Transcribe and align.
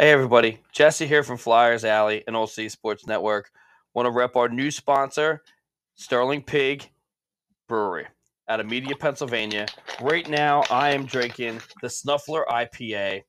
Hey, 0.00 0.12
everybody. 0.12 0.60
Jesse 0.72 1.06
here 1.06 1.22
from 1.22 1.36
Flyers 1.36 1.84
Alley 1.84 2.24
and 2.26 2.34
Old 2.34 2.48
City 2.48 2.70
Sports 2.70 3.06
Network. 3.06 3.50
Want 3.92 4.06
to 4.06 4.10
rep 4.10 4.34
our 4.34 4.48
new 4.48 4.70
sponsor, 4.70 5.42
Sterling 5.94 6.42
Pig 6.42 6.88
Brewery 7.68 8.06
out 8.48 8.60
of 8.60 8.66
Media, 8.66 8.96
Pennsylvania. 8.96 9.66
Right 10.00 10.26
now, 10.26 10.62
I 10.70 10.92
am 10.92 11.04
drinking 11.04 11.60
the 11.82 11.88
Snuffler 11.88 12.46
IPA, 12.46 13.24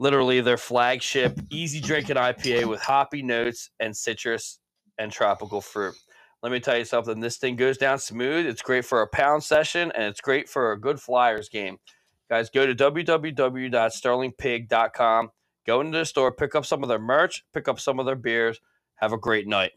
literally 0.00 0.40
their 0.40 0.56
flagship, 0.56 1.38
easy 1.50 1.80
drinking 1.80 2.16
IPA 2.16 2.64
with 2.64 2.80
hoppy 2.80 3.22
notes 3.22 3.70
and 3.78 3.96
citrus 3.96 4.58
and 4.98 5.12
tropical 5.12 5.60
fruit. 5.60 5.94
Let 6.42 6.50
me 6.50 6.58
tell 6.58 6.76
you 6.76 6.84
something. 6.84 7.20
This 7.20 7.36
thing 7.36 7.54
goes 7.54 7.78
down 7.78 8.00
smooth. 8.00 8.46
It's 8.46 8.60
great 8.60 8.84
for 8.84 9.02
a 9.02 9.06
pound 9.06 9.44
session 9.44 9.92
and 9.94 10.02
it's 10.02 10.20
great 10.20 10.48
for 10.48 10.72
a 10.72 10.80
good 10.80 10.98
Flyers 10.98 11.48
game. 11.48 11.78
Guys, 12.28 12.50
go 12.50 12.66
to 12.66 12.74
www.sterlingpig.com. 12.74 15.30
Go 15.66 15.80
into 15.80 15.98
the 15.98 16.04
store, 16.04 16.30
pick 16.30 16.54
up 16.54 16.64
some 16.64 16.82
of 16.82 16.88
their 16.88 16.98
merch, 16.98 17.44
pick 17.52 17.66
up 17.66 17.80
some 17.80 17.98
of 17.98 18.06
their 18.06 18.14
beers. 18.14 18.60
Have 18.96 19.12
a 19.12 19.18
great 19.18 19.48
night. 19.48 19.72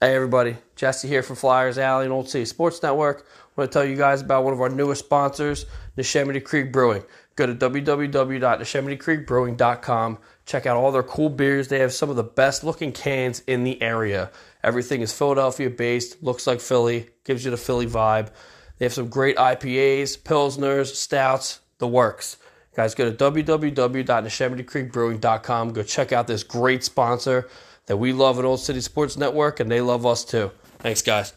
Hey, 0.00 0.14
everybody. 0.14 0.56
Jesse 0.76 1.08
here 1.08 1.22
from 1.22 1.36
Flyers 1.36 1.78
Alley 1.78 2.04
and 2.04 2.12
Old 2.12 2.28
City 2.28 2.44
Sports 2.44 2.82
Network. 2.82 3.26
I 3.26 3.30
want 3.56 3.72
to 3.72 3.78
tell 3.78 3.86
you 3.86 3.96
guys 3.96 4.20
about 4.20 4.44
one 4.44 4.52
of 4.52 4.60
our 4.60 4.68
newest 4.68 5.04
sponsors, 5.04 5.64
Neshaminy 5.96 6.44
Creek 6.44 6.72
Brewing. 6.72 7.04
Go 7.36 7.46
to 7.46 7.54
www.neshaminycreekbrewing.com. 7.54 10.18
Check 10.44 10.66
out 10.66 10.76
all 10.76 10.92
their 10.92 11.02
cool 11.02 11.30
beers. 11.30 11.68
They 11.68 11.78
have 11.78 11.94
some 11.94 12.10
of 12.10 12.16
the 12.16 12.22
best 12.22 12.64
looking 12.64 12.92
cans 12.92 13.42
in 13.46 13.64
the 13.64 13.80
area. 13.80 14.30
Everything 14.62 15.00
is 15.00 15.10
Philadelphia 15.12 15.70
based, 15.70 16.22
looks 16.22 16.46
like 16.46 16.60
Philly, 16.60 17.08
gives 17.24 17.46
you 17.46 17.50
the 17.50 17.56
Philly 17.56 17.86
vibe. 17.86 18.28
They 18.76 18.84
have 18.84 18.92
some 18.92 19.08
great 19.08 19.36
IPAs, 19.36 20.18
Pilsners, 20.18 20.94
Stouts, 20.94 21.60
the 21.78 21.88
works. 21.88 22.36
Guys, 22.74 22.94
go 22.94 23.10
to 23.10 23.16
www.neshaminycreekbrewing.com. 23.16 25.72
Go 25.72 25.82
check 25.82 26.12
out 26.12 26.26
this 26.26 26.42
great 26.42 26.84
sponsor 26.84 27.48
that 27.86 27.96
we 27.96 28.12
love 28.12 28.38
at 28.38 28.44
Old 28.44 28.60
City 28.60 28.80
Sports 28.80 29.16
Network, 29.16 29.60
and 29.60 29.70
they 29.70 29.80
love 29.80 30.04
us 30.04 30.24
too. 30.24 30.50
Thanks, 30.78 31.02
guys. 31.02 31.32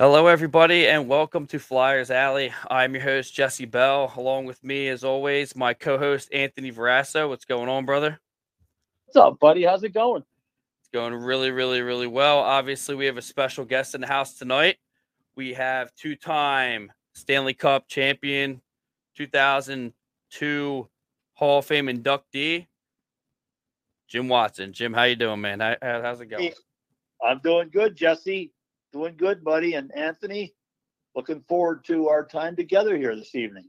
Hello, 0.00 0.28
everybody, 0.28 0.88
and 0.88 1.08
welcome 1.08 1.46
to 1.48 1.58
Flyers 1.58 2.10
Alley. 2.10 2.54
I'm 2.70 2.94
your 2.94 3.02
host, 3.02 3.34
Jesse 3.34 3.66
Bell. 3.66 4.10
Along 4.16 4.46
with 4.46 4.64
me, 4.64 4.88
as 4.88 5.04
always, 5.04 5.54
my 5.54 5.74
co 5.74 5.98
host, 5.98 6.30
Anthony 6.32 6.72
Verasso. 6.72 7.28
What's 7.28 7.44
going 7.44 7.68
on, 7.68 7.84
brother? 7.84 8.18
What's 9.04 9.16
up, 9.16 9.38
buddy? 9.38 9.62
How's 9.62 9.82
it 9.82 9.90
going? 9.90 10.22
It's 10.80 10.88
going 10.90 11.12
really, 11.12 11.50
really, 11.50 11.82
really 11.82 12.06
well. 12.06 12.38
Obviously, 12.38 12.94
we 12.94 13.04
have 13.04 13.18
a 13.18 13.22
special 13.22 13.66
guest 13.66 13.94
in 13.94 14.00
the 14.00 14.06
house 14.06 14.38
tonight. 14.38 14.78
We 15.36 15.52
have 15.52 15.94
two 15.96 16.16
time 16.16 16.90
Stanley 17.12 17.52
Cup 17.52 17.86
champion, 17.86 18.62
2002 19.18 20.88
Hall 21.34 21.58
of 21.58 21.66
Fame 21.66 21.88
inductee, 21.88 22.68
Jim 24.08 24.28
Watson. 24.28 24.72
Jim, 24.72 24.94
how 24.94 25.02
you 25.02 25.16
doing, 25.16 25.42
man? 25.42 25.60
How, 25.60 25.76
how's 25.82 26.22
it 26.22 26.30
going? 26.30 26.52
I'm 27.22 27.40
doing 27.40 27.68
good, 27.70 27.94
Jesse. 27.94 28.50
Doing 28.92 29.16
good, 29.16 29.44
buddy. 29.44 29.74
And 29.74 29.92
Anthony, 29.94 30.54
looking 31.14 31.42
forward 31.48 31.84
to 31.86 32.08
our 32.08 32.24
time 32.24 32.56
together 32.56 32.96
here 32.96 33.14
this 33.14 33.34
evening. 33.34 33.68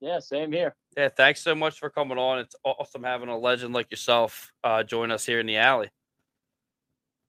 Yeah, 0.00 0.18
same 0.18 0.50
here. 0.50 0.74
Yeah, 0.96 1.10
thanks 1.10 1.42
so 1.42 1.54
much 1.54 1.78
for 1.78 1.88
coming 1.90 2.18
on. 2.18 2.40
It's 2.40 2.56
awesome 2.64 3.04
having 3.04 3.28
a 3.28 3.38
legend 3.38 3.72
like 3.72 3.90
yourself 3.90 4.50
uh, 4.64 4.82
join 4.82 5.12
us 5.12 5.24
here 5.24 5.40
in 5.40 5.46
the 5.46 5.58
alley. 5.58 5.90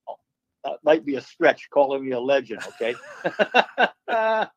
Oh, 0.08 0.16
that 0.64 0.80
might 0.84 1.06
be 1.06 1.16
a 1.16 1.22
stretch 1.22 1.70
calling 1.70 2.04
me 2.04 2.12
a 2.14 2.20
legend, 2.20 2.62
okay? 2.70 2.96
but 4.08 4.50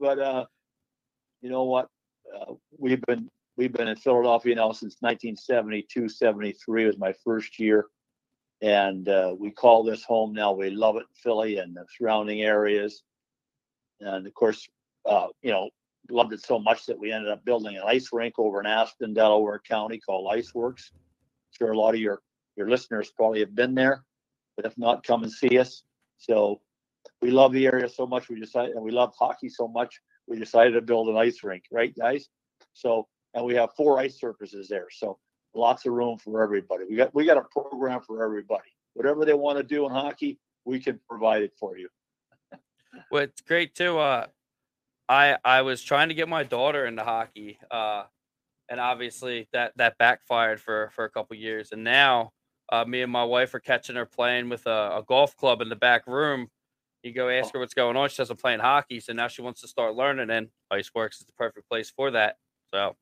uh, 0.00 0.44
you 1.42 1.50
know 1.50 1.64
what? 1.64 1.88
Uh, 2.32 2.54
we've 2.78 3.02
been 3.02 3.28
we've 3.56 3.72
been 3.72 3.88
in 3.88 3.96
Philadelphia 3.96 4.54
now 4.54 4.70
since 4.70 4.96
1972, 5.00 6.08
73 6.08 6.86
was 6.86 6.98
my 6.98 7.12
first 7.24 7.58
year 7.58 7.86
and 8.62 9.08
uh, 9.08 9.34
we 9.38 9.50
call 9.50 9.82
this 9.82 10.04
home 10.04 10.32
now. 10.32 10.52
We 10.52 10.70
love 10.70 10.96
it 10.96 11.06
Philly 11.14 11.58
and 11.58 11.74
the 11.74 11.84
surrounding 11.96 12.42
areas, 12.42 13.02
and 14.00 14.26
of 14.26 14.34
course, 14.34 14.68
uh, 15.06 15.28
you 15.42 15.50
know, 15.50 15.70
loved 16.10 16.32
it 16.32 16.44
so 16.44 16.58
much 16.58 16.86
that 16.86 16.98
we 16.98 17.12
ended 17.12 17.30
up 17.30 17.44
building 17.44 17.76
an 17.76 17.82
ice 17.86 18.08
rink 18.12 18.34
over 18.38 18.60
in 18.60 18.66
Aston, 18.66 19.14
Delaware 19.14 19.60
County, 19.66 19.98
called 19.98 20.32
Iceworks. 20.32 20.90
I'm 20.92 21.52
sure 21.58 21.72
a 21.72 21.78
lot 21.78 21.94
of 21.94 22.00
your 22.00 22.20
your 22.56 22.68
listeners 22.68 23.10
probably 23.16 23.40
have 23.40 23.54
been 23.54 23.74
there, 23.74 24.04
but 24.56 24.66
if 24.66 24.76
not, 24.76 25.04
come 25.04 25.22
and 25.22 25.32
see 25.32 25.58
us. 25.58 25.82
So 26.18 26.60
we 27.22 27.30
love 27.30 27.52
the 27.52 27.66
area 27.66 27.88
so 27.88 28.06
much. 28.06 28.28
We 28.28 28.40
decided, 28.40 28.74
and 28.74 28.84
we 28.84 28.90
love 28.90 29.14
hockey 29.18 29.48
so 29.48 29.68
much. 29.68 30.00
We 30.26 30.38
decided 30.38 30.72
to 30.72 30.82
build 30.82 31.08
an 31.08 31.16
ice 31.16 31.42
rink, 31.42 31.64
right, 31.70 31.94
guys? 31.96 32.28
So, 32.74 33.08
and 33.34 33.44
we 33.44 33.54
have 33.54 33.70
four 33.76 33.98
ice 33.98 34.18
surfaces 34.18 34.68
there. 34.68 34.88
So 34.90 35.18
lots 35.54 35.86
of 35.86 35.92
room 35.92 36.18
for 36.18 36.42
everybody. 36.42 36.84
We 36.88 36.96
got 36.96 37.14
we 37.14 37.24
got 37.24 37.36
a 37.36 37.42
program 37.42 38.00
for 38.00 38.24
everybody. 38.24 38.70
Whatever 38.94 39.24
they 39.24 39.34
want 39.34 39.58
to 39.58 39.64
do 39.64 39.86
in 39.86 39.92
hockey, 39.92 40.38
we 40.64 40.80
can 40.80 41.00
provide 41.08 41.42
it 41.42 41.52
for 41.58 41.76
you. 41.76 41.88
it's 43.12 43.40
great 43.40 43.74
too. 43.74 43.98
Uh, 43.98 44.26
I 45.08 45.36
I 45.44 45.62
was 45.62 45.82
trying 45.82 46.08
to 46.08 46.14
get 46.14 46.28
my 46.28 46.42
daughter 46.42 46.86
into 46.86 47.02
hockey, 47.02 47.58
uh, 47.70 48.04
and 48.68 48.80
obviously 48.80 49.48
that 49.52 49.72
that 49.76 49.98
backfired 49.98 50.60
for 50.60 50.90
for 50.94 51.04
a 51.04 51.10
couple 51.10 51.36
years. 51.36 51.72
And 51.72 51.84
now 51.84 52.32
uh, 52.70 52.84
me 52.84 53.02
and 53.02 53.12
my 53.12 53.24
wife 53.24 53.54
are 53.54 53.60
catching 53.60 53.96
her 53.96 54.06
playing 54.06 54.48
with 54.48 54.66
a, 54.66 54.98
a 54.98 55.04
golf 55.06 55.36
club 55.36 55.60
in 55.60 55.68
the 55.68 55.76
back 55.76 56.06
room. 56.06 56.48
You 57.02 57.12
go 57.12 57.28
ask 57.28 57.52
her 57.54 57.58
what's 57.58 57.74
going 57.74 57.96
on. 57.96 58.08
She 58.10 58.16
says 58.16 58.30
I'm 58.30 58.36
playing 58.36 58.60
hockey, 58.60 59.00
so 59.00 59.12
now 59.12 59.26
she 59.28 59.42
wants 59.42 59.62
to 59.62 59.68
start 59.68 59.94
learning. 59.94 60.30
And 60.30 60.48
Iceworks 60.72 61.20
is 61.20 61.26
the 61.26 61.32
perfect 61.32 61.68
place 61.68 61.90
for 61.90 62.10
that. 62.10 62.36
So 62.72 62.94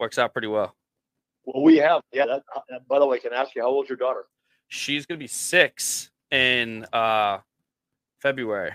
works 0.00 0.18
out 0.18 0.32
pretty 0.32 0.48
well. 0.48 0.74
Well, 1.46 1.62
we 1.62 1.76
have. 1.76 2.02
Yeah. 2.12 2.26
That, 2.26 2.42
uh, 2.54 2.78
by 2.88 2.98
the 2.98 3.06
way, 3.06 3.18
can 3.18 3.32
I 3.32 3.36
ask 3.36 3.54
you 3.54 3.62
how 3.62 3.68
old's 3.68 3.88
your 3.88 3.96
daughter? 3.96 4.24
She's 4.68 5.06
gonna 5.06 5.18
be 5.18 5.28
six 5.28 6.10
in 6.30 6.84
uh 6.92 7.38
February. 8.18 8.72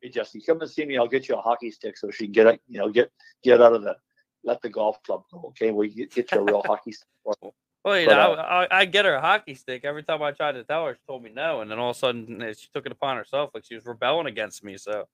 Hey 0.00 0.08
Jesse, 0.08 0.40
come 0.40 0.60
and 0.60 0.70
see 0.70 0.84
me. 0.84 0.96
I'll 0.96 1.08
get 1.08 1.28
you 1.28 1.34
a 1.34 1.40
hockey 1.40 1.70
stick 1.70 1.96
so 1.96 2.10
she 2.10 2.24
can 2.24 2.32
get 2.32 2.60
you 2.68 2.78
know 2.78 2.88
get 2.88 3.10
get 3.42 3.60
out 3.60 3.72
of 3.72 3.82
the 3.82 3.96
let 4.44 4.62
the 4.62 4.68
golf 4.68 5.02
club 5.02 5.24
go. 5.32 5.42
Okay, 5.48 5.70
we 5.70 5.88
get, 5.88 6.12
get 6.12 6.32
you 6.32 6.38
a 6.38 6.44
real 6.44 6.62
hockey 6.64 6.92
stick. 6.92 7.08
Well, 7.84 7.98
you 7.98 8.06
but, 8.06 8.14
know, 8.14 8.34
uh, 8.34 8.66
I, 8.70 8.82
I, 8.82 8.84
get 8.84 9.06
her 9.06 9.14
a 9.14 9.20
hockey 9.20 9.56
stick 9.56 9.84
every 9.84 10.04
time 10.04 10.22
I 10.22 10.30
tried 10.30 10.52
to 10.52 10.62
tell 10.62 10.86
her. 10.86 10.94
She 10.94 11.00
told 11.04 11.24
me 11.24 11.32
no, 11.34 11.62
and 11.62 11.68
then 11.70 11.80
all 11.80 11.90
of 11.90 11.96
a 11.96 11.98
sudden 11.98 12.40
eh, 12.40 12.54
she 12.56 12.68
took 12.72 12.86
it 12.86 12.92
upon 12.92 13.16
herself, 13.16 13.50
like 13.54 13.64
she 13.64 13.74
was 13.74 13.84
rebelling 13.84 14.26
against 14.26 14.62
me. 14.62 14.76
So 14.76 15.06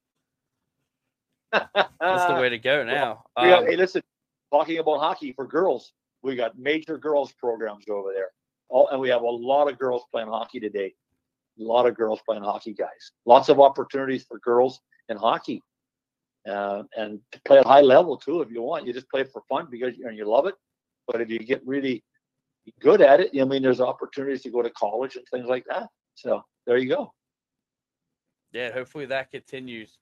that's 1.52 2.26
the 2.26 2.36
way 2.38 2.50
to 2.50 2.58
go 2.58 2.84
now. 2.84 3.24
Well, 3.38 3.60
um, 3.60 3.66
hey, 3.66 3.76
listen, 3.76 4.02
talking 4.52 4.76
about 4.78 4.98
hockey 4.98 5.32
for 5.32 5.46
girls, 5.46 5.94
we 6.22 6.36
got 6.36 6.58
major 6.58 6.98
girls 6.98 7.32
programs 7.32 7.84
over 7.88 8.12
there. 8.12 8.30
All, 8.68 8.88
and 8.88 9.00
we 9.00 9.08
have 9.08 9.22
a 9.22 9.30
lot 9.30 9.70
of 9.70 9.78
girls 9.78 10.02
playing 10.12 10.28
hockey 10.28 10.60
today. 10.60 10.94
A 11.58 11.62
lot 11.62 11.86
of 11.86 11.96
girls 11.96 12.20
playing 12.26 12.42
hockey, 12.42 12.74
guys. 12.74 13.12
Lots 13.24 13.48
of 13.48 13.60
opportunities 13.60 14.24
for 14.24 14.38
girls 14.38 14.80
in 15.08 15.16
hockey. 15.16 15.62
Uh, 16.48 16.84
and 16.96 17.20
to 17.32 17.40
play 17.44 17.58
at 17.58 17.66
high 17.66 17.80
level 17.80 18.16
too, 18.16 18.40
if 18.40 18.50
you 18.50 18.62
want. 18.62 18.86
You 18.86 18.92
just 18.92 19.10
play 19.10 19.24
for 19.24 19.42
fun 19.48 19.68
because 19.70 19.96
you, 19.96 20.08
you 20.10 20.24
love 20.24 20.46
it. 20.46 20.54
But 21.06 21.20
if 21.20 21.30
you 21.30 21.38
get 21.38 21.66
really 21.66 22.04
good 22.80 23.00
at 23.00 23.20
it, 23.20 23.30
I 23.38 23.44
mean, 23.44 23.62
there's 23.62 23.80
opportunities 23.80 24.42
to 24.42 24.50
go 24.50 24.62
to 24.62 24.70
college 24.70 25.16
and 25.16 25.24
things 25.30 25.46
like 25.46 25.64
that. 25.68 25.88
So 26.14 26.42
there 26.66 26.78
you 26.78 26.88
go. 26.88 27.12
Yeah, 28.52 28.72
hopefully 28.72 29.06
that 29.06 29.30
continues 29.30 29.98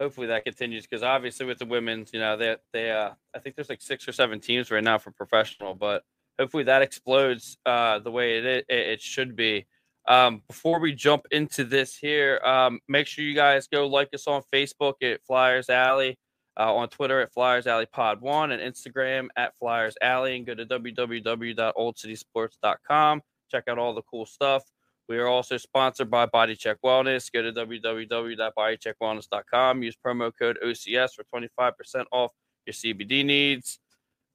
hopefully 0.00 0.28
that 0.28 0.44
continues 0.44 0.86
because 0.86 1.02
obviously 1.02 1.46
with 1.46 1.58
the 1.58 1.66
women's, 1.66 2.12
you 2.12 2.20
know, 2.20 2.36
they 2.36 2.56
they 2.72 2.90
uh, 2.90 3.10
I 3.34 3.38
think 3.38 3.56
there's 3.56 3.68
like 3.68 3.82
six 3.82 4.08
or 4.08 4.12
seven 4.12 4.40
teams 4.40 4.70
right 4.70 4.84
now 4.84 4.98
for 4.98 5.10
professional, 5.10 5.74
but 5.74 6.02
hopefully 6.38 6.64
that 6.64 6.82
explodes 6.82 7.56
uh, 7.66 7.98
the 8.00 8.10
way 8.10 8.38
it, 8.38 8.44
it, 8.44 8.64
it 8.68 9.00
should 9.00 9.36
be. 9.36 9.66
Um, 10.06 10.42
before 10.48 10.80
we 10.80 10.92
jump 10.92 11.24
into 11.30 11.64
this 11.64 11.96
here, 11.96 12.38
um, 12.44 12.80
make 12.88 13.06
sure 13.06 13.24
you 13.24 13.34
guys 13.34 13.68
go 13.68 13.86
like 13.86 14.10
us 14.12 14.26
on 14.26 14.42
Facebook 14.52 14.94
at 15.02 15.24
Flyers 15.26 15.70
Alley, 15.70 16.18
uh, 16.58 16.74
on 16.74 16.88
Twitter 16.88 17.20
at 17.20 17.32
Flyers 17.32 17.66
Alley 17.66 17.86
Pod 17.90 18.20
One, 18.20 18.52
and 18.52 18.60
Instagram 18.60 19.28
at 19.36 19.56
Flyers 19.58 19.94
Alley, 20.02 20.36
and 20.36 20.44
go 20.44 20.54
to 20.54 20.66
www.oldcitysports.com. 20.66 23.22
Check 23.50 23.64
out 23.68 23.78
all 23.78 23.94
the 23.94 24.02
cool 24.02 24.26
stuff. 24.26 24.62
We 25.08 25.18
are 25.18 25.26
also 25.26 25.56
sponsored 25.58 26.10
by 26.10 26.26
Body 26.26 26.56
Check 26.56 26.78
Wellness. 26.84 27.32
Go 27.32 27.42
to 27.42 27.52
www.bodycheckwellness.com. 27.52 29.82
Use 29.82 29.96
promo 30.04 30.32
code 30.38 30.58
OCS 30.64 31.10
for 31.14 31.24
25% 31.34 32.04
off 32.10 32.32
your 32.66 32.72
CBD 32.72 33.24
needs. 33.24 33.78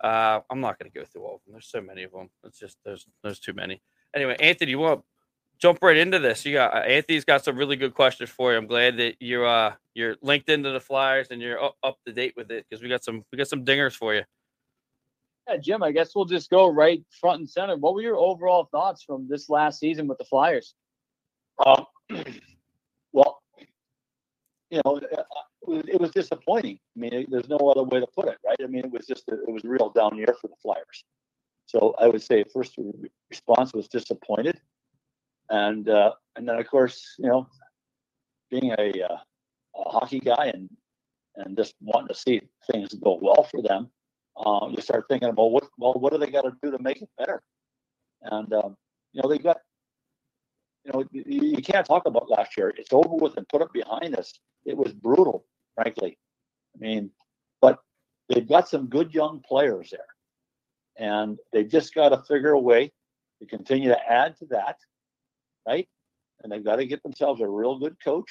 Uh, 0.03 0.39
I'm 0.49 0.61
not 0.61 0.79
going 0.79 0.91
to 0.91 0.99
go 0.99 1.05
through 1.05 1.23
all 1.23 1.35
of 1.35 1.41
them. 1.45 1.53
There's 1.53 1.69
so 1.69 1.81
many 1.81 2.03
of 2.03 2.11
them. 2.11 2.29
It's 2.43 2.59
just 2.59 2.77
there's 2.85 3.05
there's 3.23 3.39
too 3.39 3.53
many. 3.53 3.81
Anyway, 4.15 4.35
Anthony, 4.39 4.71
you 4.71 4.79
want 4.79 5.03
jump 5.59 5.79
right 5.81 5.97
into 5.97 6.19
this. 6.19 6.45
You 6.45 6.53
got 6.53 6.73
uh, 6.73 6.79
Anthony's 6.79 7.25
got 7.25 7.43
some 7.43 7.57
really 7.57 7.75
good 7.75 7.93
questions 7.93 8.29
for 8.29 8.51
you. 8.51 8.57
I'm 8.57 8.67
glad 8.67 8.97
that 8.97 9.15
you're 9.19 9.45
uh 9.45 9.73
you're 9.93 10.15
linked 10.21 10.49
into 10.49 10.71
the 10.71 10.79
Flyers 10.79 11.27
and 11.31 11.41
you're 11.41 11.61
up, 11.61 11.75
up 11.83 11.97
to 12.07 12.13
date 12.13 12.33
with 12.37 12.49
it 12.51 12.65
because 12.69 12.81
we 12.81 12.89
got 12.89 13.03
some 13.03 13.23
we 13.31 13.37
got 13.37 13.47
some 13.47 13.65
dingers 13.65 13.93
for 13.93 14.15
you. 14.15 14.23
Yeah, 15.49 15.57
Jim, 15.57 15.81
I 15.81 15.91
guess 15.91 16.11
we'll 16.15 16.25
just 16.25 16.51
go 16.51 16.71
right 16.71 17.03
front 17.19 17.39
and 17.39 17.49
center. 17.49 17.75
What 17.75 17.95
were 17.95 18.03
your 18.03 18.17
overall 18.17 18.65
thoughts 18.71 19.03
from 19.03 19.27
this 19.27 19.49
last 19.49 19.79
season 19.79 20.07
with 20.07 20.19
the 20.19 20.25
Flyers? 20.25 20.75
Um, 21.65 21.85
well, 23.13 23.41
you 24.69 24.81
know, 24.85 24.99
uh, 25.11 25.21
uh, 25.21 25.81
it 25.87 25.99
was 25.99 26.11
disappointing. 26.11 26.79
I 26.95 26.99
mean, 26.99 27.25
there's 27.29 27.49
no 27.49 27.57
other 27.57 27.83
way 27.83 27.99
to 27.99 28.05
put 28.15 28.27
it, 28.27 28.37
right? 28.45 28.57
I 28.61 28.67
mean, 28.67 28.85
it 28.85 28.91
was 28.91 29.07
just 29.07 29.27
a, 29.29 29.33
it 29.33 29.49
was 29.51 29.63
real 29.63 29.89
down 29.89 30.17
year 30.17 30.35
for 30.39 30.49
the 30.49 30.55
Flyers. 30.61 31.03
So 31.65 31.95
I 31.99 32.07
would 32.07 32.21
say 32.21 32.43
first 32.53 32.75
response 33.31 33.73
was 33.73 33.87
disappointed, 33.87 34.59
and 35.49 35.89
uh, 35.89 36.13
and 36.35 36.47
then 36.47 36.57
of 36.57 36.67
course 36.67 37.15
you 37.17 37.27
know, 37.27 37.47
being 38.51 38.71
a, 38.77 39.03
uh, 39.03 39.17
a 39.77 39.89
hockey 39.89 40.19
guy 40.19 40.51
and 40.53 40.69
and 41.37 41.57
just 41.57 41.73
wanting 41.81 42.09
to 42.09 42.15
see 42.15 42.41
things 42.71 42.93
go 42.93 43.19
well 43.21 43.43
for 43.43 43.61
them, 43.61 43.89
uh, 44.39 44.67
you 44.69 44.81
start 44.81 45.05
thinking 45.09 45.29
about 45.29 45.51
what 45.51 45.65
well 45.77 45.93
what 45.93 46.13
do 46.13 46.19
they 46.19 46.31
got 46.31 46.43
to 46.43 46.53
do 46.63 46.71
to 46.71 46.79
make 46.79 47.01
it 47.01 47.09
better, 47.17 47.41
and 48.23 48.51
um, 48.53 48.75
you 49.13 49.21
know 49.21 49.29
they 49.29 49.37
got 49.37 49.57
you 50.85 50.91
know 50.93 51.03
you, 51.11 51.23
you 51.27 51.61
can't 51.61 51.85
talk 51.85 52.05
about 52.05 52.29
last 52.29 52.57
year. 52.57 52.73
It's 52.77 52.93
over 52.93 53.15
with 53.15 53.37
and 53.37 53.47
put 53.49 53.61
it 53.61 53.73
behind 53.73 54.15
us. 54.15 54.33
It 54.65 54.77
was 54.77 54.93
brutal, 54.93 55.45
frankly. 55.75 56.17
I 56.75 56.79
mean, 56.79 57.11
but 57.61 57.79
they've 58.29 58.47
got 58.47 58.69
some 58.69 58.87
good 58.87 59.13
young 59.13 59.41
players 59.47 59.89
there 59.91 60.05
and 60.99 61.37
they've 61.51 61.69
just 61.69 61.95
got 61.95 62.09
to 62.09 62.17
figure 62.27 62.51
a 62.51 62.59
way 62.59 62.91
to 63.39 63.47
continue 63.47 63.89
to 63.89 64.11
add 64.11 64.37
to 64.37 64.45
that, 64.47 64.75
right? 65.67 65.87
And 66.43 66.51
they've 66.51 66.63
got 66.63 66.75
to 66.75 66.85
get 66.85 67.01
themselves 67.03 67.41
a 67.41 67.47
real 67.47 67.79
good 67.79 67.95
coach 68.03 68.29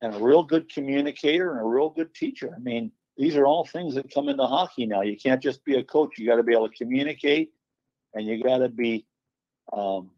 and 0.00 0.14
a 0.14 0.18
real 0.18 0.42
good 0.42 0.72
communicator 0.72 1.52
and 1.52 1.60
a 1.60 1.64
real 1.64 1.90
good 1.90 2.14
teacher. 2.14 2.50
I 2.54 2.58
mean, 2.58 2.90
these 3.18 3.36
are 3.36 3.44
all 3.44 3.66
things 3.66 3.96
that 3.96 4.14
come 4.14 4.28
into 4.28 4.46
hockey 4.46 4.86
now. 4.86 5.02
You 5.02 5.16
can't 5.16 5.42
just 5.42 5.64
be 5.64 5.76
a 5.76 5.82
coach. 5.82 6.18
You 6.18 6.26
got 6.26 6.36
to 6.36 6.44
be 6.44 6.52
able 6.52 6.68
to 6.68 6.74
communicate, 6.74 7.50
and 8.14 8.26
you 8.26 8.42
got 8.42 8.58
to 8.58 8.68
be, 8.68 9.04
um, 9.72 10.10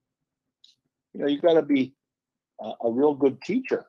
you 1.15 1.21
know, 1.21 1.27
you 1.27 1.41
got 1.41 1.55
to 1.55 1.63
be 1.63 1.95
a, 2.61 2.73
a 2.85 2.91
real 2.91 3.15
good 3.15 3.41
teacher 3.41 3.87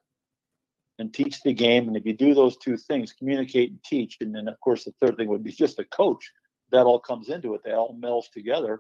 and 0.97 1.13
teach 1.13 1.41
the 1.41 1.53
game. 1.53 1.89
And 1.89 1.97
if 1.97 2.05
you 2.05 2.13
do 2.13 2.33
those 2.33 2.55
two 2.55 2.77
things, 2.77 3.11
communicate 3.11 3.71
and 3.71 3.83
teach, 3.83 4.17
and 4.21 4.33
then 4.33 4.47
of 4.47 4.59
course 4.61 4.85
the 4.85 4.93
third 5.01 5.17
thing 5.17 5.27
would 5.27 5.43
be 5.43 5.51
just 5.51 5.79
a 5.79 5.85
coach 5.85 6.31
that 6.71 6.85
all 6.85 6.99
comes 6.99 7.27
into 7.27 7.53
it. 7.53 7.61
They 7.65 7.73
all 7.73 7.97
melds 8.01 8.31
together. 8.31 8.79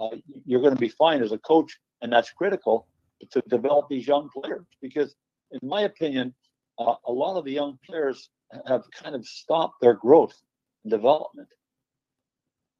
Uh, 0.00 0.16
you're 0.46 0.62
going 0.62 0.74
to 0.74 0.80
be 0.80 0.88
fine 0.88 1.22
as 1.22 1.30
a 1.30 1.38
coach, 1.38 1.78
and 2.02 2.12
that's 2.12 2.32
critical 2.32 2.88
to 3.30 3.40
develop 3.48 3.88
these 3.88 4.06
young 4.06 4.30
players. 4.30 4.66
Because, 4.82 5.14
in 5.52 5.68
my 5.68 5.82
opinion, 5.82 6.34
uh, 6.78 6.94
a 7.06 7.12
lot 7.12 7.36
of 7.36 7.44
the 7.44 7.52
young 7.52 7.78
players 7.86 8.30
have 8.66 8.84
kind 8.90 9.14
of 9.14 9.26
stopped 9.26 9.80
their 9.80 9.94
growth 9.94 10.34
and 10.84 10.90
development. 10.90 11.48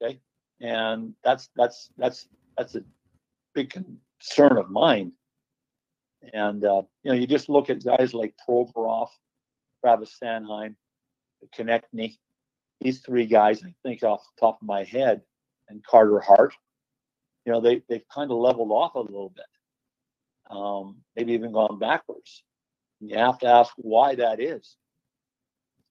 Okay, 0.02 0.20
and 0.60 1.14
that's 1.24 1.50
that's 1.56 1.90
that's 1.96 2.28
that's 2.56 2.74
a 2.74 2.82
big 3.54 3.70
concern 3.70 4.58
of 4.58 4.70
mine. 4.70 5.12
And 6.32 6.64
uh, 6.64 6.82
you 7.02 7.12
know, 7.12 7.18
you 7.18 7.26
just 7.26 7.48
look 7.48 7.70
at 7.70 7.84
guys 7.84 8.12
like 8.14 8.34
Provorov, 8.48 9.08
Travis 9.82 10.16
Sanheim, 10.22 10.74
Konecny, 11.56 12.18
these 12.80 13.00
three 13.00 13.26
guys, 13.26 13.62
I 13.64 13.74
think 13.82 14.02
off 14.02 14.22
the 14.36 14.40
top 14.40 14.60
of 14.60 14.66
my 14.66 14.84
head, 14.84 15.22
and 15.68 15.84
Carter 15.84 16.20
Hart, 16.20 16.54
you 17.44 17.52
know, 17.52 17.60
they 17.60 17.82
they've 17.88 18.08
kind 18.12 18.30
of 18.30 18.38
leveled 18.38 18.70
off 18.70 18.94
a 18.94 19.00
little 19.00 19.32
bit, 19.34 19.44
um, 20.50 20.96
maybe 21.16 21.32
even 21.32 21.52
gone 21.52 21.78
backwards. 21.78 22.42
You 23.00 23.16
have 23.16 23.38
to 23.38 23.46
ask 23.46 23.72
why 23.76 24.14
that 24.16 24.40
is. 24.40 24.76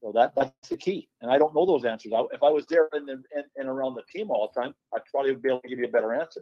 So 0.01 0.11
that 0.13 0.33
that's 0.35 0.69
the 0.69 0.77
key, 0.77 1.09
and 1.21 1.29
I 1.29 1.37
don't 1.37 1.53
know 1.53 1.65
those 1.65 1.83
answers. 1.83 2.13
I, 2.15 2.23
if 2.31 2.41
I 2.41 2.49
was 2.49 2.65
there 2.67 2.87
and 2.93 3.09
in, 3.09 3.23
in, 3.57 3.67
around 3.67 3.95
the 3.95 4.03
team 4.13 4.31
all 4.31 4.49
the 4.53 4.61
time, 4.61 4.73
I 4.95 4.99
probably 5.11 5.31
would 5.31 5.41
be 5.41 5.49
able 5.49 5.59
to 5.61 5.67
give 5.67 5.79
you 5.79 5.85
a 5.85 5.91
better 5.91 6.13
answer. 6.13 6.41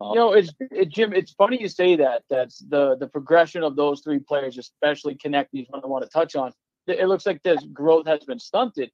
You 0.00 0.14
know, 0.14 0.32
it's 0.32 0.52
it, 0.58 0.88
Jim. 0.88 1.12
It's 1.12 1.32
funny 1.32 1.60
you 1.60 1.68
say 1.68 1.96
that. 1.96 2.22
That's 2.30 2.58
the 2.58 2.96
the 2.96 3.06
progression 3.06 3.62
of 3.62 3.76
those 3.76 4.00
three 4.00 4.18
players, 4.18 4.56
especially 4.56 5.16
Konecny, 5.16 5.62
is 5.62 5.66
one 5.68 5.82
I 5.84 5.86
want 5.86 6.02
to 6.04 6.10
touch 6.10 6.34
on. 6.34 6.52
It 6.86 7.06
looks 7.06 7.26
like 7.26 7.42
this 7.42 7.62
growth 7.72 8.06
has 8.06 8.24
been 8.24 8.40
stunted 8.40 8.90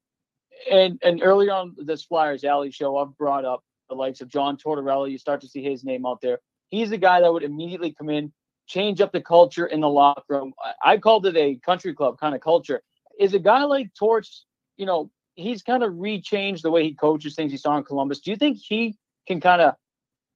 and 0.70 0.98
and 1.02 1.22
earlier 1.22 1.52
on 1.52 1.74
this 1.78 2.04
Flyers 2.04 2.44
Alley 2.44 2.70
show, 2.70 2.96
I've 2.96 3.16
brought 3.16 3.44
up 3.44 3.62
the 3.88 3.94
likes 3.94 4.20
of 4.20 4.28
John 4.28 4.56
Tortorella. 4.56 5.10
You 5.10 5.18
start 5.18 5.40
to 5.42 5.48
see 5.48 5.62
his 5.62 5.84
name 5.84 6.04
out 6.06 6.20
there. 6.20 6.40
He's 6.68 6.90
the 6.90 6.98
guy 6.98 7.20
that 7.20 7.32
would 7.32 7.42
immediately 7.42 7.92
come 7.92 8.10
in, 8.10 8.32
change 8.66 9.00
up 9.00 9.12
the 9.12 9.20
culture 9.20 9.66
in 9.66 9.80
the 9.80 9.88
locker 9.88 10.22
room. 10.28 10.52
I 10.84 10.98
called 10.98 11.26
it 11.26 11.36
a 11.36 11.56
country 11.56 11.94
club 11.94 12.18
kind 12.18 12.34
of 12.34 12.40
culture. 12.40 12.82
Is 13.18 13.34
a 13.34 13.38
guy 13.38 13.64
like 13.64 13.92
Torch, 13.94 14.44
you 14.76 14.86
know, 14.86 15.10
he's 15.34 15.62
kind 15.62 15.82
of 15.82 15.92
rechanged 15.94 16.62
the 16.62 16.70
way 16.70 16.84
he 16.84 16.94
coaches 16.94 17.34
things 17.34 17.52
he 17.52 17.58
saw 17.58 17.76
in 17.76 17.84
Columbus. 17.84 18.20
Do 18.20 18.30
you 18.30 18.36
think 18.36 18.58
he 18.58 18.96
can 19.26 19.40
kind 19.40 19.60
of 19.60 19.74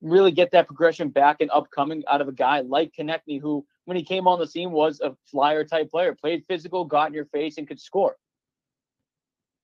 really 0.01 0.33
get 0.33 0.51
that 0.51 0.67
progression 0.67 1.09
back 1.09 1.37
and 1.41 1.51
upcoming 1.53 2.03
out 2.11 2.21
of 2.21 2.29
a 2.29 2.33
guy 2.33 2.61
like 2.61 2.93
Konecny, 2.99 3.41
who, 3.41 3.65
when 3.85 3.97
he 3.97 4.03
came 4.03 4.27
on 4.27 4.41
the 4.41 4.47
scene, 4.47 4.73
was 4.73 5.01
a 5.01 5.15
flyer 5.31 5.65
type 5.65 5.91
player, 5.91 6.15
played 6.15 6.45
physical, 6.49 6.85
got 6.85 7.09
in 7.09 7.15
your 7.15 7.27
face, 7.27 7.57
and 7.59 7.69
could 7.69 7.81
score? 7.81 8.17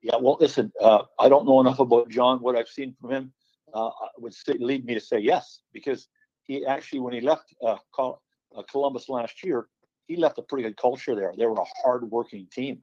Yeah, 0.00 0.16
well, 0.20 0.36
listen, 0.40 0.72
uh, 0.80 1.02
I 1.18 1.28
don't 1.28 1.44
know 1.44 1.60
enough 1.60 1.80
about 1.80 2.08
John. 2.08 2.38
What 2.38 2.54
I've 2.54 2.68
seen 2.68 2.94
from 3.00 3.10
him 3.10 3.32
uh, 3.74 3.90
would 4.16 4.32
say, 4.32 4.54
lead 4.60 4.84
me 4.84 4.94
to 4.94 5.00
say 5.00 5.18
yes, 5.18 5.60
because 5.72 6.06
he 6.44 6.64
actually, 6.64 7.00
when 7.00 7.14
he 7.14 7.20
left 7.20 7.52
uh, 7.66 7.78
Col- 7.92 8.22
uh, 8.56 8.62
Columbus 8.70 9.08
last 9.08 9.42
year, 9.42 9.66
he 10.06 10.16
left 10.16 10.38
a 10.38 10.42
pretty 10.42 10.62
good 10.62 10.76
culture 10.76 11.16
there. 11.16 11.34
They 11.36 11.46
were 11.46 11.60
a 11.60 11.82
hard-working 11.82 12.46
team. 12.52 12.80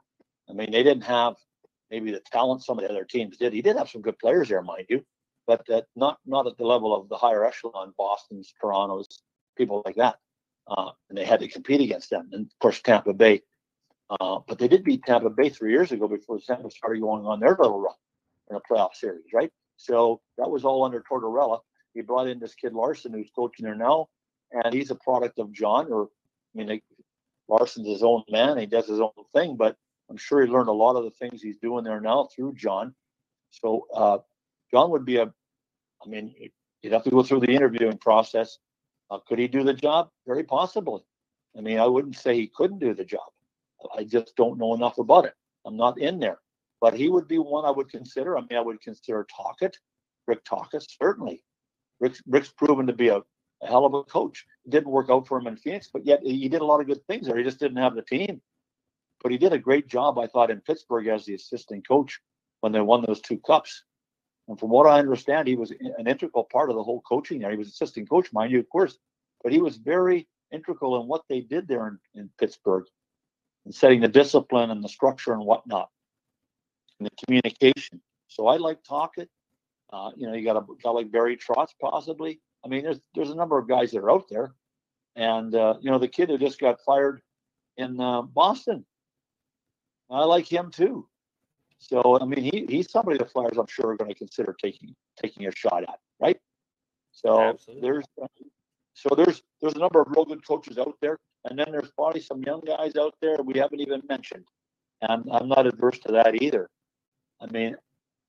I 0.49 0.53
mean, 0.53 0.71
they 0.71 0.83
didn't 0.83 1.03
have 1.03 1.35
maybe 1.89 2.11
the 2.11 2.19
talent 2.19 2.63
some 2.63 2.77
of 2.77 2.83
the 2.83 2.91
other 2.91 3.05
teams 3.05 3.37
did. 3.37 3.53
He 3.53 3.61
did 3.61 3.77
have 3.77 3.89
some 3.89 4.01
good 4.01 4.19
players 4.19 4.49
there, 4.49 4.61
mind 4.61 4.85
you, 4.89 5.05
but 5.47 5.67
not 5.95 6.19
not 6.25 6.47
at 6.47 6.57
the 6.57 6.65
level 6.65 6.95
of 6.95 7.09
the 7.09 7.17
higher 7.17 7.45
echelon, 7.45 7.93
Boston's, 7.97 8.53
Toronto's, 8.59 9.23
people 9.57 9.81
like 9.85 9.95
that. 9.95 10.17
Uh, 10.67 10.91
and 11.09 11.17
they 11.17 11.25
had 11.25 11.39
to 11.39 11.47
compete 11.47 11.81
against 11.81 12.09
them. 12.09 12.29
And 12.31 12.45
of 12.45 12.59
course, 12.59 12.81
Tampa 12.81 13.13
Bay 13.13 13.43
uh, 14.09 14.39
but 14.47 14.59
they 14.59 14.67
did 14.67 14.83
beat 14.83 15.03
Tampa 15.03 15.29
Bay 15.29 15.49
three 15.49 15.71
years 15.71 15.91
ago 15.91 16.07
before 16.07 16.39
Tampa 16.39 16.69
started 16.69 17.01
going 17.01 17.25
on 17.25 17.39
their 17.39 17.57
little 17.59 17.79
run 17.79 17.95
in 18.49 18.55
a 18.55 18.59
playoff 18.59 18.93
series, 18.93 19.25
right? 19.33 19.51
So 19.77 20.21
that 20.37 20.49
was 20.49 20.63
all 20.63 20.83
under 20.83 21.01
Tortorella. 21.01 21.59
He 21.93 22.01
brought 22.01 22.27
in 22.27 22.39
this 22.39 22.53
kid 22.53 22.73
Larsen, 22.73 23.13
who's 23.13 23.31
coaching 23.35 23.65
there 23.65 23.75
now, 23.75 24.09
and 24.51 24.73
he's 24.73 24.91
a 24.91 24.95
product 24.95 25.39
of 25.39 25.51
John. 25.51 25.91
Or 25.91 26.03
I 26.03 26.57
mean, 26.57 26.67
they, 26.67 26.81
Larsen's 27.47 27.87
his 27.87 28.03
own 28.03 28.23
man; 28.29 28.57
he 28.57 28.65
does 28.67 28.87
his 28.87 28.99
own 28.99 29.11
thing. 29.33 29.55
But 29.55 29.75
I'm 30.09 30.17
sure 30.17 30.41
he 30.41 30.51
learned 30.51 30.69
a 30.69 30.73
lot 30.73 30.95
of 30.95 31.03
the 31.03 31.11
things 31.11 31.41
he's 31.41 31.57
doing 31.57 31.83
there 31.83 31.99
now 31.99 32.27
through 32.35 32.53
John. 32.55 32.93
So 33.49 33.87
uh, 33.93 34.19
John 34.71 34.91
would 34.91 35.05
be 35.05 35.17
a, 35.17 35.23
I 36.03 36.07
mean, 36.07 36.33
you'd 36.81 36.93
have 36.93 37.03
to 37.03 37.09
go 37.09 37.23
through 37.23 37.41
the 37.41 37.53
interviewing 37.53 37.97
process. 37.97 38.57
Uh, 39.09 39.19
could 39.27 39.39
he 39.39 39.47
do 39.47 39.63
the 39.63 39.73
job? 39.73 40.09
Very 40.27 40.43
possibly. 40.43 41.01
I 41.57 41.61
mean, 41.61 41.79
I 41.79 41.85
wouldn't 41.85 42.17
say 42.17 42.35
he 42.35 42.51
couldn't 42.53 42.79
do 42.79 42.93
the 42.93 43.05
job. 43.05 43.27
I 43.95 44.03
just 44.03 44.35
don't 44.35 44.57
know 44.57 44.73
enough 44.73 44.97
about 44.97 45.25
it. 45.25 45.33
I'm 45.65 45.77
not 45.77 45.99
in 45.99 46.19
there. 46.19 46.39
But 46.81 46.93
he 46.93 47.09
would 47.09 47.27
be 47.27 47.39
one 47.39 47.65
I 47.65 47.71
would 47.71 47.89
consider. 47.89 48.37
I 48.37 48.41
mean, 48.41 48.57
I 48.57 48.61
would 48.61 48.81
consider 48.81 49.25
Tocchet, 49.35 49.77
Rick 50.27 50.43
Tocchet, 50.43 50.85
certainly. 51.01 51.43
Rick's, 51.99 52.21
Rick's 52.27 52.49
proven 52.49 52.85
to 52.87 52.93
be 52.93 53.07
a, 53.07 53.17
a 53.17 53.67
hell 53.67 53.85
of 53.85 53.93
a 53.93 54.03
coach. 54.03 54.45
It 54.65 54.71
didn't 54.71 54.91
work 54.91 55.09
out 55.09 55.27
for 55.27 55.39
him 55.39 55.47
in 55.47 55.55
Phoenix, 55.55 55.89
but 55.91 56.05
yet 56.05 56.19
he 56.23 56.49
did 56.49 56.61
a 56.61 56.65
lot 56.65 56.81
of 56.81 56.87
good 56.87 57.05
things 57.07 57.27
there. 57.27 57.37
He 57.37 57.43
just 57.43 57.59
didn't 57.59 57.77
have 57.77 57.95
the 57.95 58.01
team. 58.01 58.41
But 59.21 59.31
he 59.31 59.37
did 59.37 59.53
a 59.53 59.59
great 59.59 59.87
job, 59.87 60.19
I 60.19 60.27
thought, 60.27 60.51
in 60.51 60.61
Pittsburgh 60.61 61.07
as 61.07 61.25
the 61.25 61.35
assistant 61.35 61.87
coach 61.87 62.19
when 62.61 62.71
they 62.71 62.81
won 62.81 63.03
those 63.05 63.21
two 63.21 63.39
cups. 63.39 63.83
And 64.47 64.59
from 64.59 64.69
what 64.69 64.85
I 64.85 64.99
understand, 64.99 65.47
he 65.47 65.55
was 65.55 65.71
an 65.71 66.07
integral 66.07 66.47
part 66.51 66.69
of 66.69 66.75
the 66.75 66.83
whole 66.83 67.01
coaching 67.01 67.39
there. 67.39 67.51
He 67.51 67.57
was 67.57 67.69
assistant 67.69 68.09
coach, 68.09 68.31
mind 68.31 68.51
you, 68.51 68.59
of 68.59 68.69
course, 68.69 68.97
but 69.43 69.51
he 69.51 69.59
was 69.59 69.77
very 69.77 70.27
integral 70.51 71.01
in 71.01 71.07
what 71.07 71.23
they 71.29 71.41
did 71.41 71.67
there 71.67 71.87
in, 71.87 71.99
in 72.19 72.29
Pittsburgh 72.39 72.85
and 73.65 73.73
setting 73.73 74.01
the 74.01 74.07
discipline 74.07 74.69
and 74.71 74.83
the 74.83 74.89
structure 74.89 75.33
and 75.33 75.43
whatnot, 75.43 75.89
and 76.99 77.07
the 77.07 77.25
communication. 77.25 77.99
So 78.27 78.47
I 78.47 78.57
like 78.57 78.83
Tocchet. 78.83 79.29
Uh, 79.91 80.11
you 80.15 80.27
know, 80.27 80.33
you 80.33 80.43
got 80.45 80.57
a 80.57 80.65
guy 80.83 80.89
like 80.89 81.11
Barry 81.11 81.37
Trotz, 81.37 81.69
possibly. 81.81 82.39
I 82.63 82.67
mean, 82.67 82.83
there's 82.83 82.99
there's 83.13 83.31
a 83.31 83.35
number 83.35 83.57
of 83.57 83.67
guys 83.67 83.91
that 83.91 83.99
are 83.99 84.11
out 84.11 84.25
there, 84.29 84.53
and 85.15 85.53
uh, 85.53 85.75
you 85.81 85.91
know, 85.91 85.99
the 85.99 86.07
kid 86.07 86.29
who 86.29 86.37
just 86.37 86.59
got 86.59 86.79
fired 86.85 87.21
in 87.77 87.99
uh, 87.99 88.23
Boston, 88.23 88.85
I 90.09 90.23
like 90.23 90.51
him 90.51 90.71
too. 90.71 91.07
So 91.77 92.19
I 92.19 92.25
mean, 92.25 92.43
he 92.43 92.65
he's 92.69 92.91
somebody 92.91 93.17
the 93.17 93.25
Flyers 93.25 93.57
I'm 93.57 93.67
sure 93.67 93.91
are 93.91 93.97
going 93.97 94.11
to 94.11 94.17
consider 94.17 94.55
taking 94.61 94.95
taking 95.21 95.45
a 95.47 95.51
shot 95.55 95.83
at, 95.83 95.99
right? 96.19 96.39
So 97.11 97.41
Absolutely. 97.41 97.81
there's 97.81 98.05
so 98.93 99.09
there's 99.15 99.43
there's 99.61 99.73
a 99.73 99.79
number 99.79 100.01
of 100.01 100.07
real 100.09 100.25
good 100.25 100.45
coaches 100.45 100.77
out 100.77 100.95
there. 101.01 101.17
And 101.47 101.59
then 101.59 101.67
there's 101.71 101.91
probably 101.91 102.21
some 102.21 102.41
young 102.41 102.61
guys 102.61 102.95
out 102.95 103.13
there 103.21 103.37
we 103.43 103.59
haven't 103.59 103.79
even 103.79 104.01
mentioned. 104.09 104.45
And 105.01 105.11
I'm, 105.11 105.31
I'm 105.31 105.47
not 105.47 105.67
adverse 105.67 105.99
to 105.99 106.11
that 106.13 106.41
either. 106.41 106.69
I 107.39 107.45
mean, 107.47 107.75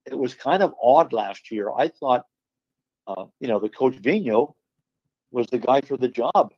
it 0.04 0.18
was 0.18 0.34
kind 0.34 0.62
of 0.62 0.74
odd 0.82 1.12
last 1.12 1.50
year. 1.50 1.70
I 1.76 1.88
thought, 1.88 2.26
uh, 3.06 3.24
you 3.40 3.48
know, 3.48 3.58
the 3.58 3.68
coach 3.68 3.94
Vigneault 3.94 4.52
was 5.30 5.46
the 5.46 5.58
guy 5.58 5.80
for 5.80 5.96
the 5.96 6.08
job. 6.08 6.52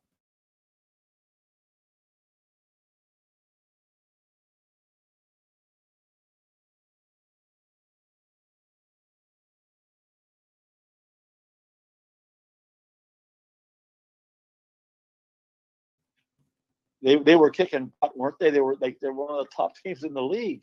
They 17.02 17.17
they 17.17 17.37
were 17.37 17.50
kicking 17.50 17.93
butt, 18.00 18.17
weren't 18.17 18.38
they? 18.38 18.50
They 18.50 18.61
were 18.61 18.76
like 18.81 18.99
they're 19.00 19.12
one 19.12 19.31
of 19.31 19.47
the 19.47 19.50
top 19.55 19.73
teams 19.85 20.05
in 20.05 20.14
the 20.14 20.23
league. 20.23 20.62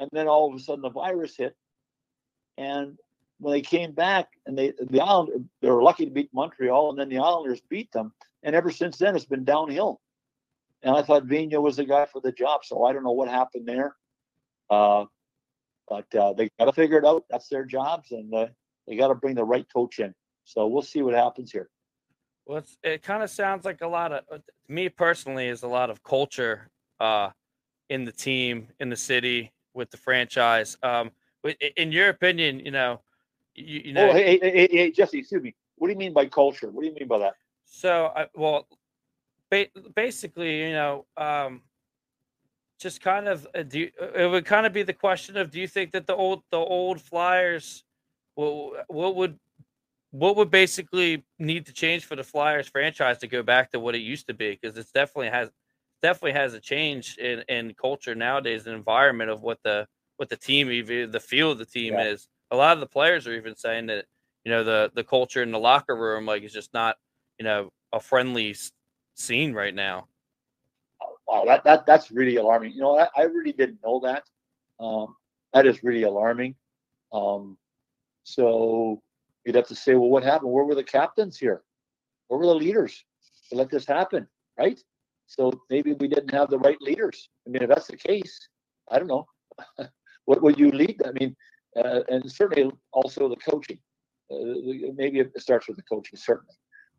And 0.00 0.10
then 0.12 0.26
all 0.26 0.48
of 0.48 0.58
a 0.58 0.62
sudden 0.62 0.82
the 0.82 0.90
virus 0.90 1.36
hit. 1.36 1.56
And 2.58 2.98
when 3.38 3.52
they 3.52 3.62
came 3.62 3.92
back 3.92 4.28
and 4.46 4.58
they 4.58 4.72
the 4.78 5.00
island 5.00 5.48
they 5.60 5.70
were 5.70 5.82
lucky 5.82 6.04
to 6.04 6.10
beat 6.10 6.30
Montreal 6.32 6.90
and 6.90 6.98
then 6.98 7.08
the 7.08 7.18
Islanders 7.18 7.60
beat 7.68 7.92
them. 7.92 8.12
And 8.42 8.54
ever 8.54 8.70
since 8.70 8.98
then 8.98 9.16
it's 9.16 9.24
been 9.24 9.44
downhill. 9.44 10.00
And 10.82 10.94
I 10.94 11.02
thought 11.02 11.26
Vigneault 11.26 11.62
was 11.62 11.76
the 11.76 11.84
guy 11.84 12.06
for 12.06 12.20
the 12.20 12.32
job. 12.32 12.60
So 12.64 12.84
I 12.84 12.92
don't 12.92 13.04
know 13.04 13.12
what 13.12 13.28
happened 13.28 13.66
there. 13.66 13.96
Uh, 14.68 15.06
but 15.88 16.14
uh, 16.14 16.32
they 16.32 16.48
got 16.58 16.66
to 16.66 16.72
figure 16.72 16.98
it 16.98 17.04
out. 17.04 17.24
That's 17.30 17.48
their 17.48 17.64
jobs, 17.64 18.10
and 18.10 18.32
uh, 18.34 18.46
they 18.86 18.96
got 18.96 19.08
to 19.08 19.14
bring 19.14 19.34
the 19.34 19.44
right 19.44 19.66
coach 19.72 19.98
in. 19.98 20.14
So 20.44 20.66
we'll 20.66 20.82
see 20.82 21.02
what 21.02 21.14
happens 21.14 21.52
here. 21.52 21.68
Well, 22.46 22.62
it 22.82 23.02
kind 23.02 23.22
of 23.22 23.30
sounds 23.30 23.64
like 23.64 23.80
a 23.80 23.86
lot 23.86 24.12
of 24.12 24.24
uh, 24.30 24.38
me 24.68 24.88
personally 24.88 25.48
is 25.48 25.62
a 25.62 25.68
lot 25.68 25.88
of 25.90 26.02
culture 26.02 26.68
uh, 27.00 27.30
in 27.88 28.04
the 28.04 28.12
team, 28.12 28.68
in 28.80 28.90
the 28.90 28.96
city, 28.96 29.52
with 29.72 29.90
the 29.90 29.96
franchise. 29.96 30.76
Um, 30.82 31.10
in 31.76 31.92
your 31.92 32.10
opinion, 32.10 32.60
you 32.60 32.70
know, 32.70 33.00
you, 33.54 33.82
you 33.86 33.92
know. 33.92 34.10
Oh, 34.10 34.12
hey, 34.12 34.38
hey, 34.40 34.68
hey, 34.70 34.90
Jesse, 34.90 35.18
excuse 35.18 35.42
me. 35.42 35.54
What 35.76 35.88
do 35.88 35.92
you 35.92 35.98
mean 35.98 36.12
by 36.12 36.26
culture? 36.26 36.70
What 36.70 36.82
do 36.82 36.88
you 36.88 36.94
mean 36.94 37.08
by 37.08 37.18
that? 37.18 37.34
So, 37.64 38.12
I, 38.14 38.26
well, 38.34 38.68
ba- 39.50 39.68
basically, 39.94 40.60
you 40.68 40.72
know, 40.72 41.06
um, 41.16 41.62
just 42.78 43.00
kind 43.00 43.28
of 43.28 43.46
uh, 43.54 43.62
do 43.62 43.80
you, 43.80 43.90
uh, 44.00 44.12
it 44.12 44.30
would 44.30 44.44
kind 44.44 44.66
of 44.66 44.72
be 44.72 44.82
the 44.82 44.92
question 44.92 45.36
of 45.36 45.50
do 45.50 45.60
you 45.60 45.68
think 45.68 45.92
that 45.92 46.06
the 46.06 46.14
old 46.14 46.42
the 46.50 46.58
old 46.58 47.00
Flyers, 47.00 47.84
well, 48.36 48.72
what 48.88 49.16
would 49.16 49.38
what 50.14 50.36
would 50.36 50.48
basically 50.48 51.24
need 51.40 51.66
to 51.66 51.72
change 51.72 52.04
for 52.04 52.14
the 52.14 52.22
Flyers 52.22 52.68
franchise 52.68 53.18
to 53.18 53.26
go 53.26 53.42
back 53.42 53.72
to 53.72 53.80
what 53.80 53.96
it 53.96 54.02
used 54.02 54.28
to 54.28 54.34
be? 54.34 54.50
Because 54.50 54.78
it's 54.78 54.92
definitely 54.92 55.28
has 55.30 55.50
definitely 56.02 56.38
has 56.38 56.54
a 56.54 56.60
change 56.60 57.18
in, 57.18 57.42
in 57.48 57.74
culture 57.74 58.14
nowadays, 58.14 58.62
the 58.62 58.72
environment 58.72 59.28
of 59.28 59.42
what 59.42 59.58
the 59.64 59.88
what 60.16 60.28
the 60.28 60.36
team 60.36 60.70
even 60.70 61.10
the 61.10 61.18
feel 61.18 61.50
of 61.50 61.58
the 61.58 61.66
team 61.66 61.94
yeah. 61.94 62.04
is. 62.04 62.28
A 62.52 62.56
lot 62.56 62.74
of 62.74 62.80
the 62.80 62.86
players 62.86 63.26
are 63.26 63.34
even 63.34 63.56
saying 63.56 63.86
that 63.86 64.04
you 64.44 64.52
know 64.52 64.62
the 64.62 64.92
the 64.94 65.02
culture 65.02 65.42
in 65.42 65.50
the 65.50 65.58
locker 65.58 65.96
room 65.96 66.26
like 66.26 66.44
is 66.44 66.52
just 66.52 66.72
not 66.72 66.96
you 67.40 67.44
know 67.44 67.72
a 67.92 67.98
friendly 67.98 68.54
scene 69.16 69.52
right 69.52 69.74
now. 69.74 70.06
Wow, 71.26 71.44
that, 71.44 71.64
that 71.64 71.86
that's 71.86 72.12
really 72.12 72.36
alarming. 72.36 72.70
You 72.70 72.82
know, 72.82 73.00
I, 73.00 73.08
I 73.16 73.22
really 73.22 73.52
didn't 73.52 73.80
know 73.84 73.98
that. 74.04 74.22
Um, 74.78 75.16
that 75.52 75.66
is 75.66 75.82
really 75.82 76.04
alarming. 76.04 76.54
Um, 77.12 77.58
so 78.22 79.02
you'd 79.44 79.56
have 79.56 79.68
to 79.68 79.74
say, 79.74 79.94
well, 79.94 80.10
what 80.10 80.22
happened? 80.22 80.52
Where 80.52 80.64
were 80.64 80.74
the 80.74 80.84
captains 80.84 81.38
here? 81.38 81.62
Where 82.28 82.38
were 82.38 82.46
the 82.46 82.54
leaders 82.54 83.04
to 83.50 83.56
let 83.56 83.70
this 83.70 83.86
happen? 83.86 84.26
Right? 84.58 84.80
So 85.26 85.52
maybe 85.70 85.92
we 85.94 86.08
didn't 86.08 86.32
have 86.32 86.50
the 86.50 86.58
right 86.58 86.80
leaders. 86.80 87.28
I 87.46 87.50
mean, 87.50 87.62
if 87.62 87.68
that's 87.68 87.86
the 87.86 87.96
case, 87.96 88.48
I 88.90 88.98
don't 88.98 89.08
know. 89.08 89.26
what 90.24 90.42
would 90.42 90.58
you 90.58 90.70
lead? 90.70 91.00
I 91.06 91.12
mean, 91.12 91.36
uh, 91.76 92.00
and 92.08 92.30
certainly 92.30 92.70
also 92.92 93.28
the 93.28 93.36
coaching. 93.36 93.78
Uh, 94.30 94.92
maybe 94.94 95.20
it 95.20 95.32
starts 95.40 95.68
with 95.68 95.76
the 95.76 95.82
coaching, 95.82 96.18
certainly. 96.18 96.54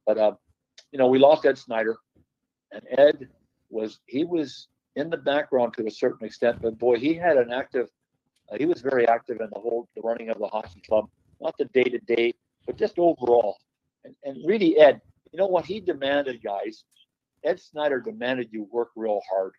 But 0.06 0.18
uh, 0.18 0.34
you 0.92 1.00
know, 1.00 1.08
we 1.08 1.20
lost 1.20 1.46
Ed 1.46 1.58
Snider, 1.58 1.98
and 2.72 2.84
Ed 2.98 3.30
was 3.70 4.00
he 4.06 4.24
was 4.24 4.68
in 4.96 5.10
the 5.10 5.18
background 5.18 5.74
to 5.74 5.88
a 5.88 5.92
certain 5.92 6.26
extent, 6.26 6.62
but 6.62 6.78
boy, 6.78 6.98
he 6.98 7.14
had 7.14 7.38
an 7.38 7.52
active. 7.52 7.90
Uh, 8.52 8.58
he 8.58 8.66
was 8.66 8.82
very 8.82 9.08
active 9.08 9.42
in 9.42 9.50
the 9.52 9.60
whole 9.60 9.90
the 9.96 10.02
running 10.02 10.30
of 10.30 10.38
the 10.38 10.48
hockey 10.48 10.82
club, 10.88 11.10
not 11.42 11.58
the 11.58 11.66
day 11.66 11.84
to 11.84 12.00
day, 12.00 12.34
but 12.66 12.78
just 12.78 12.98
overall. 12.98 13.58
And, 14.04 14.16
and 14.24 14.38
really, 14.46 14.78
Ed, 14.78 15.02
you 15.32 15.40
know 15.40 15.48
what 15.48 15.66
he 15.66 15.80
demanded, 15.80 16.44
guys? 16.44 16.84
Ed 17.44 17.60
Snider 17.60 18.00
demanded 18.00 18.50
you 18.52 18.68
work 18.72 18.90
real 18.96 19.22
hard. 19.30 19.54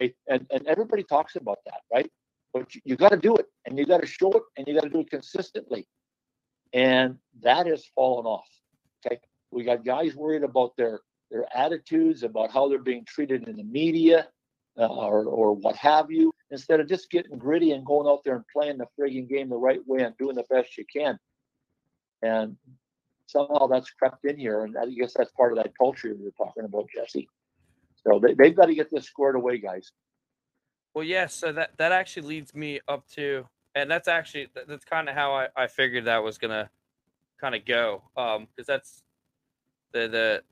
Okay? 0.00 0.14
And, 0.28 0.46
and 0.50 0.66
everybody 0.66 1.02
talks 1.02 1.36
about 1.36 1.58
that, 1.66 1.80
right? 1.92 2.10
But 2.52 2.74
you, 2.74 2.80
you 2.84 2.96
got 2.96 3.10
to 3.10 3.16
do 3.16 3.36
it 3.36 3.46
and 3.66 3.78
you 3.78 3.84
got 3.84 4.00
to 4.00 4.06
show 4.06 4.30
it 4.32 4.42
and 4.56 4.66
you 4.66 4.74
got 4.74 4.84
to 4.84 4.88
do 4.88 5.00
it 5.00 5.10
consistently. 5.10 5.86
And 6.72 7.18
that 7.42 7.66
has 7.66 7.84
fallen 7.94 8.26
off. 8.26 8.48
Okay. 9.04 9.20
We 9.50 9.64
got 9.64 9.84
guys 9.84 10.14
worried 10.14 10.42
about 10.42 10.76
their 10.76 11.00
their 11.30 11.46
attitudes, 11.56 12.22
about 12.22 12.52
how 12.52 12.68
they're 12.68 12.78
being 12.78 13.04
treated 13.04 13.48
in 13.48 13.56
the 13.56 13.64
media 13.64 14.28
uh, 14.78 14.86
or, 14.86 15.24
or 15.24 15.52
what 15.54 15.76
have 15.76 16.10
you, 16.10 16.32
instead 16.50 16.80
of 16.80 16.88
just 16.88 17.10
getting 17.10 17.38
gritty 17.38 17.72
and 17.72 17.84
going 17.84 18.08
out 18.08 18.22
there 18.24 18.36
and 18.36 18.44
playing 18.52 18.78
the 18.78 18.86
frigging 18.98 19.28
game 19.28 19.48
the 19.48 19.56
right 19.56 19.80
way 19.86 20.02
and 20.02 20.16
doing 20.18 20.36
the 20.36 20.44
best 20.50 20.76
you 20.76 20.84
can. 20.92 21.18
And 22.22 22.56
somehow 23.26 23.66
that's 23.66 23.90
crept 23.90 24.24
in 24.24 24.36
here, 24.36 24.64
and 24.64 24.76
I 24.76 24.86
guess 24.86 25.14
that's 25.16 25.30
part 25.32 25.52
of 25.52 25.58
that 25.58 25.76
culture 25.76 26.08
you're 26.08 26.30
talking 26.32 26.64
about, 26.64 26.88
Jesse. 26.94 27.28
So 28.06 28.18
they, 28.18 28.34
they've 28.34 28.56
got 28.56 28.66
to 28.66 28.74
get 28.74 28.90
this 28.90 29.06
squared 29.06 29.36
away, 29.36 29.58
guys. 29.58 29.90
Well, 30.94 31.04
yes. 31.04 31.40
Yeah, 31.42 31.48
so 31.48 31.52
that 31.52 31.70
that 31.78 31.92
actually 31.92 32.28
leads 32.28 32.54
me 32.54 32.80
up 32.86 33.08
to, 33.14 33.46
and 33.74 33.90
that's 33.90 34.08
actually 34.08 34.48
that's 34.54 34.84
kind 34.84 35.08
of 35.08 35.14
how 35.14 35.32
I, 35.32 35.48
I 35.56 35.66
figured 35.66 36.04
that 36.04 36.22
was 36.22 36.38
gonna 36.38 36.70
kind 37.40 37.54
of 37.54 37.64
go, 37.64 38.02
um, 38.16 38.46
because 38.54 38.66
that's 38.66 39.02
the 39.92 40.06
the 40.08 40.42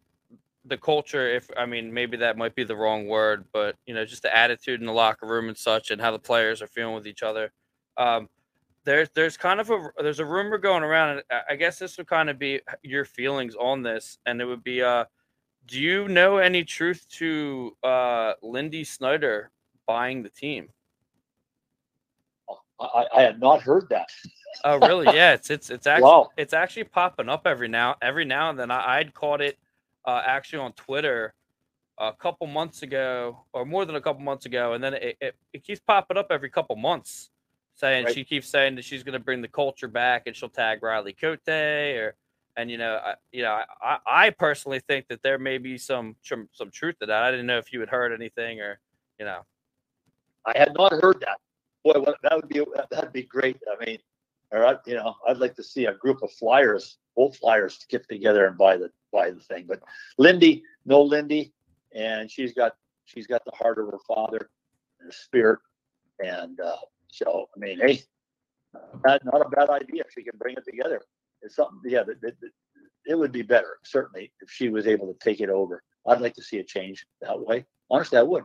the 0.64 0.76
culture. 0.76 1.28
If 1.28 1.48
I 1.56 1.66
mean, 1.66 1.92
maybe 1.92 2.16
that 2.18 2.36
might 2.36 2.54
be 2.54 2.64
the 2.64 2.76
wrong 2.76 3.06
word, 3.06 3.44
but 3.52 3.76
you 3.86 3.94
know, 3.94 4.04
just 4.04 4.22
the 4.22 4.36
attitude 4.36 4.80
in 4.80 4.86
the 4.86 4.92
locker 4.92 5.26
room 5.26 5.48
and 5.48 5.56
such, 5.56 5.90
and 5.90 6.00
how 6.00 6.10
the 6.10 6.18
players 6.18 6.62
are 6.62 6.66
feeling 6.66 6.94
with 6.94 7.06
each 7.06 7.22
other. 7.22 7.52
Um, 7.96 8.28
there's 8.84 9.08
there's 9.14 9.36
kind 9.36 9.60
of 9.60 9.70
a 9.70 9.90
there's 10.02 10.20
a 10.20 10.24
rumor 10.24 10.58
going 10.58 10.82
around, 10.82 11.10
and 11.10 11.22
I 11.48 11.56
guess 11.56 11.78
this 11.78 11.98
would 11.98 12.06
kind 12.06 12.30
of 12.30 12.38
be 12.38 12.60
your 12.82 13.04
feelings 13.04 13.54
on 13.54 13.82
this, 13.82 14.18
and 14.26 14.40
it 14.40 14.44
would 14.44 14.64
be 14.64 14.82
uh, 14.82 15.04
do 15.66 15.80
you 15.80 16.08
know 16.08 16.38
any 16.38 16.64
truth 16.64 17.06
to 17.10 17.76
uh 17.82 18.34
Lindy 18.42 18.84
Snider 18.84 19.50
buying 19.86 20.22
the 20.22 20.30
team? 20.30 20.68
I, 22.80 23.06
I 23.14 23.22
had 23.22 23.40
not 23.40 23.62
heard 23.62 23.88
that. 23.90 24.08
oh 24.64 24.78
really? 24.78 25.14
Yeah, 25.14 25.34
it's 25.34 25.50
it's 25.50 25.70
it's 25.70 25.86
actually 25.88 26.04
wow. 26.04 26.30
it's 26.36 26.52
actually 26.52 26.84
popping 26.84 27.28
up 27.28 27.46
every 27.46 27.68
now 27.68 27.96
every 28.02 28.24
now 28.24 28.50
and 28.50 28.58
then. 28.58 28.70
I, 28.70 28.98
I'd 28.98 29.14
caught 29.14 29.40
it 29.40 29.58
uh, 30.04 30.22
actually 30.24 30.60
on 30.60 30.72
Twitter 30.72 31.34
a 31.98 32.12
couple 32.12 32.46
months 32.46 32.82
ago, 32.82 33.44
or 33.52 33.64
more 33.64 33.84
than 33.84 33.96
a 33.96 34.00
couple 34.00 34.22
months 34.22 34.46
ago, 34.46 34.72
and 34.72 34.82
then 34.82 34.94
it, 34.94 35.16
it, 35.20 35.36
it 35.52 35.64
keeps 35.64 35.80
popping 35.80 36.16
up 36.16 36.28
every 36.30 36.50
couple 36.50 36.74
months 36.76 37.30
saying 37.74 38.04
right. 38.04 38.14
she 38.14 38.24
keeps 38.24 38.48
saying 38.48 38.74
that 38.76 38.84
she's 38.84 39.02
going 39.02 39.14
to 39.14 39.24
bring 39.24 39.42
the 39.42 39.48
culture 39.48 39.88
back 39.88 40.24
and 40.26 40.36
she'll 40.36 40.48
tag 40.48 40.82
Riley 40.82 41.12
Cote 41.12 41.48
or 41.48 42.14
and 42.56 42.70
you 42.70 42.76
know 42.76 43.00
I, 43.02 43.14
you 43.32 43.42
know 43.42 43.60
I, 43.82 43.98
I 44.06 44.30
personally 44.30 44.80
think 44.80 45.08
that 45.08 45.22
there 45.22 45.38
may 45.38 45.58
be 45.58 45.78
some, 45.78 46.16
some 46.22 46.48
some 46.52 46.70
truth 46.70 46.98
to 47.00 47.06
that. 47.06 47.22
I 47.22 47.30
didn't 47.30 47.46
know 47.46 47.58
if 47.58 47.72
you 47.72 47.80
had 47.80 47.88
heard 47.88 48.12
anything 48.12 48.60
or 48.60 48.78
you 49.18 49.24
know. 49.24 49.40
I 50.44 50.58
had 50.58 50.74
not 50.76 50.92
heard 50.92 51.20
that. 51.20 51.38
Boy, 51.84 52.04
that 52.22 52.36
would 52.36 52.48
be 52.48 52.62
that'd 52.90 53.12
be 53.12 53.22
great. 53.22 53.58
I 53.70 53.84
mean, 53.84 53.98
or 54.50 54.66
I, 54.66 54.76
you 54.86 54.94
know, 54.94 55.14
I'd 55.26 55.38
like 55.38 55.54
to 55.56 55.62
see 55.62 55.86
a 55.86 55.94
group 55.94 56.22
of 56.22 56.32
flyers, 56.32 56.98
both 57.16 57.36
flyers, 57.36 57.84
get 57.88 58.08
together 58.08 58.46
and 58.46 58.58
buy 58.58 58.76
the 58.76 58.90
buy 59.12 59.30
the 59.30 59.40
thing. 59.40 59.66
But 59.68 59.80
Lindy, 60.18 60.62
no 60.84 61.02
Lindy, 61.02 61.52
and 61.94 62.30
she's 62.30 62.52
got 62.52 62.74
she's 63.04 63.26
got 63.26 63.44
the 63.44 63.52
heart 63.52 63.78
of 63.78 63.86
her 63.86 63.98
father 64.06 64.50
and 65.00 65.08
the 65.08 65.12
spirit, 65.12 65.60
and 66.24 66.58
uh, 66.60 66.76
so, 67.12 67.48
I 67.54 67.58
mean, 67.58 67.78
hey, 67.78 68.02
not, 69.04 69.22
not 69.24 69.46
a 69.46 69.50
bad 69.50 69.68
idea 69.68 70.02
if 70.06 70.12
she 70.12 70.22
can 70.22 70.38
bring 70.38 70.56
it 70.56 70.64
together. 70.64 71.02
It's 71.42 71.56
something, 71.56 71.78
yeah, 71.84 72.02
that, 72.04 72.22
that, 72.22 72.40
that, 72.40 72.50
it 73.04 73.18
would 73.18 73.32
be 73.32 73.42
better, 73.42 73.76
certainly, 73.84 74.32
if 74.40 74.50
she 74.50 74.70
was 74.70 74.86
able 74.86 75.12
to 75.12 75.18
take 75.18 75.40
it 75.40 75.50
over. 75.50 75.82
I'd 76.06 76.22
like 76.22 76.34
to 76.34 76.42
see 76.42 76.58
a 76.58 76.64
change 76.64 77.06
that 77.20 77.38
way. 77.38 77.66
Honestly, 77.90 78.16
I 78.16 78.22
would. 78.22 78.44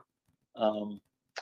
Um, 0.57 0.99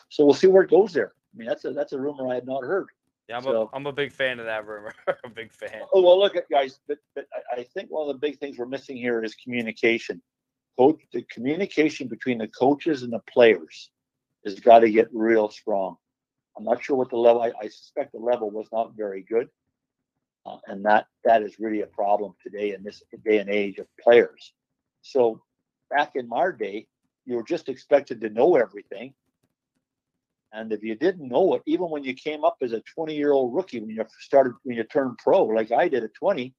so 0.09 0.23
we'll 0.23 0.35
see 0.35 0.47
where 0.47 0.61
it 0.61 0.69
goes 0.69 0.93
there. 0.93 1.13
I 1.33 1.37
mean, 1.37 1.47
that's 1.47 1.65
a 1.65 1.71
that's 1.71 1.93
a 1.93 1.99
rumor 1.99 2.29
I 2.29 2.35
had 2.35 2.45
not 2.45 2.63
heard. 2.63 2.87
Yeah, 3.27 3.37
I'm, 3.37 3.43
so, 3.43 3.63
a, 3.63 3.75
I'm 3.75 3.85
a 3.87 3.91
big 3.91 4.11
fan 4.11 4.39
of 4.39 4.45
that 4.45 4.67
rumor. 4.67 4.93
a 5.23 5.29
big 5.29 5.51
fan. 5.51 5.81
Oh 5.93 6.01
well, 6.01 6.19
look 6.19 6.35
at 6.35 6.49
guys, 6.49 6.79
but, 6.87 6.99
but 7.15 7.25
I 7.51 7.63
think 7.63 7.89
one 7.89 8.07
of 8.07 8.13
the 8.13 8.19
big 8.19 8.37
things 8.39 8.57
we're 8.57 8.67
missing 8.67 8.97
here 8.97 9.23
is 9.23 9.33
communication. 9.35 10.21
Coach, 10.77 11.01
the 11.11 11.23
communication 11.23 12.07
between 12.07 12.37
the 12.37 12.47
coaches 12.49 13.01
and 13.01 13.11
the 13.11 13.21
players 13.31 13.89
has 14.45 14.59
got 14.59 14.79
to 14.79 14.91
get 14.91 15.07
real 15.11 15.49
strong. 15.49 15.95
I'm 16.57 16.63
not 16.63 16.83
sure 16.83 16.95
what 16.95 17.09
the 17.09 17.17
level. 17.17 17.41
I, 17.41 17.51
I 17.59 17.67
suspect 17.67 18.11
the 18.11 18.19
level 18.19 18.51
was 18.51 18.67
not 18.71 18.95
very 18.95 19.23
good, 19.27 19.49
uh, 20.45 20.57
and 20.67 20.85
that 20.85 21.07
that 21.23 21.41
is 21.41 21.59
really 21.59 21.81
a 21.81 21.87
problem 21.87 22.33
today 22.43 22.73
in 22.73 22.83
this 22.83 23.01
day 23.25 23.39
and 23.39 23.49
age 23.49 23.79
of 23.79 23.87
players. 23.99 24.53
So 25.01 25.41
back 25.89 26.11
in 26.15 26.29
our 26.31 26.51
day, 26.51 26.87
you 27.25 27.35
were 27.35 27.43
just 27.43 27.69
expected 27.69 28.21
to 28.21 28.29
know 28.29 28.55
everything, 28.55 29.13
and 30.55 30.71
if 30.71 30.83
you 30.83 30.95
didn't 30.95 31.27
know 31.27 31.55
it, 31.55 31.63
even 31.65 31.89
when 31.89 32.03
you 32.03 32.13
came 32.13 32.45
up 32.45 32.57
as 32.61 32.71
a 32.71 32.81
20 32.95 33.15
year 33.15 33.31
old 33.31 33.53
rookie, 33.53 33.79
when 33.81 33.89
you 33.89 34.05
started 34.21 34.53
when 34.63 34.77
you 34.77 34.83
turned 34.85 35.17
pro, 35.17 35.43
like 35.43 35.71
I 35.71 35.89
did 35.89 36.03
at 36.03 36.13
20, 36.13 36.53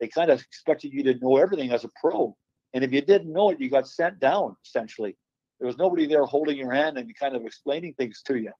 they 0.00 0.08
kind 0.08 0.30
of 0.30 0.40
expected 0.40 0.92
you 0.92 1.02
to 1.04 1.18
know 1.18 1.36
everything 1.36 1.70
as 1.72 1.84
a 1.84 1.90
pro. 2.00 2.36
And 2.74 2.82
if 2.82 2.92
you 2.92 3.02
didn't 3.02 3.32
know 3.32 3.50
it, 3.50 3.60
you 3.60 3.70
got 3.70 3.86
sent 3.86 4.18
down 4.18 4.56
essentially. 4.64 5.16
There 5.60 5.66
was 5.66 5.76
nobody 5.76 6.06
there 6.06 6.24
holding 6.24 6.56
your 6.56 6.72
hand 6.72 6.98
and 6.98 7.18
kind 7.18 7.36
of 7.36 7.44
explaining 7.44 7.94
things 7.94 8.22
to 8.26 8.36
you. 8.36 8.52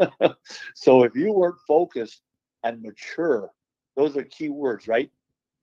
so 0.74 1.04
if 1.04 1.14
you 1.14 1.32
weren't 1.32 1.60
focused 1.68 2.22
and 2.64 2.82
mature, 2.82 3.50
those 3.96 4.16
are 4.16 4.24
key 4.24 4.48
words, 4.48 4.88
right? 4.88 5.10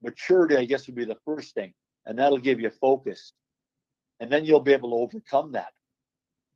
Maturity, 0.03 0.58
I 0.58 0.65
guess, 0.65 0.88
would 0.88 0.96
be 0.96 1.05
the 1.05 1.17
first 1.25 1.53
thing, 1.53 1.74
and 2.05 2.17
that'll 2.17 2.38
give 2.38 2.60
you 2.60 2.70
focus. 2.70 3.34
and 4.20 4.32
then 4.32 4.46
you'll 4.46 4.60
be 4.62 4.74
able 4.74 4.91
to 4.91 4.96
overcome 4.96 5.51
that. 5.53 5.74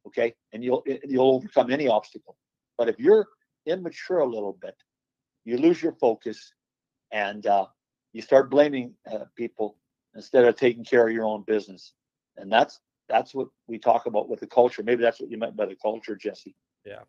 Okay, 0.08 0.34
and 0.54 0.64
you'll 0.64 0.84
you'll 1.06 1.36
overcome 1.36 1.72
any 1.72 1.88
obstacle. 1.88 2.38
But 2.78 2.90
if 2.90 3.00
you're 3.00 3.28
immature 3.66 4.20
a 4.20 4.26
little 4.26 4.58
bit, 4.62 4.76
you 5.46 5.58
lose 5.58 5.82
your 5.82 5.94
focus, 5.94 6.54
and 7.12 7.46
uh, 7.46 7.66
you 8.14 8.22
start 8.22 8.50
blaming 8.50 8.94
uh, 9.12 9.26
people 9.36 9.78
instead 10.16 10.46
of 10.46 10.56
taking 10.56 10.84
care 10.84 11.08
of 11.08 11.14
your 11.14 11.26
own 11.26 11.44
business. 11.46 11.94
And 12.38 12.52
that's 12.52 12.80
that's 13.10 13.34
what 13.34 13.48
we 13.68 13.78
talk 13.78 14.06
about 14.06 14.30
with 14.30 14.40
the 14.40 14.48
culture. 14.48 14.84
Maybe 14.84 15.02
that's 15.02 15.20
what 15.20 15.32
you 15.32 15.38
meant 15.38 15.56
by 15.56 15.66
the 15.66 15.76
culture, 15.76 16.16
Jesse. 16.16 16.56
Yeah. 16.86 17.02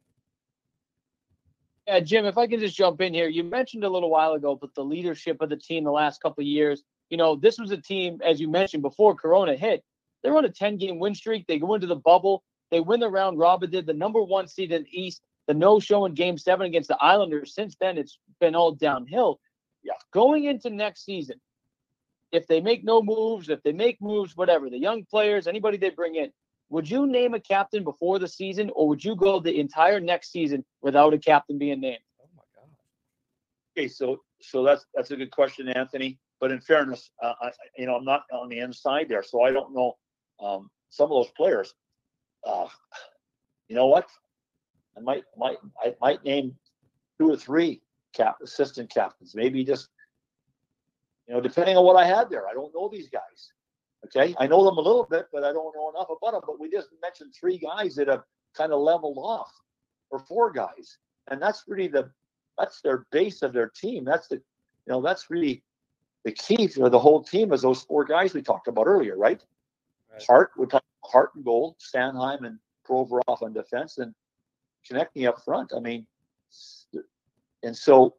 Yeah, 1.87 2.01
Jim, 2.01 2.27
if 2.27 2.37
I 2.37 2.47
can 2.47 2.61
just 2.61 2.77
jump 2.77 3.01
in 3.01 3.15
here, 3.15 3.29
you 3.29 3.43
mentioned 3.43 3.83
a 3.83 3.89
little 3.89 4.11
while 4.11 4.35
ago, 4.35 4.55
but 4.55 4.75
the 4.75 4.85
leadership 4.85 5.41
of 5.41 5.49
the 5.49 5.57
team 5.57 5.85
the 5.85 5.91
last 5.91 6.21
couple 6.21 6.43
of 6.43 6.47
years, 6.47 6.83
you 7.09 7.17
know, 7.17 7.35
this 7.35 7.59
was 7.59 7.71
a 7.71 7.79
team, 7.79 8.21
as 8.23 8.39
you 8.39 8.49
mentioned 8.49 8.83
before 8.83 9.15
Corona 9.15 9.57
hit, 9.57 9.83
they're 10.23 10.37
on 10.37 10.45
a 10.45 10.51
10 10.51 10.77
game 10.77 10.99
win 10.99 11.15
streak. 11.15 11.47
They 11.47 11.59
go 11.59 11.75
into 11.75 11.87
the 11.87 11.97
bubble, 11.97 12.45
they 12.71 12.81
win 12.81 13.01
the 13.01 13.11
round 13.11 13.39
robin, 13.39 13.71
did 13.71 13.87
the 13.87 13.95
number 13.95 14.23
one 14.23 14.49
seed 14.49 14.73
in 14.73 14.83
the 14.85 15.01
East, 15.01 15.23
the 15.47 15.55
no 15.55 15.81
show 15.81 16.05
in 16.05 16.15
game 16.15 16.39
seven 16.39 16.67
against 16.67 16.89
the 16.89 16.99
Islanders. 17.03 17.55
Since 17.55 17.77
then, 17.81 17.99
it's 17.99 18.19
been 18.41 18.55
all 18.55 18.73
downhill. 18.73 19.41
Yeah. 19.83 19.95
Going 20.13 20.45
into 20.45 20.71
next 20.71 21.05
season, 21.05 21.41
if 22.33 22.47
they 22.47 22.61
make 22.61 22.85
no 22.85 23.03
moves, 23.03 23.49
if 23.49 23.63
they 23.63 23.73
make 23.73 24.01
moves, 24.01 24.37
whatever, 24.37 24.69
the 24.69 24.79
young 24.79 25.05
players, 25.05 25.47
anybody 25.47 25.79
they 25.79 25.91
bring 25.91 26.17
in, 26.17 26.31
would 26.71 26.89
you 26.89 27.07
name 27.07 27.33
a 27.35 27.41
captain 27.41 27.83
before 27.83 28.19
the 28.19 28.29
season, 28.29 28.71
or 28.75 28.89
would 28.89 29.03
you 29.03 29.17
go 29.17 29.41
the 29.41 29.59
entire 29.59 30.01
next 30.01 30.33
season 30.33 30.65
without 30.83 31.15
a 31.15 31.19
captain 31.19 31.59
being 31.59 31.81
named? 31.81 32.01
Oh 32.21 32.29
my 32.37 32.43
god. 32.55 32.69
Okay, 33.77 33.89
so 33.89 34.21
so 34.43 34.63
that's 34.63 34.85
that's 34.95 35.11
a 35.11 35.17
good 35.17 35.31
question, 35.31 35.69
Anthony. 35.69 36.19
But 36.41 36.53
in 36.53 36.61
fairness, 36.61 37.11
uh, 37.23 37.33
I, 37.41 37.51
you 37.77 37.87
know, 37.87 37.97
I'm 37.97 38.05
not 38.05 38.25
on 38.33 38.49
the 38.49 38.59
inside 38.59 39.09
there, 39.09 39.23
so 39.23 39.43
I 39.43 39.51
don't 39.51 39.75
know 39.75 39.97
um, 40.41 40.71
some 40.91 41.05
of 41.05 41.11
those 41.11 41.33
players. 41.37 41.73
Uh, 42.49 42.67
you 43.69 43.77
know 43.77 43.87
what? 43.87 44.09
I 44.97 45.01
might 45.01 45.25
might 45.37 45.59
I 45.81 45.95
might 46.01 46.25
name 46.25 46.57
two 47.21 47.31
or 47.31 47.37
three 47.37 47.83
cap 48.15 48.37
assistant 48.43 48.91
captains, 48.91 49.35
maybe 49.35 49.65
just 49.65 49.89
you 51.27 51.35
know, 51.35 51.41
depending 51.41 51.77
on 51.77 51.85
what 51.85 51.97
I 51.97 52.07
had 52.07 52.31
there. 52.31 52.49
I 52.49 52.55
don't 52.55 52.75
know 52.75 52.89
these 52.89 53.09
guys. 53.11 53.53
Okay, 54.07 54.35
I 54.39 54.47
know 54.47 54.65
them 54.65 54.79
a 54.79 54.81
little 54.81 55.07
bit, 55.09 55.27
but 55.33 55.45
I 55.45 55.53
don't 55.53 55.75
know 55.77 55.91
enough 55.91 56.09
about 56.09 56.33
them. 56.33 56.43
But 56.47 56.59
we 56.59 56.71
just 56.71 56.89
mentioned 57.03 57.35
three 57.39 57.59
guys 57.59 57.95
that 57.97 58.09
have 58.09 58.23
kind 58.57 58.73
of 58.73 58.81
leveled 58.81 59.19
off, 59.19 59.53
or 60.11 60.19
four 60.21 60.51
guys, 60.51 60.99
and 61.31 61.43
that's 61.43 61.65
really 61.69 61.89
the 61.89 62.11
that's 62.57 62.81
their 62.81 63.07
base 63.13 63.43
of 63.43 63.53
their 63.53 63.69
team. 63.69 64.05
That's 64.05 64.29
the 64.29 64.37
you 64.37 64.93
know 64.93 65.03
that's 65.03 65.31
really 65.31 65.63
the 66.25 66.33
key 66.33 66.67
for 66.69 66.89
the 66.89 66.99
whole 66.99 67.23
team 67.23 67.53
is 67.53 67.63
those 67.63 67.83
four 67.83 68.05
guys 68.05 68.33
we 68.33 68.41
talked 68.41 68.69
about 68.69 68.87
earlier, 68.87 69.17
right? 69.19 69.43
Right. 70.11 70.25
Hart, 70.27 70.53
we 70.57 70.67
talked 70.67 70.87
Hart 71.11 71.35
and 71.35 71.45
goal, 71.45 71.77
Sanheim 71.95 72.45
and 72.45 72.59
Provorov 72.89 73.43
on 73.43 73.53
defense, 73.53 73.99
and 73.99 74.15
Konecny 74.89 75.29
up 75.29 75.43
front. 75.45 75.73
I 75.77 75.81
mean, 75.81 76.07
and 77.63 77.77
so 77.77 78.15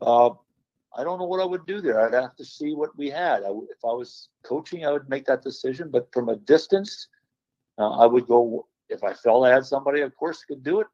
uh, 0.00 0.30
I 0.96 1.04
don't 1.04 1.18
know 1.18 1.26
what 1.26 1.40
I 1.40 1.44
would 1.44 1.66
do 1.66 1.80
there. 1.80 2.00
I'd 2.00 2.14
have 2.14 2.36
to 2.36 2.44
see 2.44 2.74
what 2.74 2.96
we 2.96 3.08
had. 3.10 3.42
I, 3.42 3.48
if 3.48 3.84
I 3.84 3.92
was 3.92 4.28
coaching, 4.42 4.86
I 4.86 4.92
would 4.92 5.08
make 5.08 5.26
that 5.26 5.42
decision. 5.42 5.90
But 5.90 6.08
from 6.12 6.28
a 6.28 6.36
distance, 6.36 7.08
uh, 7.78 7.90
I 7.90 8.06
would 8.06 8.26
go. 8.26 8.66
If 8.88 9.04
I 9.04 9.12
felt 9.12 9.44
I 9.44 9.52
had 9.52 9.66
somebody, 9.66 10.00
of 10.00 10.16
course, 10.16 10.44
could 10.44 10.62
do 10.62 10.80
it. 10.80 10.86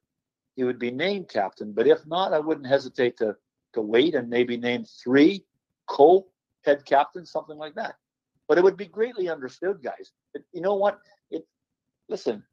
He 0.56 0.64
would 0.64 0.78
be 0.78 0.90
named 0.90 1.28
captain. 1.28 1.72
But 1.72 1.86
if 1.86 2.04
not, 2.06 2.32
I 2.32 2.40
wouldn't 2.40 2.66
hesitate 2.66 3.16
to 3.18 3.36
to 3.74 3.80
wait 3.80 4.14
and 4.14 4.28
maybe 4.30 4.56
name 4.56 4.84
three 4.84 5.44
co 5.88 6.26
head 6.64 6.84
captains, 6.84 7.30
something 7.30 7.58
like 7.58 7.74
that. 7.74 7.96
But 8.48 8.58
it 8.58 8.64
would 8.64 8.76
be 8.76 8.86
greatly 8.86 9.28
understood, 9.28 9.82
guys. 9.82 10.12
It, 10.34 10.44
you 10.52 10.60
know 10.60 10.74
what? 10.74 11.00
It 11.30 11.46
listen. 12.08 12.44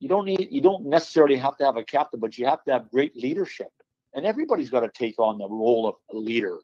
You 0.00 0.08
don't 0.08 0.26
need. 0.26 0.48
You 0.50 0.60
don't 0.60 0.86
necessarily 0.86 1.36
have 1.36 1.56
to 1.58 1.64
have 1.64 1.76
a 1.76 1.84
captain, 1.84 2.20
but 2.20 2.38
you 2.38 2.46
have 2.46 2.64
to 2.64 2.72
have 2.72 2.90
great 2.90 3.16
leadership 3.16 3.68
and 4.14 4.26
everybody's 4.26 4.70
got 4.70 4.80
to 4.80 4.90
take 4.90 5.18
on 5.18 5.38
the 5.38 5.48
role 5.48 5.86
of 5.86 5.94
a 6.14 6.18
leader. 6.18 6.58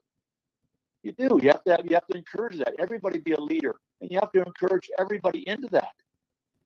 You 1.03 1.13
do. 1.13 1.39
You 1.43 1.49
have 1.51 1.63
to 1.65 1.71
have, 1.73 1.85
you 1.85 1.95
have 1.95 2.07
to 2.09 2.17
encourage 2.17 2.59
that. 2.59 2.75
Everybody 2.79 3.19
be 3.19 3.33
a 3.33 3.41
leader, 3.41 3.77
and 4.01 4.11
you 4.11 4.19
have 4.21 4.33
to 4.33 4.43
encourage 4.43 4.91
everybody 4.99 5.47
into 5.49 5.69
that. 5.69 5.93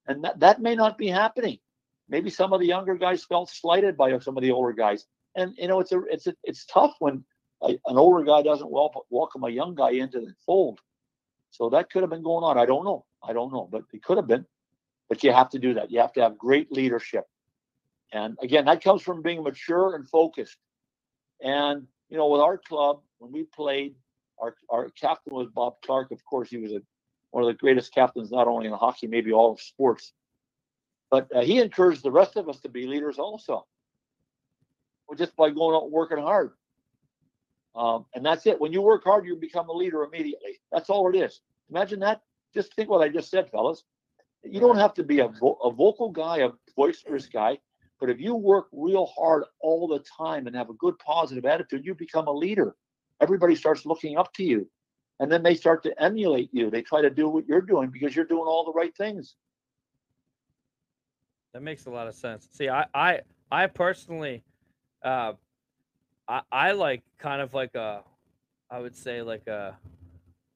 And 0.06 0.22
that 0.24 0.40
that 0.40 0.62
may 0.62 0.74
not 0.74 0.96
be 0.96 1.08
happening. 1.08 1.58
Maybe 2.08 2.30
some 2.30 2.52
of 2.52 2.60
the 2.60 2.66
younger 2.66 2.94
guys 2.94 3.24
felt 3.24 3.50
slighted 3.50 3.96
by 3.96 4.16
some 4.20 4.36
of 4.36 4.42
the 4.42 4.52
older 4.52 4.72
guys, 4.72 5.06
and 5.36 5.54
you 5.58 5.68
know 5.68 5.80
it's 5.80 5.92
a 5.92 6.02
it's 6.04 6.26
a, 6.28 6.34
it's 6.44 6.64
tough 6.66 6.94
when 7.00 7.24
a, 7.62 7.70
an 7.86 7.98
older 7.98 8.24
guy 8.24 8.42
doesn't 8.42 8.70
wel- 8.70 9.06
welcome 9.10 9.44
a 9.44 9.50
young 9.50 9.74
guy 9.74 9.90
into 9.90 10.20
the 10.20 10.32
fold. 10.46 10.80
So 11.50 11.70
that 11.70 11.90
could 11.90 12.02
have 12.02 12.10
been 12.10 12.22
going 12.22 12.44
on. 12.44 12.58
I 12.58 12.66
don't 12.66 12.84
know. 12.84 13.04
I 13.22 13.32
don't 13.32 13.52
know, 13.52 13.68
but 13.70 13.82
it 13.92 14.02
could 14.02 14.16
have 14.16 14.26
been. 14.26 14.46
But 15.08 15.24
you 15.24 15.32
have 15.32 15.50
to 15.50 15.58
do 15.58 15.74
that. 15.74 15.90
You 15.90 16.00
have 16.00 16.12
to 16.14 16.22
have 16.22 16.36
great 16.36 16.70
leadership. 16.70 17.24
And 18.12 18.36
again, 18.42 18.66
that 18.66 18.82
comes 18.82 19.02
from 19.02 19.22
being 19.22 19.42
mature 19.42 19.94
and 19.94 20.08
focused. 20.08 20.56
And 21.42 21.86
you 22.08 22.16
know, 22.16 22.28
with 22.28 22.40
our 22.40 22.58
club, 22.58 23.00
when 23.18 23.32
we 23.32 23.44
played, 23.44 23.94
our 24.40 24.54
our 24.70 24.90
captain 24.90 25.34
was 25.34 25.48
Bob 25.48 25.76
Clarke. 25.84 26.10
Of 26.10 26.24
course, 26.24 26.48
he 26.50 26.58
was 26.58 26.72
a, 26.72 26.80
one 27.30 27.42
of 27.42 27.48
the 27.48 27.54
greatest 27.54 27.92
captains, 27.92 28.30
not 28.30 28.48
only 28.48 28.66
in 28.66 28.72
hockey, 28.72 29.06
maybe 29.06 29.32
all 29.32 29.52
of 29.52 29.60
sports. 29.60 30.12
But 31.10 31.28
uh, 31.34 31.42
he 31.42 31.58
encouraged 31.58 32.02
the 32.02 32.10
rest 32.10 32.36
of 32.36 32.48
us 32.48 32.60
to 32.60 32.68
be 32.68 32.86
leaders 32.86 33.18
also, 33.18 33.66
well, 35.06 35.16
just 35.16 35.34
by 35.36 35.50
going 35.50 35.74
out 35.74 35.84
and 35.84 35.92
working 35.92 36.18
hard. 36.18 36.52
Um, 37.78 38.06
and 38.14 38.26
that's 38.26 38.44
it. 38.46 38.60
When 38.60 38.72
you 38.72 38.82
work 38.82 39.04
hard, 39.04 39.24
you 39.24 39.36
become 39.36 39.68
a 39.68 39.72
leader 39.72 40.02
immediately. 40.02 40.58
That's 40.72 40.90
all 40.90 41.08
it 41.08 41.16
is. 41.16 41.40
Imagine 41.70 42.00
that. 42.00 42.22
Just 42.52 42.74
think 42.74 42.90
what 42.90 43.02
I 43.02 43.08
just 43.08 43.30
said, 43.30 43.48
fellas. 43.50 43.84
You 44.42 44.58
don't 44.60 44.78
have 44.78 44.94
to 44.94 45.04
be 45.04 45.20
a, 45.20 45.28
vo- 45.28 45.58
a 45.62 45.70
vocal 45.70 46.10
guy, 46.10 46.38
a 46.38 46.50
boisterous 46.76 47.26
guy. 47.26 47.58
But 48.00 48.10
if 48.10 48.20
you 48.20 48.34
work 48.34 48.66
real 48.72 49.06
hard 49.06 49.44
all 49.60 49.86
the 49.86 50.00
time 50.00 50.46
and 50.46 50.56
have 50.56 50.70
a 50.70 50.74
good 50.74 50.98
positive 50.98 51.44
attitude, 51.44 51.84
you 51.84 51.94
become 51.94 52.26
a 52.26 52.32
leader. 52.32 52.74
Everybody 53.20 53.54
starts 53.54 53.86
looking 53.86 54.16
up 54.16 54.32
to 54.34 54.44
you. 54.44 54.68
And 55.20 55.30
then 55.30 55.42
they 55.42 55.54
start 55.54 55.82
to 55.84 56.02
emulate 56.02 56.50
you. 56.52 56.70
They 56.70 56.82
try 56.82 57.02
to 57.02 57.10
do 57.10 57.28
what 57.28 57.46
you're 57.46 57.60
doing 57.60 57.90
because 57.90 58.14
you're 58.14 58.24
doing 58.24 58.46
all 58.46 58.64
the 58.64 58.72
right 58.72 58.96
things. 58.96 59.34
That 61.52 61.62
makes 61.62 61.86
a 61.86 61.90
lot 61.90 62.06
of 62.06 62.14
sense. 62.14 62.48
See, 62.52 62.68
I 62.68 62.86
I 62.94 63.20
I 63.50 63.66
personally 63.66 64.44
uh 65.02 65.32
I 66.28 66.42
I 66.52 66.72
like 66.72 67.02
kind 67.18 67.40
of 67.40 67.54
like 67.54 67.74
a 67.74 68.02
I 68.70 68.78
would 68.78 68.96
say 68.96 69.22
like 69.22 69.46
a 69.46 69.76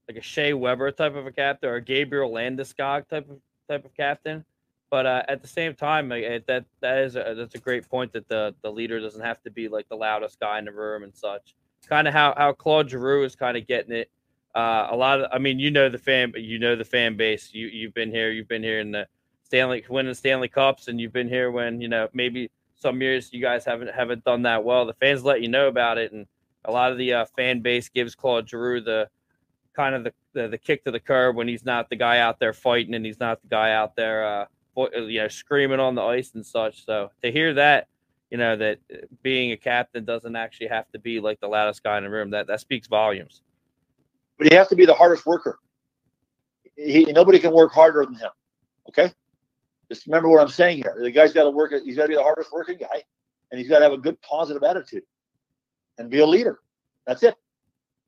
like 0.08 0.18
a 0.18 0.22
Shea 0.22 0.52
Weber 0.52 0.90
type 0.92 1.14
of 1.14 1.26
a 1.26 1.32
captain 1.32 1.70
or 1.70 1.76
a 1.76 1.80
Gabriel 1.80 2.30
Landeskog 2.30 3.08
type 3.08 3.28
of 3.30 3.38
type 3.68 3.84
of 3.84 3.94
captain. 3.94 4.44
But 4.90 5.06
uh, 5.06 5.22
at 5.26 5.40
the 5.40 5.48
same 5.48 5.74
time, 5.74 6.10
that 6.10 6.64
that 6.80 6.98
is 6.98 7.16
a, 7.16 7.34
that's 7.36 7.54
a 7.54 7.58
great 7.58 7.88
point 7.88 8.12
that 8.12 8.28
the 8.28 8.54
the 8.62 8.70
leader 8.70 9.00
doesn't 9.00 9.24
have 9.24 9.42
to 9.44 9.50
be 9.50 9.68
like 9.68 9.88
the 9.88 9.96
loudest 9.96 10.38
guy 10.38 10.58
in 10.58 10.66
the 10.66 10.72
room 10.72 11.02
and 11.02 11.16
such. 11.16 11.54
Kind 11.88 12.06
of 12.06 12.12
how 12.12 12.34
how 12.36 12.52
Claude 12.52 12.90
Giroux 12.90 13.24
is 13.24 13.34
kind 13.34 13.56
of 13.56 13.66
getting 13.66 13.94
it. 13.94 14.10
Uh, 14.54 14.88
a 14.90 14.96
lot 14.96 15.18
of, 15.18 15.30
I 15.32 15.38
mean, 15.38 15.58
you 15.58 15.70
know 15.70 15.88
the 15.88 15.96
fan, 15.96 16.34
you 16.36 16.58
know 16.58 16.76
the 16.76 16.84
fan 16.84 17.16
base. 17.16 17.54
You 17.54 17.68
you've 17.68 17.94
been 17.94 18.10
here, 18.10 18.30
you've 18.30 18.48
been 18.48 18.62
here 18.62 18.80
in 18.80 18.92
the 18.92 19.08
Stanley 19.44 19.82
winning 19.88 20.12
Stanley 20.12 20.48
Cups, 20.48 20.88
and 20.88 21.00
you've 21.00 21.12
been 21.12 21.28
here 21.28 21.50
when 21.50 21.80
you 21.80 21.88
know 21.88 22.08
maybe 22.12 22.50
some 22.82 23.00
years 23.00 23.32
you 23.32 23.40
guys 23.40 23.64
haven't 23.64 23.94
haven't 23.94 24.24
done 24.24 24.42
that 24.42 24.64
well. 24.64 24.84
The 24.84 24.94
fans 24.94 25.24
let 25.24 25.40
you 25.40 25.48
know 25.48 25.68
about 25.68 25.98
it, 25.98 26.12
and 26.12 26.26
a 26.64 26.72
lot 26.72 26.92
of 26.92 26.98
the 26.98 27.12
uh, 27.14 27.26
fan 27.36 27.60
base 27.60 27.88
gives 27.88 28.14
Claude 28.14 28.48
Giroux 28.48 28.80
the 28.80 29.08
kind 29.74 29.94
of 29.94 30.04
the, 30.04 30.12
the 30.34 30.48
the 30.48 30.58
kick 30.58 30.84
to 30.84 30.90
the 30.90 31.00
curb 31.00 31.36
when 31.36 31.48
he's 31.48 31.64
not 31.64 31.88
the 31.88 31.96
guy 31.96 32.18
out 32.18 32.38
there 32.38 32.52
fighting 32.52 32.94
and 32.94 33.06
he's 33.06 33.20
not 33.20 33.40
the 33.40 33.48
guy 33.48 33.72
out 33.72 33.96
there 33.96 34.26
uh, 34.26 34.46
you 34.76 35.20
know 35.20 35.28
screaming 35.28 35.80
on 35.80 35.94
the 35.94 36.02
ice 36.02 36.32
and 36.34 36.44
such. 36.44 36.84
So 36.84 37.10
to 37.22 37.32
hear 37.32 37.54
that, 37.54 37.88
you 38.30 38.38
know 38.38 38.56
that 38.56 38.78
uh, 38.92 38.98
being 39.22 39.52
a 39.52 39.56
captain 39.56 40.04
doesn't 40.04 40.36
actually 40.36 40.68
have 40.68 40.90
to 40.92 40.98
be 40.98 41.20
like 41.20 41.40
the 41.40 41.48
loudest 41.48 41.82
guy 41.82 41.98
in 41.98 42.04
the 42.04 42.10
room. 42.10 42.30
That 42.30 42.46
that 42.48 42.60
speaks 42.60 42.88
volumes. 42.88 43.42
But 44.38 44.48
he 44.48 44.54
has 44.54 44.68
to 44.68 44.76
be 44.76 44.86
the 44.86 44.94
hardest 44.94 45.24
worker. 45.24 45.58
He, 46.76 47.04
nobody 47.12 47.38
can 47.38 47.52
work 47.52 47.72
harder 47.72 48.04
than 48.04 48.14
him. 48.14 48.30
Okay? 48.88 49.12
Just 49.92 50.06
remember 50.06 50.30
what 50.30 50.40
I'm 50.40 50.48
saying 50.48 50.78
here. 50.78 50.96
The 50.98 51.10
guy's 51.10 51.34
got 51.34 51.44
to 51.44 51.50
work, 51.50 51.72
he's 51.84 51.96
got 51.96 52.04
to 52.04 52.08
be 52.08 52.14
the 52.14 52.22
hardest 52.22 52.50
working 52.50 52.78
guy, 52.78 53.02
and 53.50 53.60
he's 53.60 53.68
got 53.68 53.80
to 53.80 53.84
have 53.84 53.92
a 53.92 53.98
good 53.98 54.18
positive 54.22 54.62
attitude 54.62 55.02
and 55.98 56.08
be 56.08 56.20
a 56.20 56.26
leader. 56.26 56.60
That's 57.06 57.22
it. 57.22 57.34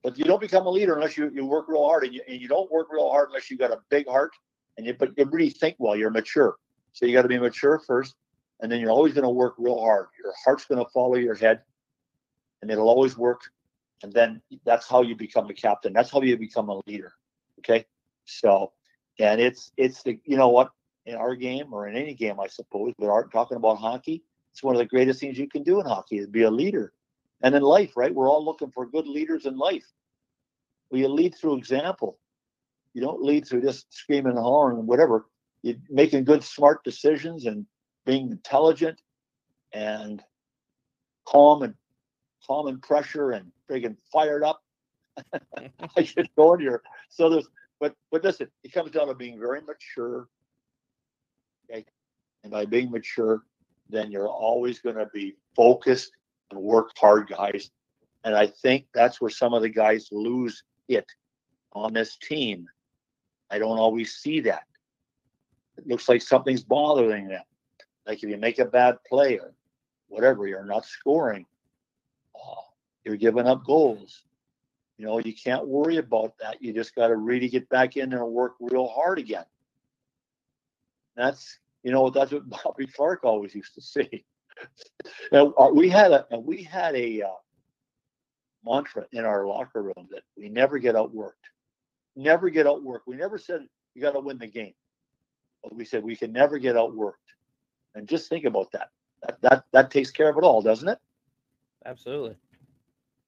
But 0.03 0.17
you 0.17 0.25
don't 0.25 0.41
become 0.41 0.65
a 0.65 0.71
leader 0.71 0.95
unless 0.95 1.19
you, 1.19 1.31
you 1.35 1.45
work 1.45 1.67
real 1.69 1.85
hard, 1.85 2.05
and 2.05 2.15
you, 2.15 2.23
and 2.27 2.41
you 2.41 2.49
don't 2.49 2.71
work 2.73 2.89
real 2.91 3.11
hard 3.11 3.29
unless 3.29 3.51
you 3.51 3.59
got 3.59 3.71
a 3.71 3.81
big 3.91 4.09
heart 4.09 4.33
and 4.79 4.87
you 4.87 4.95
but 4.95 5.11
you 5.19 5.27
really 5.27 5.51
think 5.51 5.77
well. 5.79 5.95
You're 5.95 6.09
mature, 6.09 6.57
so 6.95 7.05
you 7.05 7.13
got 7.13 7.23
to 7.23 7.29
be 7.29 7.39
mature 7.39 7.79
first, 7.87 8.15
and 8.61 8.73
then 8.73 8.81
you're 8.81 8.91
always 8.91 9.13
going 9.13 9.25
to 9.25 9.31
work 9.31 9.55
real 9.59 9.79
hard. 9.79 10.07
Your 10.23 10.33
heart's 10.43 10.65
going 10.65 10.83
to 10.83 10.91
follow 10.91 11.17
your 11.17 11.35
head, 11.35 11.61
and 12.63 12.71
it'll 12.71 12.89
always 12.89 13.19
work. 13.19 13.43
And 14.03 14.11
then 14.11 14.41
that's 14.65 14.89
how 14.89 15.03
you 15.03 15.17
become 15.17 15.51
a 15.51 15.55
captain. 15.55 15.93
That's 15.93 16.11
how 16.11 16.23
you 16.23 16.39
become 16.39 16.71
a 16.71 16.81
leader. 16.87 17.13
Okay, 17.59 17.85
so 18.25 18.73
and 19.19 19.39
it's 19.39 19.71
it's 19.77 20.03
the 20.03 20.19
you 20.25 20.39
know 20.39 20.49
what 20.49 20.71
in 21.07 21.17
our 21.17 21.35
game 21.35 21.73
or 21.73 21.89
in 21.89 21.97
any 21.97 22.15
game 22.15 22.41
I 22.41 22.47
suppose, 22.49 22.95
but 22.99 23.09
art 23.09 23.33
talking 23.33 23.57
about 23.57 23.79
hockey, 23.79 24.23
it's 24.53 24.63
one 24.63 24.75
of 24.75 24.79
the 24.79 24.87
greatest 24.87 25.21
things 25.21 25.39
you 25.39 25.49
can 25.49 25.63
do 25.63 25.81
in 25.81 25.87
hockey 25.87 26.19
is 26.19 26.27
be 26.29 26.43
a 26.43 26.51
leader. 26.51 26.93
And 27.43 27.55
in 27.55 27.63
life, 27.63 27.93
right? 27.97 28.15
We're 28.15 28.31
all 28.31 28.45
looking 28.45 28.71
for 28.71 28.87
good 28.87 29.07
leaders 29.07 29.45
in 29.47 29.59
life. 29.59 29.85
Well, 30.91 31.01
you 31.01 31.09
lead 31.09 31.35
through 31.35 31.59
example. 31.59 32.19
you 32.95 33.03
don't 33.03 33.23
lead 33.23 33.47
through 33.47 33.63
just 33.63 33.93
screaming 33.93 34.33
and 34.33 34.39
hollering 34.39 34.79
and 34.79 34.89
whatever. 34.89 35.27
You're 35.63 35.77
making 35.91 36.25
good, 36.25 36.45
smart 36.45 36.85
decisions 36.85 37.47
and 37.47 37.67
being 38.07 38.31
intelligent 38.31 39.01
and 39.73 40.23
calm 41.27 41.63
and 41.63 41.75
calm 42.47 42.69
and 42.69 42.81
pressure 42.81 43.33
and 43.33 43.51
friggin' 43.69 43.97
fired 44.13 44.45
up. 44.45 44.63
I 45.97 46.03
should 46.05 46.29
go 46.37 46.55
in 46.55 46.61
here. 46.61 46.83
So 47.09 47.29
there's, 47.29 47.49
but 47.81 47.95
but 48.11 48.23
listen, 48.25 48.49
it 48.63 48.73
comes 48.73 48.91
down 48.91 49.09
to 49.09 49.15
being 49.15 49.39
very 49.39 49.61
mature. 49.61 50.29
Okay, 51.71 51.85
and 52.43 52.53
by 52.53 52.65
being 52.65 52.91
mature, 52.91 53.43
then 53.89 54.11
you're 54.11 54.29
always 54.29 54.81
going 54.81 54.97
to 54.97 55.09
be 55.13 55.37
focused 55.57 56.13
and 56.51 56.61
work 56.61 56.91
hard, 56.97 57.29
guys. 57.29 57.71
And 58.25 58.35
I 58.35 58.47
think 58.47 58.87
that's 58.95 59.21
where 59.21 59.31
some 59.31 59.53
of 59.55 59.63
the 59.63 59.69
guys 59.69 60.09
lose 60.11 60.63
it 60.89 61.07
on 61.73 61.93
this 61.93 62.17
team. 62.17 62.67
I 63.51 63.59
don't 63.59 63.79
always 63.79 64.15
see 64.15 64.41
that. 64.41 64.65
It 65.77 65.87
looks 65.87 66.09
like 66.09 66.23
something's 66.23 66.65
bothering 66.65 67.29
them. 67.29 67.43
Like 68.07 68.23
if 68.23 68.29
you 68.29 68.37
make 68.37 68.59
a 68.59 68.65
bad 68.65 68.97
play 69.09 69.39
or 69.39 69.53
whatever, 70.09 70.47
you're 70.47 70.65
not 70.65 70.85
scoring. 70.85 71.47
Oh, 72.37 72.65
you're 73.05 73.17
giving 73.17 73.47
up 73.47 73.65
goals. 73.65 74.23
You 74.99 75.07
know, 75.07 75.19
you 75.19 75.35
can't 75.35 75.67
worry 75.67 75.97
about 75.97 76.35
that. 76.39 76.63
You 76.63 76.73
just 76.73 76.95
got 76.95 77.09
to 77.09 77.17
really 77.17 77.49
get 77.49 77.69
back 77.69 77.97
in 77.97 78.13
and 78.13 78.27
work 78.27 78.55
real 78.61 78.87
hard 78.87 79.19
again. 79.19 79.45
That's 81.17 81.59
you 81.83 81.93
know 81.93 82.11
that's 82.11 82.33
what 82.33 82.49
Bobby 82.65 82.87
Clarke 82.87 83.25
always 83.25 83.55
used 83.55 83.75
to 83.75 83.81
say. 83.81 84.25
now, 85.33 85.53
uh, 85.59 85.71
we 85.73 85.89
had 85.89 86.13
a 86.13 86.27
we 86.39 86.63
had 86.63 86.95
a 86.95 87.23
uh, 87.23 87.29
mantra 88.65 89.07
in 89.13 89.25
our 89.25 89.47
locker 89.47 89.83
room 89.83 90.09
that 90.11 90.23
we 90.37 90.49
never 90.49 90.79
get 90.79 90.95
outworked. 90.95 91.33
Never 92.17 92.49
get 92.51 92.67
outworked. 92.67 93.07
We 93.07 93.17
never 93.17 93.39
said 93.39 93.67
you 93.95 94.03
got 94.03 94.13
to 94.13 94.21
win 94.21 94.39
the 94.39 94.47
game. 94.47 94.75
But 95.63 95.75
we 95.75 95.85
said 95.85 96.05
we 96.05 96.17
can 96.17 96.33
never 96.33 96.59
get 96.59 96.77
outworked. 96.77 97.13
And 97.95 98.09
just 98.09 98.29
think 98.29 98.45
about 98.45 98.71
that. 98.73 98.89
That 99.23 99.39
that 99.43 99.65
that 99.73 99.91
takes 99.91 100.11
care 100.11 100.29
of 100.29 100.37
it 100.37 100.45
all, 100.45 100.63
doesn't 100.63 100.89
it? 100.89 100.99
Absolutely. 101.87 102.37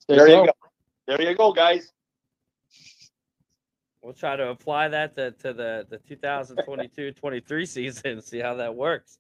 There 0.08 0.28
you 0.28 0.46
go. 0.46 0.52
There 1.06 1.22
you 1.22 1.36
go, 1.36 1.52
guys. 1.52 1.92
We'll 4.06 4.14
try 4.14 4.36
to 4.36 4.50
apply 4.50 4.86
that 4.90 5.16
to, 5.16 5.32
to 5.32 5.52
the, 5.52 5.84
the 5.90 5.98
2022-23 5.98 7.66
season, 7.68 8.22
see 8.22 8.38
how 8.38 8.54
that 8.54 8.72
works. 8.72 9.18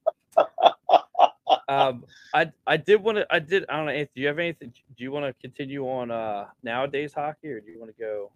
um, 1.68 2.04
I 2.32 2.52
I 2.68 2.76
did 2.76 3.02
want 3.02 3.18
to 3.18 3.26
I 3.28 3.40
did 3.40 3.64
I 3.68 3.78
don't 3.78 3.86
know. 3.86 3.90
Anthony, 3.90 4.10
do 4.14 4.20
you 4.20 4.28
have 4.28 4.38
anything? 4.38 4.72
Do 4.96 5.02
you 5.02 5.10
want 5.10 5.26
to 5.26 5.32
continue 5.42 5.88
on 5.88 6.12
uh 6.12 6.44
nowadays 6.62 7.12
hockey, 7.12 7.48
or 7.48 7.58
do 7.58 7.72
you 7.72 7.80
want 7.80 7.96
to 7.96 8.00
go? 8.00 8.30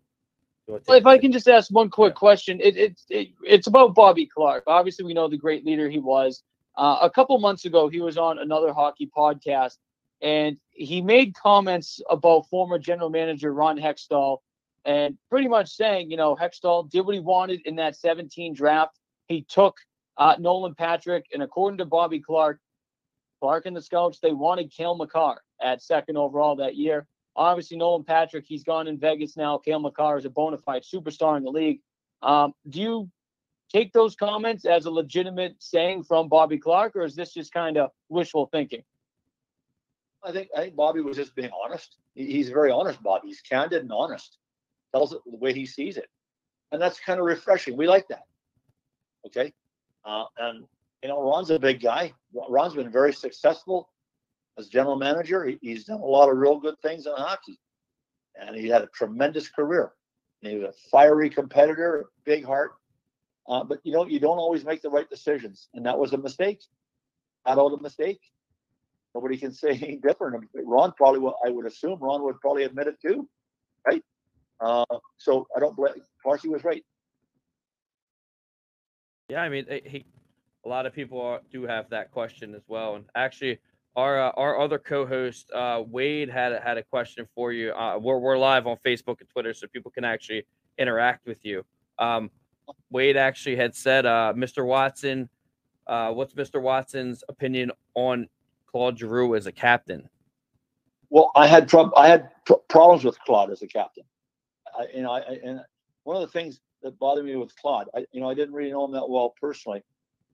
Well, 0.66 0.98
if 0.98 1.06
I 1.06 1.18
can 1.18 1.30
just 1.30 1.46
ask 1.46 1.70
one 1.70 1.88
quick 1.88 2.16
question, 2.16 2.58
it, 2.60 2.76
it, 2.76 3.00
it 3.08 3.28
it's 3.44 3.68
about 3.68 3.94
Bobby 3.94 4.26
Clarke. 4.26 4.64
Obviously, 4.66 5.04
we 5.04 5.14
know 5.14 5.28
the 5.28 5.36
great 5.36 5.64
leader 5.64 5.88
he 5.88 6.00
was. 6.00 6.42
Uh, 6.76 6.98
a 7.00 7.10
couple 7.10 7.38
months 7.38 7.64
ago, 7.64 7.88
he 7.88 8.00
was 8.00 8.18
on 8.18 8.40
another 8.40 8.72
hockey 8.72 9.08
podcast, 9.16 9.76
and 10.20 10.56
he 10.70 11.00
made 11.00 11.32
comments 11.34 12.00
about 12.10 12.48
former 12.48 12.80
general 12.80 13.08
manager 13.08 13.52
Ron 13.54 13.78
Hextall, 13.78 14.38
and 14.84 15.16
pretty 15.28 15.48
much 15.48 15.70
saying, 15.70 16.10
you 16.10 16.16
know, 16.16 16.36
Hextall 16.36 16.90
did 16.90 17.02
what 17.02 17.14
he 17.14 17.20
wanted 17.20 17.60
in 17.64 17.76
that 17.76 17.96
17 17.96 18.54
draft. 18.54 18.98
He 19.28 19.42
took 19.48 19.76
uh, 20.16 20.36
Nolan 20.38 20.74
Patrick, 20.74 21.26
and 21.32 21.42
according 21.42 21.78
to 21.78 21.84
Bobby 21.84 22.20
Clarke, 22.20 22.60
Clarke 23.40 23.66
and 23.66 23.76
the 23.76 23.82
scouts, 23.82 24.18
they 24.20 24.32
wanted 24.32 24.70
Cale 24.70 24.96
Makar 24.96 25.40
at 25.62 25.82
second 25.82 26.16
overall 26.16 26.56
that 26.56 26.76
year. 26.76 27.06
Obviously, 27.36 27.76
Nolan 27.76 28.04
Patrick, 28.04 28.44
he's 28.46 28.64
gone 28.64 28.86
in 28.86 28.98
Vegas 28.98 29.36
now. 29.36 29.56
Cale 29.58 29.80
Makar 29.80 30.18
is 30.18 30.24
a 30.24 30.30
bona 30.30 30.58
fide 30.58 30.82
superstar 30.82 31.36
in 31.36 31.44
the 31.44 31.50
league. 31.50 31.80
Um, 32.22 32.52
do 32.68 32.80
you 32.80 33.10
take 33.72 33.92
those 33.92 34.14
comments 34.16 34.64
as 34.66 34.86
a 34.86 34.90
legitimate 34.90 35.54
saying 35.58 36.02
from 36.04 36.28
Bobby 36.28 36.58
Clarke, 36.58 36.96
or 36.96 37.04
is 37.04 37.14
this 37.14 37.32
just 37.32 37.52
kind 37.52 37.78
of 37.78 37.90
wishful 38.08 38.46
thinking? 38.46 38.82
I 40.22 40.32
think 40.32 40.48
I 40.54 40.60
think 40.60 40.76
Bobby 40.76 41.00
was 41.00 41.16
just 41.16 41.34
being 41.34 41.50
honest. 41.64 41.96
He's 42.14 42.50
very 42.50 42.70
honest, 42.70 43.02
Bobby. 43.02 43.28
He's 43.28 43.40
candid 43.40 43.82
and 43.82 43.92
honest. 43.92 44.36
Tells 44.94 45.12
it 45.12 45.20
the 45.24 45.36
way 45.36 45.52
he 45.52 45.66
sees 45.66 45.96
it, 45.96 46.08
and 46.72 46.80
that's 46.80 46.98
kind 46.98 47.20
of 47.20 47.26
refreshing. 47.26 47.76
We 47.76 47.86
like 47.86 48.08
that. 48.08 48.24
Okay, 49.26 49.52
uh, 50.04 50.24
and 50.38 50.64
you 51.02 51.08
know, 51.08 51.22
Ron's 51.22 51.50
a 51.50 51.58
big 51.58 51.80
guy. 51.80 52.12
Ron's 52.48 52.74
been 52.74 52.90
very 52.90 53.12
successful 53.12 53.88
as 54.58 54.68
general 54.68 54.96
manager. 54.96 55.44
He, 55.44 55.58
he's 55.62 55.84
done 55.84 56.00
a 56.00 56.04
lot 56.04 56.28
of 56.28 56.36
real 56.36 56.58
good 56.58 56.74
things 56.82 57.06
in 57.06 57.12
hockey, 57.16 57.58
and 58.36 58.56
he 58.56 58.68
had 58.68 58.82
a 58.82 58.88
tremendous 58.88 59.48
career. 59.48 59.92
And 60.42 60.52
he 60.52 60.58
was 60.58 60.74
a 60.74 60.88
fiery 60.90 61.30
competitor, 61.30 62.06
big 62.24 62.44
heart. 62.44 62.72
Uh, 63.48 63.64
but 63.64 63.80
you 63.84 63.92
know, 63.92 64.06
you 64.06 64.20
don't 64.20 64.38
always 64.38 64.64
make 64.64 64.82
the 64.82 64.90
right 64.90 65.08
decisions, 65.08 65.68
and 65.74 65.84
that 65.86 65.98
was 65.98 66.12
a 66.12 66.18
mistake. 66.18 66.60
Had 67.46 67.58
all 67.58 67.70
the 67.70 67.82
mistake. 67.82 68.20
Nobody 69.14 69.36
can 69.36 69.52
say 69.52 69.70
any 69.70 69.96
different. 69.96 70.44
Ron 70.54 70.92
probably, 70.96 71.30
I 71.44 71.50
would 71.50 71.66
assume, 71.66 71.98
Ron 72.00 72.22
would 72.22 72.40
probably 72.40 72.64
admit 72.64 72.86
it 72.86 73.00
too, 73.00 73.28
right? 73.86 74.02
Uh, 74.60 74.84
so 75.18 75.46
I 75.56 75.60
don't 75.60 75.76
blame. 75.76 75.94
Clarky 76.24 76.48
was 76.48 76.64
right. 76.64 76.84
Yeah, 79.28 79.42
I 79.42 79.48
mean, 79.48 79.66
he 79.84 80.04
a 80.64 80.68
lot 80.68 80.86
of 80.86 80.92
people 80.92 81.20
are, 81.20 81.40
do 81.50 81.62
have 81.62 81.88
that 81.90 82.10
question 82.10 82.54
as 82.54 82.62
well. 82.68 82.96
And 82.96 83.04
actually, 83.14 83.58
our 83.96 84.20
uh, 84.20 84.32
our 84.36 84.60
other 84.60 84.78
co-host 84.78 85.50
uh, 85.52 85.82
Wade 85.86 86.28
had 86.28 86.52
had 86.62 86.78
a 86.78 86.82
question 86.82 87.26
for 87.34 87.52
you. 87.52 87.72
Uh, 87.72 87.98
we're 87.98 88.18
we're 88.18 88.38
live 88.38 88.66
on 88.66 88.76
Facebook 88.84 89.20
and 89.20 89.28
Twitter, 89.28 89.54
so 89.54 89.66
people 89.68 89.90
can 89.90 90.04
actually 90.04 90.46
interact 90.78 91.26
with 91.26 91.44
you. 91.44 91.64
Um, 91.98 92.30
Wade 92.90 93.16
actually 93.16 93.56
had 93.56 93.74
said, 93.74 94.06
uh, 94.06 94.32
"Mr. 94.36 94.66
Watson, 94.66 95.28
uh, 95.86 96.12
what's 96.12 96.34
Mr. 96.34 96.60
Watson's 96.60 97.24
opinion 97.28 97.72
on 97.94 98.28
Claude 98.66 98.98
Giroux 98.98 99.34
as 99.34 99.46
a 99.46 99.52
captain?" 99.52 100.08
Well, 101.08 101.32
I 101.34 101.46
had 101.48 101.68
trouble. 101.68 101.92
I 101.96 102.08
had 102.08 102.30
pr- 102.44 102.54
problems 102.68 103.04
with 103.04 103.18
Claude 103.20 103.50
as 103.50 103.62
a 103.62 103.66
captain. 103.66 104.04
I, 104.78 104.86
you 104.94 105.02
know, 105.02 105.12
I, 105.12 105.20
and 105.20 105.60
one 106.04 106.16
of 106.16 106.22
the 106.22 106.28
things 106.28 106.60
that 106.82 106.98
bothered 106.98 107.24
me 107.24 107.36
with 107.36 107.54
Claude, 107.56 107.88
I, 107.94 108.06
you 108.12 108.20
know, 108.20 108.30
I 108.30 108.34
didn't 108.34 108.54
really 108.54 108.70
know 108.70 108.84
him 108.84 108.92
that 108.92 109.08
well 109.08 109.34
personally. 109.40 109.82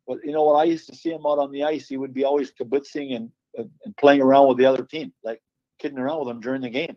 But 0.07 0.25
you 0.25 0.33
know 0.33 0.45
what? 0.45 0.55
I 0.55 0.65
used 0.65 0.89
to 0.89 0.95
see 0.95 1.11
him 1.11 1.27
out 1.27 1.39
on 1.39 1.51
the 1.51 1.65
ice. 1.65 1.89
He 1.89 1.97
would 1.97 2.15
be 2.15 2.25
always 2.25 2.53
kibitzing 2.53 3.17
and, 3.17 3.31
and 3.57 3.97
playing 3.97 4.23
around 4.23 4.49
with 4.49 4.59
the 4.59 4.67
other 4.67 4.85
team, 4.85 5.13
like 5.25 5.43
kidding 5.79 5.99
around 5.99 6.21
with 6.21 6.29
them 6.29 6.41
during 6.41 6.63
the 6.63 6.71
game, 6.71 6.97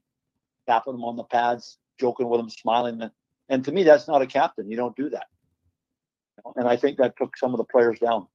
tapping 0.67 0.93
them 0.93 1.03
on 1.03 1.15
the 1.15 1.23
pads, 1.23 1.79
joking 1.99 2.29
with 2.29 2.39
them, 2.39 2.49
smiling. 2.49 3.09
And 3.49 3.65
to 3.65 3.71
me, 3.71 3.83
that's 3.83 4.07
not 4.07 4.21
a 4.21 4.27
captain. 4.27 4.69
You 4.69 4.77
don't 4.77 4.95
do 4.95 5.09
that. 5.09 5.25
And 6.55 6.67
I 6.67 6.77
think 6.77 6.97
that 6.97 7.17
took 7.17 7.35
some 7.35 7.53
of 7.53 7.57
the 7.57 7.63
players 7.63 7.99
down. 7.99 8.27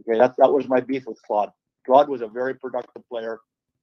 Okay, 0.00 0.18
that 0.18 0.34
that 0.38 0.52
was 0.52 0.68
my 0.68 0.80
beef 0.80 1.06
with 1.06 1.22
Claude. 1.22 1.52
Claude 1.86 2.08
was 2.08 2.20
a 2.20 2.26
very 2.26 2.54
productive 2.54 3.08
player, 3.08 3.38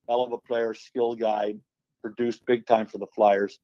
hell 0.09 0.23
of 0.23 0.33
a 0.33 0.37
player, 0.37 0.73
skilled 0.73 1.19
guy, 1.19 1.55
produced 2.01 2.45
big 2.45 2.65
time 2.65 2.85
for 2.85 2.97
the 2.97 3.07
Flyers. 3.15 3.59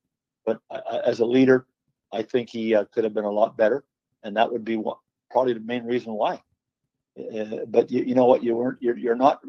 But 0.47 0.61
as 1.05 1.19
a 1.19 1.25
leader, 1.25 1.67
I 2.13 2.23
think 2.23 2.49
he 2.49 2.73
uh, 2.73 2.85
could 2.85 3.03
have 3.03 3.13
been 3.13 3.25
a 3.25 3.29
lot 3.29 3.57
better, 3.57 3.83
and 4.23 4.37
that 4.37 4.49
would 4.49 4.63
be 4.63 4.77
what 4.77 4.97
probably 5.29 5.53
the 5.53 5.59
main 5.59 5.83
reason 5.83 6.13
why. 6.13 6.41
Uh, 7.19 7.65
but 7.67 7.91
you, 7.91 8.03
you 8.03 8.15
know 8.15 8.25
what? 8.25 8.41
You 8.43 8.55
weren't. 8.55 8.81
You're, 8.81 8.97
you're 8.97 9.15
not. 9.15 9.41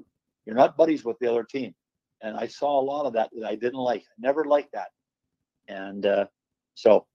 You're 0.45 0.57
not 0.57 0.77
buddies 0.77 1.05
with 1.05 1.17
the 1.21 1.31
other 1.31 1.45
team, 1.45 1.73
and 2.21 2.37
I 2.37 2.49
saw 2.49 2.81
a 2.81 2.83
lot 2.83 3.07
of 3.07 3.13
that 3.13 3.31
that 3.39 3.47
I 3.47 3.55
didn't 3.55 3.79
like. 3.79 4.01
I 4.01 4.15
never 4.19 4.45
liked 4.45 4.73
that, 4.73 4.89
and 5.69 6.05
uh, 6.05 6.27
so 6.75 7.07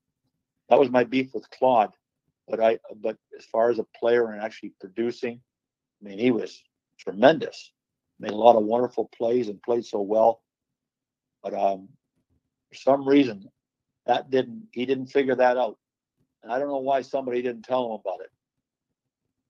that 0.70 0.80
was 0.80 0.90
my 0.90 1.04
beef 1.04 1.34
with 1.34 1.50
Claude. 1.50 1.92
But 2.48 2.62
I. 2.62 2.80
But 2.96 3.18
as 3.38 3.44
far 3.46 3.70
as 3.70 3.80
a 3.80 3.88
player 4.00 4.32
and 4.32 4.42
actually 4.42 4.72
producing, 4.80 5.42
I 6.02 6.08
mean, 6.08 6.20
he 6.20 6.32
was 6.32 6.64
tremendous. 6.98 7.74
Made 8.18 8.32
a 8.32 8.36
lot 8.36 8.56
of 8.56 8.64
wonderful 8.64 9.10
plays 9.14 9.50
and 9.50 9.62
played 9.62 9.86
so 9.86 10.00
well. 10.00 10.42
But 11.42 11.54
um, 11.54 11.90
for 12.70 12.76
some 12.76 13.06
reason, 13.06 13.50
that 14.06 14.30
didn't. 14.30 14.68
He 14.72 14.86
didn't 14.86 15.08
figure 15.08 15.36
that 15.36 15.58
out, 15.58 15.78
and 16.44 16.52
I 16.52 16.60
don't 16.60 16.68
know 16.68 16.80
why 16.80 17.02
somebody 17.02 17.42
didn't 17.42 17.64
tell 17.64 17.86
him 17.86 17.92
about 17.92 18.22
it. 18.22 18.32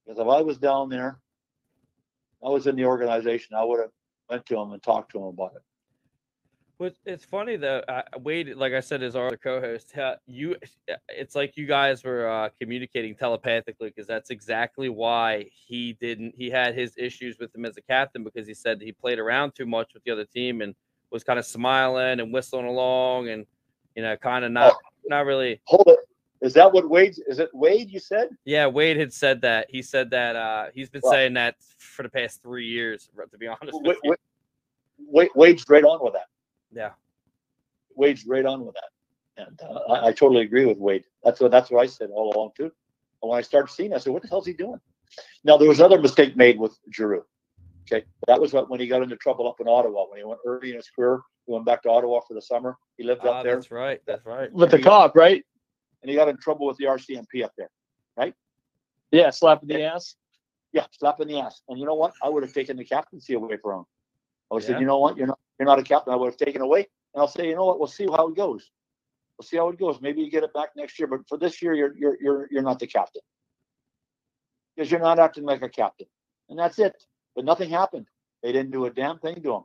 Because 0.04 0.20
if 0.20 0.28
I 0.28 0.42
was 0.42 0.58
down 0.58 0.88
there, 0.88 1.18
I 2.44 2.48
was 2.48 2.66
in 2.66 2.76
the 2.76 2.84
organization, 2.84 3.56
I 3.56 3.64
would 3.64 3.80
have 3.80 3.90
went 4.28 4.46
to 4.46 4.58
him 4.58 4.72
and 4.72 4.82
talked 4.82 5.12
to 5.12 5.18
him 5.18 5.24
about 5.24 5.52
it. 5.56 5.62
But 6.78 6.96
it's 7.06 7.24
funny 7.24 7.56
though. 7.56 7.82
Uh, 7.88 8.02
Wade, 8.18 8.56
like 8.56 8.72
I 8.72 8.80
said, 8.80 9.02
is 9.02 9.14
our 9.14 9.36
co-host. 9.36 9.96
Uh, 9.96 10.16
you, 10.26 10.56
it's 11.08 11.36
like 11.36 11.56
you 11.56 11.66
guys 11.66 12.02
were 12.02 12.28
uh, 12.28 12.48
communicating 12.60 13.14
telepathically 13.14 13.90
because 13.90 14.08
that's 14.08 14.30
exactly 14.30 14.88
why 14.88 15.46
he 15.52 15.92
didn't. 16.00 16.34
He 16.36 16.50
had 16.50 16.74
his 16.74 16.94
issues 16.96 17.38
with 17.38 17.54
him 17.54 17.64
as 17.64 17.76
a 17.76 17.82
captain 17.82 18.24
because 18.24 18.48
he 18.48 18.54
said 18.54 18.82
he 18.82 18.90
played 18.90 19.20
around 19.20 19.54
too 19.54 19.66
much 19.66 19.94
with 19.94 20.02
the 20.02 20.10
other 20.10 20.24
team 20.24 20.62
and 20.62 20.74
was 21.12 21.22
kind 21.22 21.38
of 21.38 21.46
smiling 21.46 22.18
and 22.18 22.32
whistling 22.32 22.66
along 22.66 23.28
and 23.28 23.46
you 23.94 24.02
know, 24.02 24.16
kind 24.16 24.44
of 24.44 24.52
not 24.52 24.72
oh, 24.74 24.78
not 25.06 25.26
really. 25.26 25.60
Hold 25.64 25.84
it. 25.88 25.98
Is 26.40 26.52
that 26.54 26.72
what 26.72 26.90
Wade? 26.90 27.16
Is 27.26 27.38
it 27.38 27.50
Wade? 27.54 27.90
You 27.90 28.00
said? 28.00 28.28
Yeah, 28.44 28.66
Wade 28.66 28.98
had 28.98 29.12
said 29.12 29.40
that. 29.42 29.66
He 29.70 29.82
said 29.82 30.10
that 30.10 30.36
uh, 30.36 30.66
he's 30.74 30.90
been 30.90 31.02
saying 31.02 31.34
that 31.34 31.56
for 31.78 32.02
the 32.02 32.08
past 32.08 32.42
three 32.42 32.66
years. 32.66 33.08
To 33.30 33.38
be 33.38 33.46
honest, 33.62 33.78
Wade, 33.82 33.96
Wade, 34.98 35.30
Wade's 35.34 35.64
right 35.68 35.84
on 35.84 36.04
with 36.04 36.12
that. 36.14 36.26
Yeah, 36.72 36.90
Wade's 37.96 38.26
right 38.26 38.44
on 38.44 38.64
with 38.64 38.74
that. 38.74 39.46
And 39.46 39.60
uh, 39.62 39.92
I, 39.92 40.08
I 40.08 40.12
totally 40.12 40.42
agree 40.42 40.66
with 40.66 40.78
Wade. 40.78 41.04
That's 41.22 41.40
what 41.40 41.50
that's 41.50 41.70
what 41.70 41.82
I 41.82 41.86
said 41.86 42.10
all 42.10 42.34
along 42.34 42.50
too. 42.56 42.70
And 43.22 43.30
when 43.30 43.38
I 43.38 43.42
started 43.42 43.72
seeing, 43.72 43.92
it, 43.92 43.94
I 43.94 43.98
said, 43.98 44.12
"What 44.12 44.22
the 44.22 44.28
hell's 44.28 44.46
he 44.46 44.52
doing?" 44.52 44.80
Now 45.44 45.56
there 45.56 45.68
was 45.68 45.80
another 45.80 46.00
mistake 46.00 46.36
made 46.36 46.58
with 46.58 46.76
Giroux. 46.92 47.24
Okay, 47.90 48.04
that 48.26 48.40
was 48.40 48.52
what 48.52 48.70
when 48.70 48.80
he 48.80 48.86
got 48.86 49.02
into 49.02 49.16
trouble 49.16 49.48
up 49.48 49.60
in 49.60 49.68
Ottawa 49.68 50.06
when 50.08 50.18
he 50.18 50.24
went 50.24 50.40
early 50.46 50.70
in 50.70 50.76
his 50.76 50.88
career. 50.90 51.20
He 51.46 51.52
went 51.52 51.66
back 51.66 51.82
to 51.82 51.90
Ottawa 51.90 52.20
for 52.26 52.32
the 52.34 52.40
summer. 52.40 52.78
He 52.96 53.04
lived 53.04 53.20
Ah, 53.24 53.38
up 53.38 53.44
there, 53.44 53.56
that's 53.56 53.70
right. 53.70 54.00
That's 54.06 54.24
right. 54.24 54.50
With 54.52 54.70
the 54.70 54.78
cop, 54.80 55.14
right? 55.14 55.44
and 56.02 56.10
he 56.10 56.16
got 56.16 56.28
in 56.28 56.36
trouble 56.36 56.66
with 56.66 56.76
the 56.76 56.84
RCMP 56.84 57.42
up 57.44 57.52
there. 57.56 57.70
Right? 58.16 58.34
Yeah, 59.10 59.30
slapping 59.30 59.68
the 59.70 59.82
ass. 59.84 60.16
Yeah, 60.72 60.84
slap 60.92 61.18
in 61.20 61.28
the 61.28 61.40
ass. 61.40 61.62
And 61.68 61.78
you 61.78 61.86
know 61.86 61.94
what? 61.94 62.12
I 62.22 62.28
would 62.28 62.42
have 62.42 62.52
taken 62.52 62.76
the 62.76 62.84
captaincy 62.84 63.32
away 63.34 63.56
from 63.56 63.80
him. 63.80 63.84
I 64.50 64.54
would 64.54 64.62
have 64.62 64.68
Yeah. 64.70 64.74
said, 64.76 64.80
you 64.80 64.86
know 64.86 64.98
what? 64.98 65.16
You're 65.16 65.28
not 65.28 65.38
you're 65.58 65.66
not 65.66 65.78
a 65.78 65.82
captain. 65.82 66.12
I 66.12 66.16
would 66.16 66.26
have 66.26 66.36
taken 66.36 66.60
away. 66.60 66.80
And 67.14 67.20
I'll 67.22 67.28
say, 67.28 67.48
you 67.48 67.54
know 67.54 67.64
what? 67.64 67.78
We'll 67.78 67.88
see 67.88 68.06
how 68.06 68.28
it 68.28 68.34
goes. 68.36 68.70
We'll 69.38 69.46
see 69.46 69.56
how 69.56 69.68
it 69.70 69.78
goes. 69.78 70.00
Maybe 70.00 70.20
you 70.22 70.30
get 70.30 70.42
it 70.44 70.52
back 70.52 70.70
next 70.76 70.98
year, 70.98 71.06
but 71.08 71.20
for 71.28 71.38
this 71.38 71.62
year, 71.62 71.74
you're 71.74 71.96
you're 71.96 72.16
you're 72.20 72.48
you're 72.50 72.62
not 72.62 72.78
the 72.78 72.86
captain. 72.86 73.22
Because 74.76 74.90
you're 74.90 75.00
not 75.00 75.18
acting 75.18 75.44
like 75.44 75.62
a 75.62 75.68
captain. 75.68 76.06
And 76.48 76.58
that's 76.58 76.78
it. 76.78 76.94
But 77.34 77.44
nothing 77.44 77.70
happened. 77.70 78.06
They 78.42 78.52
didn't 78.52 78.72
do 78.72 78.84
a 78.86 78.90
damn 78.90 79.18
thing 79.18 79.42
to 79.42 79.54
him. 79.54 79.62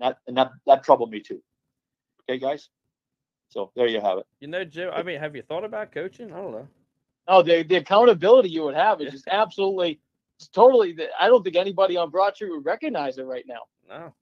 That 0.00 0.18
and 0.26 0.36
that 0.36 0.50
that 0.66 0.84
troubled 0.84 1.10
me 1.10 1.20
too. 1.20 1.42
Okay, 2.28 2.38
guys? 2.38 2.68
So 3.48 3.70
there 3.74 3.86
you 3.86 4.00
have 4.00 4.18
it. 4.18 4.26
You 4.40 4.48
know, 4.48 4.64
Joe. 4.64 4.92
I 4.94 5.02
mean, 5.02 5.18
have 5.18 5.34
you 5.34 5.42
thought 5.42 5.64
about 5.64 5.92
coaching? 5.92 6.32
I 6.32 6.36
don't 6.36 6.52
know. 6.52 6.68
Oh, 7.26 7.42
the 7.42 7.62
the 7.62 7.76
accountability 7.76 8.48
you 8.50 8.62
would 8.64 8.74
have 8.74 9.00
is 9.00 9.12
just 9.12 9.28
absolutely, 9.28 10.00
it's 10.38 10.48
totally. 10.48 10.96
I 11.20 11.28
don't 11.28 11.42
think 11.42 11.56
anybody 11.56 11.96
on 11.96 12.10
Broad 12.10 12.34
Street 12.34 12.50
would 12.50 12.64
recognize 12.64 13.18
it 13.18 13.24
right 13.24 13.44
now. 13.46 13.62
No. 13.88 14.14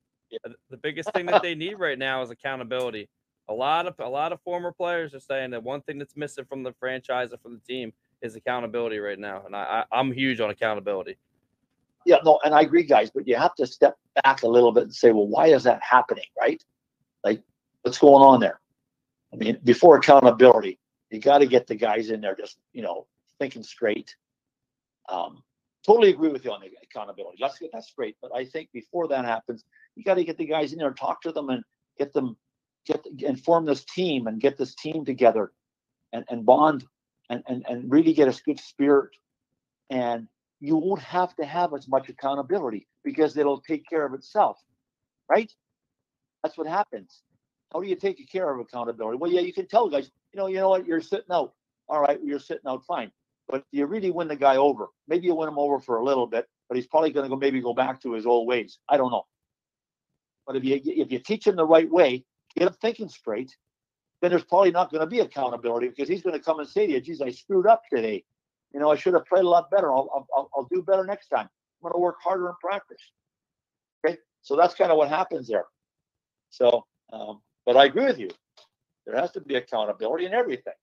Uh, 0.44 0.50
The 0.70 0.76
biggest 0.76 1.12
thing 1.12 1.26
that 1.26 1.42
they 1.42 1.54
need 1.54 1.78
right 1.78 1.98
now 1.98 2.22
is 2.22 2.30
accountability. 2.30 3.08
A 3.48 3.54
lot 3.54 3.86
of 3.86 3.94
a 4.00 4.08
lot 4.08 4.32
of 4.32 4.40
former 4.42 4.72
players 4.72 5.14
are 5.14 5.20
saying 5.20 5.50
that 5.50 5.62
one 5.62 5.82
thing 5.82 5.98
that's 5.98 6.16
missing 6.16 6.44
from 6.46 6.62
the 6.62 6.72
franchise 6.80 7.32
or 7.32 7.38
from 7.38 7.54
the 7.54 7.60
team 7.60 7.92
is 8.22 8.34
accountability 8.34 8.98
right 8.98 9.18
now, 9.18 9.42
and 9.46 9.54
I, 9.54 9.84
I 9.92 9.98
I'm 9.98 10.10
huge 10.12 10.40
on 10.40 10.50
accountability. 10.50 11.16
Yeah, 12.06 12.18
no, 12.24 12.38
and 12.44 12.54
I 12.54 12.60
agree, 12.60 12.84
guys, 12.84 13.10
but 13.10 13.26
you 13.26 13.34
have 13.34 13.56
to 13.56 13.66
step 13.66 13.96
back 14.22 14.44
a 14.44 14.48
little 14.48 14.70
bit 14.70 14.84
and 14.84 14.94
say, 14.94 15.10
well, 15.10 15.26
why 15.26 15.48
is 15.48 15.64
that 15.64 15.80
happening, 15.82 16.24
right? 16.38 16.62
Like, 17.24 17.42
what's 17.82 17.98
going 17.98 18.22
on 18.22 18.38
there? 18.38 18.60
I 19.32 19.36
mean, 19.36 19.58
before 19.64 19.96
accountability, 19.96 20.78
you 21.10 21.18
got 21.20 21.38
to 21.38 21.46
get 21.46 21.66
the 21.66 21.74
guys 21.74 22.10
in 22.10 22.20
there 22.20 22.36
just, 22.36 22.58
you 22.72 22.82
know, 22.82 23.08
thinking 23.40 23.64
straight. 23.64 24.14
Um, 25.08 25.42
totally 25.84 26.10
agree 26.10 26.28
with 26.28 26.44
you 26.44 26.52
on 26.52 26.60
accountability. 26.80 27.38
Let's 27.40 27.58
get 27.58 27.72
that 27.72 27.82
straight. 27.82 28.16
But 28.22 28.30
I 28.32 28.44
think 28.44 28.70
before 28.72 29.08
that 29.08 29.24
happens, 29.24 29.64
you 29.96 30.04
got 30.04 30.14
to 30.14 30.24
get 30.24 30.38
the 30.38 30.46
guys 30.46 30.72
in 30.72 30.78
there, 30.78 30.92
talk 30.92 31.22
to 31.22 31.32
them, 31.32 31.50
and 31.50 31.64
get 31.98 32.12
them, 32.12 32.36
get 32.86 33.04
and 33.26 33.42
form 33.42 33.64
this 33.64 33.84
team 33.84 34.28
and 34.28 34.40
get 34.40 34.56
this 34.56 34.76
team 34.76 35.04
together, 35.04 35.50
and 36.12 36.24
and 36.28 36.46
bond, 36.46 36.86
and 37.30 37.42
and 37.48 37.64
and 37.68 37.90
really 37.90 38.12
get 38.12 38.28
a 38.28 38.42
good 38.44 38.60
spirit, 38.60 39.10
and 39.90 40.28
you 40.60 40.76
won't 40.76 41.02
have 41.02 41.34
to 41.36 41.44
have 41.44 41.74
as 41.74 41.88
much 41.88 42.08
accountability 42.08 42.86
because 43.04 43.36
it'll 43.36 43.60
take 43.60 43.88
care 43.88 44.06
of 44.06 44.14
itself, 44.14 44.58
right? 45.28 45.52
That's 46.42 46.56
what 46.56 46.66
happens. 46.66 47.22
How 47.72 47.80
do 47.80 47.88
you 47.88 47.96
take 47.96 48.30
care 48.30 48.52
of 48.52 48.60
accountability? 48.60 49.18
Well, 49.18 49.30
yeah, 49.30 49.40
you 49.40 49.52
can 49.52 49.66
tell 49.66 49.88
guys, 49.88 50.10
you 50.32 50.38
know, 50.38 50.46
you 50.46 50.56
know 50.56 50.70
what, 50.70 50.86
you're 50.86 51.00
sitting 51.00 51.30
out. 51.32 51.52
All 51.88 52.00
right, 52.00 52.18
you're 52.24 52.40
sitting 52.40 52.66
out 52.66 52.84
fine. 52.86 53.12
But 53.48 53.64
you 53.70 53.86
really 53.86 54.10
win 54.10 54.28
the 54.28 54.36
guy 54.36 54.56
over? 54.56 54.88
Maybe 55.08 55.26
you 55.26 55.34
win 55.34 55.48
him 55.48 55.58
over 55.58 55.78
for 55.78 55.98
a 55.98 56.04
little 56.04 56.26
bit, 56.26 56.48
but 56.68 56.76
he's 56.76 56.86
probably 56.86 57.10
going 57.12 57.24
to 57.24 57.30
go 57.30 57.36
maybe 57.36 57.60
go 57.60 57.74
back 57.74 58.00
to 58.02 58.12
his 58.12 58.26
old 58.26 58.48
ways. 58.48 58.78
I 58.88 58.96
don't 58.96 59.10
know. 59.10 59.24
But 60.46 60.56
if 60.56 60.64
you 60.64 60.80
if 60.84 61.12
you 61.12 61.18
teach 61.18 61.46
him 61.46 61.56
the 61.56 61.66
right 61.66 61.90
way, 61.90 62.24
get 62.56 62.68
him 62.68 62.74
thinking 62.80 63.08
straight, 63.08 63.56
then 64.20 64.30
there's 64.30 64.44
probably 64.44 64.70
not 64.70 64.90
going 64.90 65.00
to 65.00 65.06
be 65.06 65.20
accountability 65.20 65.88
because 65.88 66.08
he's 66.08 66.22
going 66.22 66.36
to 66.36 66.44
come 66.44 66.60
and 66.60 66.68
say 66.68 66.86
to 66.86 66.92
you, 66.92 67.00
"Geez, 67.00 67.20
I 67.20 67.30
screwed 67.30 67.66
up 67.66 67.82
today. 67.92 68.24
You 68.76 68.82
know, 68.82 68.90
I 68.90 68.96
should 68.96 69.14
have 69.14 69.24
played 69.24 69.42
a 69.46 69.48
lot 69.48 69.70
better. 69.70 69.90
I'll 69.90 70.26
I'll, 70.36 70.50
I'll- 70.54 70.68
do 70.70 70.82
better 70.82 71.02
next 71.06 71.28
time. 71.28 71.46
I'm 71.48 71.82
going 71.82 71.94
to 71.94 71.98
work 71.98 72.16
harder 72.22 72.46
in 72.50 72.54
practice." 72.60 73.00
Okay, 74.04 74.18
so 74.42 74.54
that's 74.54 74.74
kind 74.74 74.90
of 74.92 74.98
what 74.98 75.08
happens 75.08 75.48
there. 75.48 75.64
So, 76.50 76.84
um, 77.10 77.40
but 77.64 77.78
I 77.78 77.86
agree 77.86 78.04
with 78.04 78.18
you. 78.18 78.28
There 79.06 79.16
has 79.16 79.32
to 79.32 79.40
be 79.40 79.54
accountability 79.54 80.26
in 80.26 80.34
everything. 80.34 80.74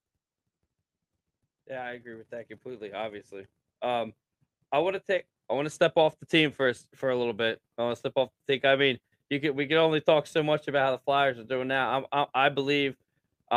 Yeah, 1.69 1.83
I 1.83 1.91
agree 1.91 2.15
with 2.15 2.27
that 2.31 2.49
completely. 2.49 2.93
Obviously, 2.93 3.45
um, 3.83 4.13
I 4.71 4.79
want 4.79 4.95
to 4.95 4.99
take. 4.99 5.25
I 5.47 5.53
want 5.53 5.67
to 5.67 5.69
step 5.69 5.93
off 5.95 6.17
the 6.19 6.25
team 6.25 6.49
first 6.49 6.87
for 6.95 7.11
a 7.11 7.15
little 7.15 7.31
bit. 7.31 7.61
I 7.77 7.83
want 7.83 7.95
to 7.95 7.99
step 7.99 8.13
off 8.15 8.29
the 8.47 8.57
team. 8.57 8.61
I 8.67 8.75
mean, 8.75 8.97
you 9.29 9.39
can 9.39 9.55
we 9.55 9.67
can 9.67 9.77
only 9.77 10.01
talk 10.01 10.25
so 10.25 10.41
much 10.41 10.67
about 10.67 10.83
how 10.83 10.91
the 10.93 11.03
Flyers 11.05 11.37
are 11.37 11.43
doing 11.43 11.67
now. 11.67 12.07
I'm, 12.11 12.25
I, 12.33 12.45
I 12.45 12.49
believe 12.49 12.95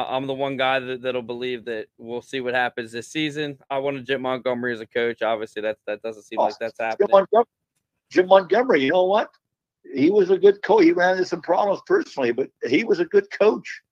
I'm 0.04 0.26
the 0.26 0.34
one 0.34 0.56
guy 0.56 0.78
that, 0.80 1.02
that'll 1.02 1.22
believe 1.22 1.64
that 1.66 1.86
we'll 1.96 2.22
see 2.22 2.40
what 2.40 2.54
happens 2.54 2.92
this 2.92 3.08
season. 3.08 3.58
I 3.70 3.78
wanted 3.78 4.06
Jim 4.06 4.22
Montgomery 4.22 4.74
as 4.74 4.80
a 4.80 4.86
coach. 4.86 5.22
Obviously, 5.22 5.62
that 5.62 5.78
that 5.86 6.02
doesn't 6.02 6.24
seem 6.24 6.38
like 6.38 6.54
that's 6.60 6.76
Jim 6.76 6.86
happening. 6.86 7.08
Montgomery, 7.12 7.46
Jim 8.10 8.26
Montgomery, 8.26 8.84
you 8.84 8.90
know 8.90 9.04
what? 9.04 9.30
He 9.94 10.10
was 10.10 10.30
a 10.30 10.38
good 10.38 10.62
coach. 10.62 10.84
He 10.84 10.92
ran 10.92 11.12
into 11.12 11.24
some 11.24 11.40
problems 11.40 11.80
personally, 11.86 12.32
but 12.32 12.50
he 12.66 12.84
was 12.84 13.00
a 13.00 13.04
good 13.04 13.26
coach. 13.30 13.82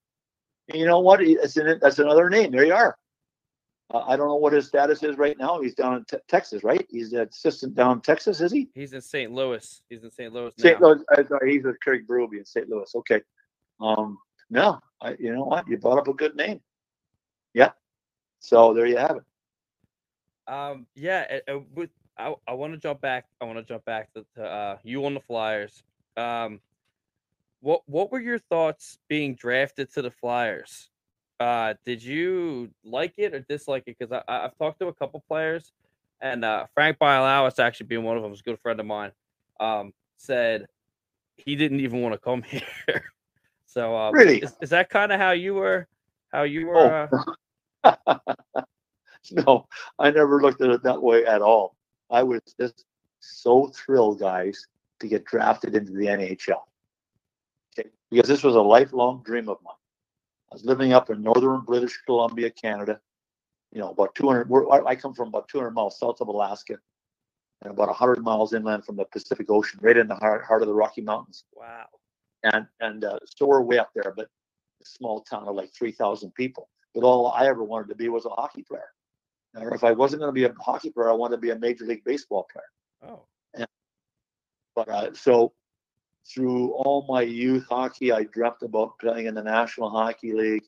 And 0.68 0.78
you 0.78 0.86
know 0.86 1.00
what? 1.00 1.20
That's, 1.40 1.56
an, 1.56 1.78
that's 1.80 1.98
another 1.98 2.28
name. 2.28 2.52
There 2.52 2.64
you 2.64 2.74
are. 2.74 2.96
Uh, 3.92 4.04
I 4.06 4.16
don't 4.16 4.28
know 4.28 4.36
what 4.36 4.52
his 4.52 4.66
status 4.66 5.02
is 5.02 5.16
right 5.16 5.36
now. 5.38 5.60
He's 5.60 5.74
down 5.74 5.96
in 5.96 6.04
te- 6.04 6.24
Texas, 6.26 6.64
right? 6.64 6.86
He's 6.90 7.12
an 7.12 7.28
assistant 7.28 7.74
down 7.74 7.98
in 7.98 8.00
Texas, 8.00 8.40
is 8.40 8.50
he? 8.50 8.68
He's 8.74 8.92
in 8.92 9.00
St. 9.00 9.30
Louis. 9.30 9.82
He's 9.88 10.02
in 10.02 10.10
St. 10.10 10.32
Louis 10.32 10.52
St. 10.58 10.80
Louis. 10.80 11.00
uh, 11.16 11.22
sorry, 11.28 11.52
he's 11.52 11.64
with 11.64 11.78
Craig 11.80 12.06
Berube 12.06 12.38
in 12.38 12.44
St. 12.44 12.68
Louis. 12.68 12.90
Okay. 12.94 13.20
Um, 13.80 14.18
no, 14.50 14.80
I, 15.00 15.16
you 15.18 15.34
know 15.34 15.44
what? 15.44 15.68
You 15.68 15.76
brought 15.78 15.98
up 15.98 16.08
a 16.08 16.14
good 16.14 16.34
name. 16.36 16.60
Yeah. 17.52 17.70
So 18.40 18.74
there 18.74 18.86
you 18.86 18.96
have 18.96 19.16
it. 19.16 19.22
Um, 20.46 20.86
yeah, 20.94 21.40
uh, 21.48 21.52
uh, 21.52 21.60
with 21.74 21.90
I, 22.18 22.34
I 22.46 22.52
want 22.54 22.74
to 22.74 22.78
jump 22.78 23.00
back. 23.00 23.26
I 23.40 23.44
want 23.44 23.58
to 23.58 23.64
jump 23.64 23.84
back 23.84 24.12
to, 24.14 24.24
to 24.36 24.44
uh, 24.44 24.76
you 24.82 25.04
on 25.06 25.14
the 25.14 25.20
Flyers. 25.20 25.82
Um, 26.16 26.60
what 27.60 27.82
what 27.86 28.12
were 28.12 28.20
your 28.20 28.38
thoughts 28.38 28.98
being 29.08 29.34
drafted 29.34 29.92
to 29.94 30.02
the 30.02 30.10
Flyers? 30.10 30.90
Uh, 31.40 31.74
did 31.84 32.02
you 32.02 32.70
like 32.84 33.14
it 33.16 33.34
or 33.34 33.40
dislike 33.40 33.84
it? 33.86 33.96
Because 33.98 34.22
I, 34.28 34.44
I've 34.44 34.56
talked 34.58 34.78
to 34.80 34.88
a 34.88 34.94
couple 34.94 35.24
players, 35.26 35.72
and 36.20 36.44
uh, 36.44 36.66
Frank 36.74 36.98
Bialowicz 36.98 37.58
actually 37.58 37.86
being 37.86 38.04
one 38.04 38.16
of 38.16 38.22
them, 38.22 38.32
is 38.32 38.40
a 38.40 38.44
good 38.44 38.60
friend 38.60 38.78
of 38.78 38.86
mine. 38.86 39.12
Um, 39.58 39.92
said 40.18 40.66
he 41.36 41.56
didn't 41.56 41.80
even 41.80 42.00
want 42.00 42.12
to 42.12 42.18
come 42.18 42.42
here. 42.86 43.13
So 43.74 43.96
uh, 43.96 44.12
Really? 44.12 44.38
is, 44.38 44.54
is 44.62 44.70
that 44.70 44.88
kind 44.88 45.10
of 45.10 45.18
how 45.18 45.32
you 45.32 45.54
were? 45.54 45.88
How 46.32 46.44
you 46.44 46.68
were? 46.68 47.10
Oh. 47.82 47.94
Uh, 48.14 48.36
no, 49.32 49.66
I 49.98 50.12
never 50.12 50.40
looked 50.40 50.60
at 50.62 50.70
it 50.70 50.84
that 50.84 51.02
way 51.02 51.26
at 51.26 51.42
all. 51.42 51.74
I 52.08 52.22
was 52.22 52.40
just 52.58 52.84
so 53.18 53.72
thrilled, 53.74 54.20
guys, 54.20 54.64
to 55.00 55.08
get 55.08 55.24
drafted 55.24 55.74
into 55.74 55.92
the 55.92 56.06
NHL. 56.06 56.62
Okay, 57.76 57.90
because 58.12 58.28
this 58.28 58.44
was 58.44 58.54
a 58.54 58.60
lifelong 58.60 59.24
dream 59.24 59.48
of 59.48 59.58
mine. 59.64 59.74
I 60.52 60.54
was 60.54 60.64
living 60.64 60.92
up 60.92 61.10
in 61.10 61.20
northern 61.20 61.62
British 61.62 62.00
Columbia, 62.06 62.50
Canada. 62.50 63.00
You 63.72 63.80
know, 63.80 63.90
about 63.90 64.14
200. 64.14 64.48
We're, 64.48 64.70
I 64.70 64.90
I 64.90 64.94
come 64.94 65.14
from 65.14 65.28
about 65.28 65.48
200 65.48 65.72
miles 65.72 65.98
south 65.98 66.20
of 66.20 66.28
Alaska, 66.28 66.78
and 67.62 67.72
about 67.72 67.88
100 67.88 68.22
miles 68.22 68.52
inland 68.52 68.84
from 68.84 68.94
the 68.94 69.04
Pacific 69.06 69.50
Ocean, 69.50 69.80
right 69.82 69.96
in 69.96 70.06
the 70.06 70.14
heart, 70.14 70.44
heart 70.44 70.62
of 70.62 70.68
the 70.68 70.74
Rocky 70.74 71.00
Mountains 71.00 71.42
wow. 71.56 71.86
And 72.44 72.66
and 72.80 73.04
uh, 73.04 73.18
so 73.24 73.46
we're 73.46 73.60
way 73.60 73.78
up 73.78 73.90
there, 73.94 74.12
but 74.16 74.26
a 74.82 74.84
small 74.84 75.22
town 75.22 75.48
of 75.48 75.56
like 75.56 75.72
three 75.74 75.92
thousand 75.92 76.34
people. 76.34 76.68
But 76.94 77.04
all 77.04 77.28
I 77.28 77.46
ever 77.46 77.64
wanted 77.64 77.88
to 77.88 77.94
be 77.94 78.08
was 78.08 78.24
a 78.24 78.30
hockey 78.30 78.62
player. 78.62 78.90
Or 79.56 79.74
if 79.74 79.84
I 79.84 79.92
wasn't 79.92 80.20
going 80.20 80.28
to 80.28 80.32
be 80.32 80.44
a 80.44 80.54
hockey 80.60 80.90
player, 80.90 81.10
I 81.10 81.14
wanted 81.14 81.36
to 81.36 81.40
be 81.40 81.50
a 81.50 81.58
major 81.58 81.84
league 81.84 82.04
baseball 82.04 82.46
player. 82.52 83.12
Oh. 83.12 83.22
And, 83.54 83.66
But 84.74 84.88
uh, 84.88 85.14
so 85.14 85.52
through 86.26 86.72
all 86.72 87.06
my 87.08 87.22
youth 87.22 87.66
hockey, 87.68 88.12
I 88.12 88.24
dreamt 88.24 88.62
about 88.62 88.98
playing 88.98 89.26
in 89.26 89.34
the 89.34 89.42
National 89.42 89.90
Hockey 89.90 90.32
League, 90.32 90.64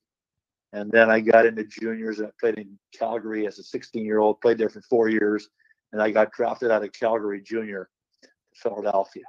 and 0.72 0.90
then 0.90 1.10
I 1.10 1.20
got 1.20 1.46
into 1.46 1.64
juniors 1.64 2.18
and 2.18 2.28
I 2.28 2.30
played 2.38 2.58
in 2.58 2.78
Calgary 2.96 3.46
as 3.46 3.58
a 3.58 3.64
16 3.64 4.04
year 4.04 4.18
old. 4.18 4.40
Played 4.40 4.58
there 4.58 4.68
for 4.68 4.82
four 4.82 5.08
years, 5.08 5.48
and 5.92 6.00
I 6.00 6.10
got 6.10 6.32
drafted 6.32 6.70
out 6.70 6.84
of 6.84 6.92
Calgary 6.92 7.40
Junior, 7.40 7.88
to 8.22 8.28
Philadelphia, 8.54 9.24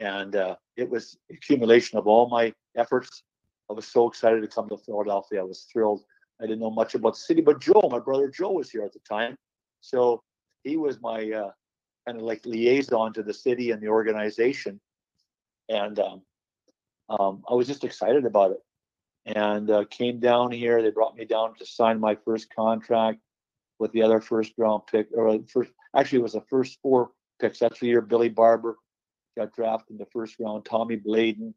and 0.00 0.36
uh, 0.36 0.56
it 0.76 0.88
was 0.88 1.16
accumulation 1.30 1.98
of 1.98 2.06
all 2.06 2.28
my 2.28 2.52
efforts. 2.76 3.22
I 3.70 3.72
was 3.72 3.86
so 3.86 4.08
excited 4.08 4.42
to 4.42 4.48
come 4.48 4.68
to 4.68 4.76
Philadelphia. 4.76 5.40
I 5.40 5.44
was 5.44 5.66
thrilled. 5.72 6.04
I 6.40 6.44
didn't 6.44 6.60
know 6.60 6.70
much 6.70 6.94
about 6.94 7.14
the 7.14 7.20
city, 7.20 7.40
but 7.40 7.60
Joe, 7.60 7.88
my 7.90 7.98
brother 7.98 8.28
Joe, 8.28 8.52
was 8.52 8.70
here 8.70 8.82
at 8.82 8.92
the 8.92 9.00
time, 9.08 9.36
so 9.80 10.22
he 10.64 10.76
was 10.76 11.00
my 11.00 11.30
uh, 11.30 11.50
kind 12.06 12.18
of 12.18 12.24
like 12.24 12.44
liaison 12.44 13.12
to 13.14 13.22
the 13.22 13.32
city 13.32 13.70
and 13.70 13.80
the 13.82 13.88
organization, 13.88 14.80
and 15.68 15.98
um, 15.98 16.22
um, 17.08 17.42
I 17.48 17.54
was 17.54 17.66
just 17.66 17.84
excited 17.84 18.24
about 18.24 18.52
it. 18.52 18.58
And 19.24 19.70
uh, 19.70 19.84
came 19.90 20.20
down 20.20 20.52
here. 20.52 20.80
They 20.82 20.90
brought 20.90 21.16
me 21.16 21.24
down 21.24 21.54
to 21.56 21.66
sign 21.66 21.98
my 21.98 22.14
first 22.14 22.54
contract 22.54 23.18
with 23.80 23.90
the 23.90 24.02
other 24.02 24.20
first 24.20 24.52
round 24.56 24.82
pick, 24.90 25.08
or 25.14 25.38
first 25.48 25.72
actually 25.96 26.20
it 26.20 26.22
was 26.22 26.34
the 26.34 26.44
first 26.48 26.78
four 26.80 27.10
picks. 27.40 27.58
That's 27.58 27.80
the 27.80 27.88
year 27.88 28.02
Billy 28.02 28.28
Barber 28.28 28.76
got 29.36 29.52
drafted 29.52 29.92
in 29.92 29.98
the 29.98 30.06
first 30.06 30.36
round. 30.40 30.64
Tommy 30.64 30.96
Bladon, 30.96 31.52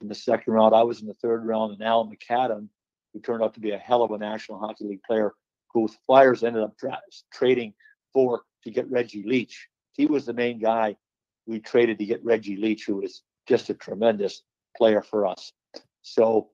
in 0.00 0.08
the 0.08 0.14
second 0.14 0.52
round. 0.52 0.74
I 0.74 0.82
was 0.82 1.00
in 1.00 1.06
the 1.06 1.14
third 1.14 1.44
round, 1.46 1.72
and 1.72 1.82
Al 1.82 2.06
McAdam, 2.08 2.68
who 3.12 3.20
turned 3.20 3.42
out 3.42 3.54
to 3.54 3.60
be 3.60 3.72
a 3.72 3.78
hell 3.78 4.02
of 4.02 4.10
a 4.10 4.18
National 4.18 4.58
Hockey 4.58 4.84
League 4.84 5.02
player, 5.02 5.32
who 5.72 5.86
the 5.86 5.94
Flyers 6.06 6.42
ended 6.42 6.62
up 6.62 6.76
tra- 6.78 7.00
trading 7.32 7.74
for 8.12 8.42
to 8.64 8.70
get 8.70 8.90
Reggie 8.90 9.24
Leach. 9.24 9.68
He 9.92 10.06
was 10.06 10.26
the 10.26 10.32
main 10.32 10.58
guy 10.58 10.96
we 11.46 11.60
traded 11.60 11.98
to 11.98 12.06
get 12.06 12.24
Reggie 12.24 12.56
Leach, 12.56 12.86
who 12.86 12.96
was 12.96 13.22
just 13.46 13.70
a 13.70 13.74
tremendous 13.74 14.42
player 14.76 15.02
for 15.02 15.26
us. 15.26 15.52
So, 16.02 16.50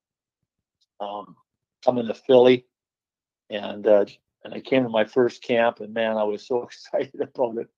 um, 1.01 1.37
coming 1.85 2.07
to 2.09 2.15
Philly, 2.15 2.67
and 3.49 3.87
uh, 3.87 4.05
and 4.45 4.55
I 4.55 4.61
came 4.61 4.83
to 4.83 4.89
my 4.89 5.05
first 5.05 5.43
camp, 5.43 5.81
and 5.81 5.95
man, 5.95 6.17
I 6.17 6.25
was 6.25 6.47
so 6.47 6.63
excited 6.65 7.21
about 7.21 7.59
it. 7.59 7.69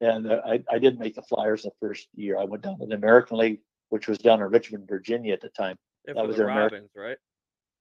And 0.00 0.30
uh, 0.30 0.40
I, 0.44 0.62
I 0.70 0.78
didn't 0.78 1.00
make 1.00 1.14
the 1.14 1.22
Flyers 1.22 1.62
the 1.62 1.70
first 1.80 2.08
year. 2.14 2.38
I 2.38 2.44
went 2.44 2.62
down 2.62 2.78
to 2.78 2.86
the 2.86 2.94
American 2.94 3.38
League, 3.38 3.60
which 3.88 4.08
was 4.08 4.18
down 4.18 4.40
in 4.40 4.48
Richmond, 4.48 4.86
Virginia 4.88 5.32
at 5.32 5.40
the 5.40 5.48
time. 5.48 5.76
Yeah, 6.06 6.14
That 6.14 6.26
was 6.26 6.36
the 6.36 6.44
their 6.44 6.54
Robins, 6.54 6.90
right? 6.94 7.16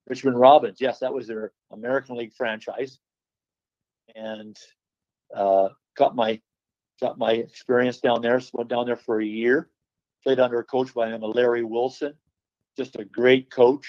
Richmond 0.08 0.40
Robins, 0.40 0.78
yes, 0.80 1.00
that 1.00 1.14
was 1.14 1.28
their 1.28 1.52
American 1.72 2.16
League 2.16 2.34
franchise, 2.34 3.00
and 4.16 4.56
uh, 5.36 5.70
got 5.98 6.16
my 6.16 6.40
got 7.02 7.18
my 7.18 7.34
experience 7.34 8.00
down 8.00 8.22
there. 8.22 8.40
So 8.40 8.52
went 8.54 8.70
down 8.70 8.86
there 8.86 8.96
for 8.96 9.20
a 9.20 9.26
year, 9.26 9.70
played 10.24 10.40
under 10.40 10.60
a 10.60 10.64
coach 10.64 10.94
by 10.94 11.06
the 11.06 11.12
name 11.12 11.24
of 11.24 11.36
Larry 11.36 11.64
Wilson, 11.64 12.14
just 12.78 12.96
a 12.98 13.06
great 13.06 13.50
coach 13.50 13.88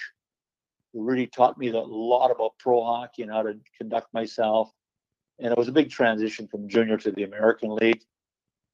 who 0.92 1.04
really 1.04 1.26
taught 1.26 1.58
me 1.58 1.68
a 1.68 1.78
lot 1.78 2.30
about 2.30 2.58
pro 2.58 2.82
hockey 2.82 3.22
and 3.22 3.30
how 3.30 3.42
to 3.42 3.58
conduct 3.76 4.12
myself. 4.14 4.70
And 5.38 5.52
it 5.52 5.58
was 5.58 5.68
a 5.68 5.72
big 5.72 5.90
transition 5.90 6.48
from 6.48 6.68
junior 6.68 6.96
to 6.96 7.10
the 7.10 7.24
American 7.24 7.76
League, 7.76 8.02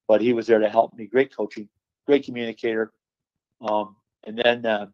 but 0.07 0.21
he 0.21 0.33
was 0.33 0.47
there 0.47 0.59
to 0.59 0.69
help 0.69 0.93
me. 0.95 1.05
Great 1.05 1.35
coaching, 1.35 1.69
great 2.05 2.25
communicator. 2.25 2.91
Um, 3.61 3.95
and 4.25 4.37
then 4.37 4.65
uh, 4.65 4.87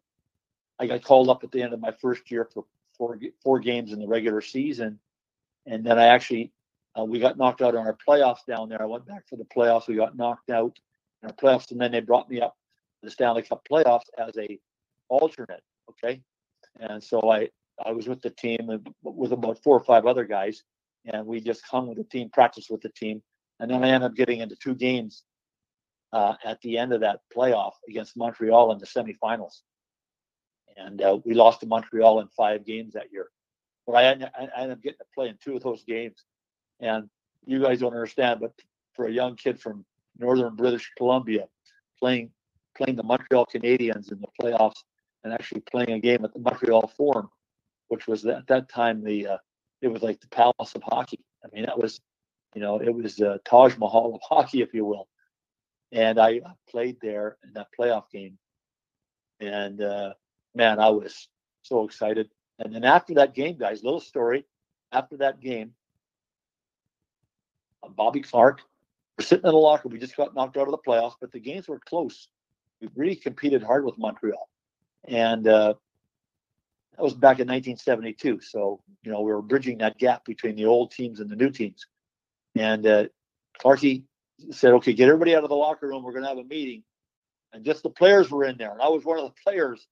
I 0.78 0.86
got 0.86 1.02
called 1.02 1.28
up 1.28 1.44
at 1.44 1.50
the 1.50 1.62
end 1.62 1.72
of 1.72 1.80
my 1.80 1.92
first 2.00 2.30
year 2.30 2.48
for 2.52 2.64
four 2.96 3.18
four 3.42 3.58
games 3.58 3.92
in 3.92 4.00
the 4.00 4.06
regular 4.06 4.40
season, 4.40 4.98
and 5.66 5.84
then 5.84 5.98
I 5.98 6.06
actually 6.06 6.52
uh, 6.98 7.04
we 7.04 7.18
got 7.18 7.38
knocked 7.38 7.62
out 7.62 7.74
on 7.74 7.86
our 7.86 7.96
playoffs 8.06 8.44
down 8.46 8.68
there. 8.68 8.82
I 8.82 8.86
went 8.86 9.06
back 9.06 9.28
for 9.28 9.36
the 9.36 9.44
playoffs. 9.44 9.88
We 9.88 9.96
got 9.96 10.16
knocked 10.16 10.50
out 10.50 10.78
in 11.22 11.28
our 11.28 11.34
playoffs, 11.34 11.70
and 11.70 11.80
then 11.80 11.92
they 11.92 12.00
brought 12.00 12.30
me 12.30 12.40
up 12.40 12.56
to 13.00 13.06
the 13.06 13.10
Stanley 13.10 13.42
Cup 13.42 13.66
playoffs 13.70 14.08
as 14.18 14.36
a 14.38 14.58
alternate. 15.08 15.62
Okay, 15.90 16.22
and 16.78 17.02
so 17.02 17.30
I 17.30 17.48
I 17.84 17.92
was 17.92 18.08
with 18.08 18.22
the 18.22 18.30
team 18.30 18.80
with 19.02 19.32
about 19.32 19.62
four 19.62 19.76
or 19.76 19.84
five 19.84 20.06
other 20.06 20.24
guys, 20.24 20.62
and 21.06 21.26
we 21.26 21.40
just 21.40 21.62
hung 21.62 21.88
with 21.88 21.98
the 21.98 22.04
team, 22.04 22.30
practiced 22.30 22.70
with 22.70 22.82
the 22.82 22.90
team, 22.90 23.22
and 23.60 23.70
then 23.70 23.84
I 23.84 23.90
ended 23.90 24.10
up 24.10 24.16
getting 24.16 24.40
into 24.40 24.56
two 24.56 24.74
games 24.74 25.22
uh, 26.12 26.34
at 26.44 26.60
the 26.62 26.78
end 26.78 26.92
of 26.92 27.00
that 27.02 27.20
playoff 27.34 27.74
against 27.88 28.16
Montreal 28.16 28.72
in 28.72 28.78
the 28.78 28.86
semifinals 28.86 29.60
and 30.76 31.02
uh, 31.02 31.18
we 31.24 31.34
lost 31.34 31.60
to 31.60 31.66
Montreal 31.66 32.20
in 32.20 32.28
five 32.28 32.64
games 32.64 32.94
that 32.94 33.12
year. 33.12 33.28
But 33.86 33.92
I, 33.94 34.04
ended- 34.04 34.30
I 34.36 34.62
ended 34.62 34.78
up 34.78 34.82
getting 34.82 34.98
to 34.98 35.04
play 35.14 35.28
in 35.28 35.38
two 35.42 35.56
of 35.56 35.62
those 35.62 35.84
games, 35.84 36.24
and 36.80 37.08
you 37.46 37.62
guys 37.62 37.80
don't 37.80 37.92
understand, 37.94 38.40
but 38.40 38.52
for 38.94 39.06
a 39.06 39.12
young 39.12 39.36
kid 39.36 39.60
from 39.60 39.84
northern 40.18 40.54
British 40.56 40.90
Columbia, 40.96 41.46
playing 41.98 42.30
playing 42.76 42.96
the 42.96 43.02
Montreal 43.02 43.46
Canadiens 43.52 44.12
in 44.12 44.20
the 44.20 44.28
playoffs, 44.40 44.84
and 45.24 45.32
actually 45.32 45.60
playing 45.62 45.92
a 45.92 46.00
game 46.00 46.24
at 46.24 46.32
the 46.32 46.38
Montreal 46.38 46.92
Forum, 46.96 47.28
which 47.88 48.06
was 48.06 48.24
at 48.26 48.46
that 48.46 48.68
time 48.68 49.02
the 49.02 49.26
uh, 49.26 49.36
it 49.82 49.88
was 49.88 50.02
like 50.02 50.20
the 50.20 50.28
palace 50.28 50.74
of 50.74 50.82
hockey. 50.82 51.20
I 51.44 51.48
mean, 51.54 51.66
that 51.66 51.78
was, 51.78 52.00
you 52.54 52.60
know, 52.60 52.80
it 52.80 52.92
was 52.94 53.16
the 53.16 53.40
Taj 53.44 53.76
Mahal 53.76 54.14
of 54.14 54.20
hockey, 54.22 54.62
if 54.62 54.74
you 54.74 54.84
will. 54.84 55.08
And 55.92 56.18
I 56.18 56.40
played 56.68 56.98
there 57.00 57.36
in 57.44 57.52
that 57.54 57.68
playoff 57.78 58.10
game, 58.12 58.38
and 59.40 59.82
uh, 59.82 60.14
man, 60.54 60.78
I 60.78 60.90
was 60.90 61.28
so 61.62 61.84
excited. 61.84 62.30
And 62.58 62.74
then 62.74 62.84
after 62.84 63.14
that 63.14 63.34
game, 63.34 63.56
guys, 63.56 63.82
little 63.82 64.00
story. 64.00 64.44
After 64.92 65.16
that 65.18 65.40
game, 65.40 65.72
uh, 67.82 67.88
Bobby 67.88 68.20
Clarke, 68.20 68.60
we're 69.18 69.24
sitting 69.24 69.44
in 69.44 69.52
the 69.52 69.56
locker. 69.56 69.88
We 69.88 69.98
just 69.98 70.16
got 70.16 70.34
knocked 70.34 70.56
out 70.56 70.68
of 70.68 70.72
the 70.72 70.78
playoffs, 70.78 71.14
but 71.20 71.32
the 71.32 71.40
games 71.40 71.68
were 71.68 71.80
close. 71.80 72.28
We 72.80 72.88
really 72.94 73.16
competed 73.16 73.62
hard 73.62 73.84
with 73.84 73.98
Montreal, 73.98 74.48
and 75.06 75.46
uh, 75.46 75.74
that 76.96 77.02
was 77.02 77.14
back 77.14 77.38
in 77.40 77.48
1972. 77.48 78.40
So 78.40 78.80
you 79.02 79.10
know 79.10 79.20
we 79.20 79.32
were 79.32 79.42
bridging 79.42 79.78
that 79.78 79.98
gap 79.98 80.24
between 80.24 80.56
the 80.56 80.66
old 80.66 80.92
teams 80.92 81.20
and 81.20 81.28
the 81.28 81.36
new 81.36 81.50
teams. 81.50 81.86
And 82.60 82.86
uh, 82.86 83.04
said, 84.50 84.72
"Okay, 84.74 84.92
get 84.92 85.08
everybody 85.08 85.34
out 85.34 85.44
of 85.44 85.50
the 85.50 85.56
locker 85.56 85.88
room. 85.88 86.02
We're 86.02 86.12
going 86.12 86.24
to 86.24 86.28
have 86.28 86.38
a 86.38 86.44
meeting." 86.44 86.82
And 87.52 87.64
just 87.64 87.82
the 87.82 87.90
players 87.90 88.30
were 88.30 88.44
in 88.44 88.56
there, 88.58 88.72
and 88.72 88.80
I 88.80 88.88
was 88.88 89.04
one 89.04 89.18
of 89.18 89.24
the 89.24 89.34
players. 89.44 89.86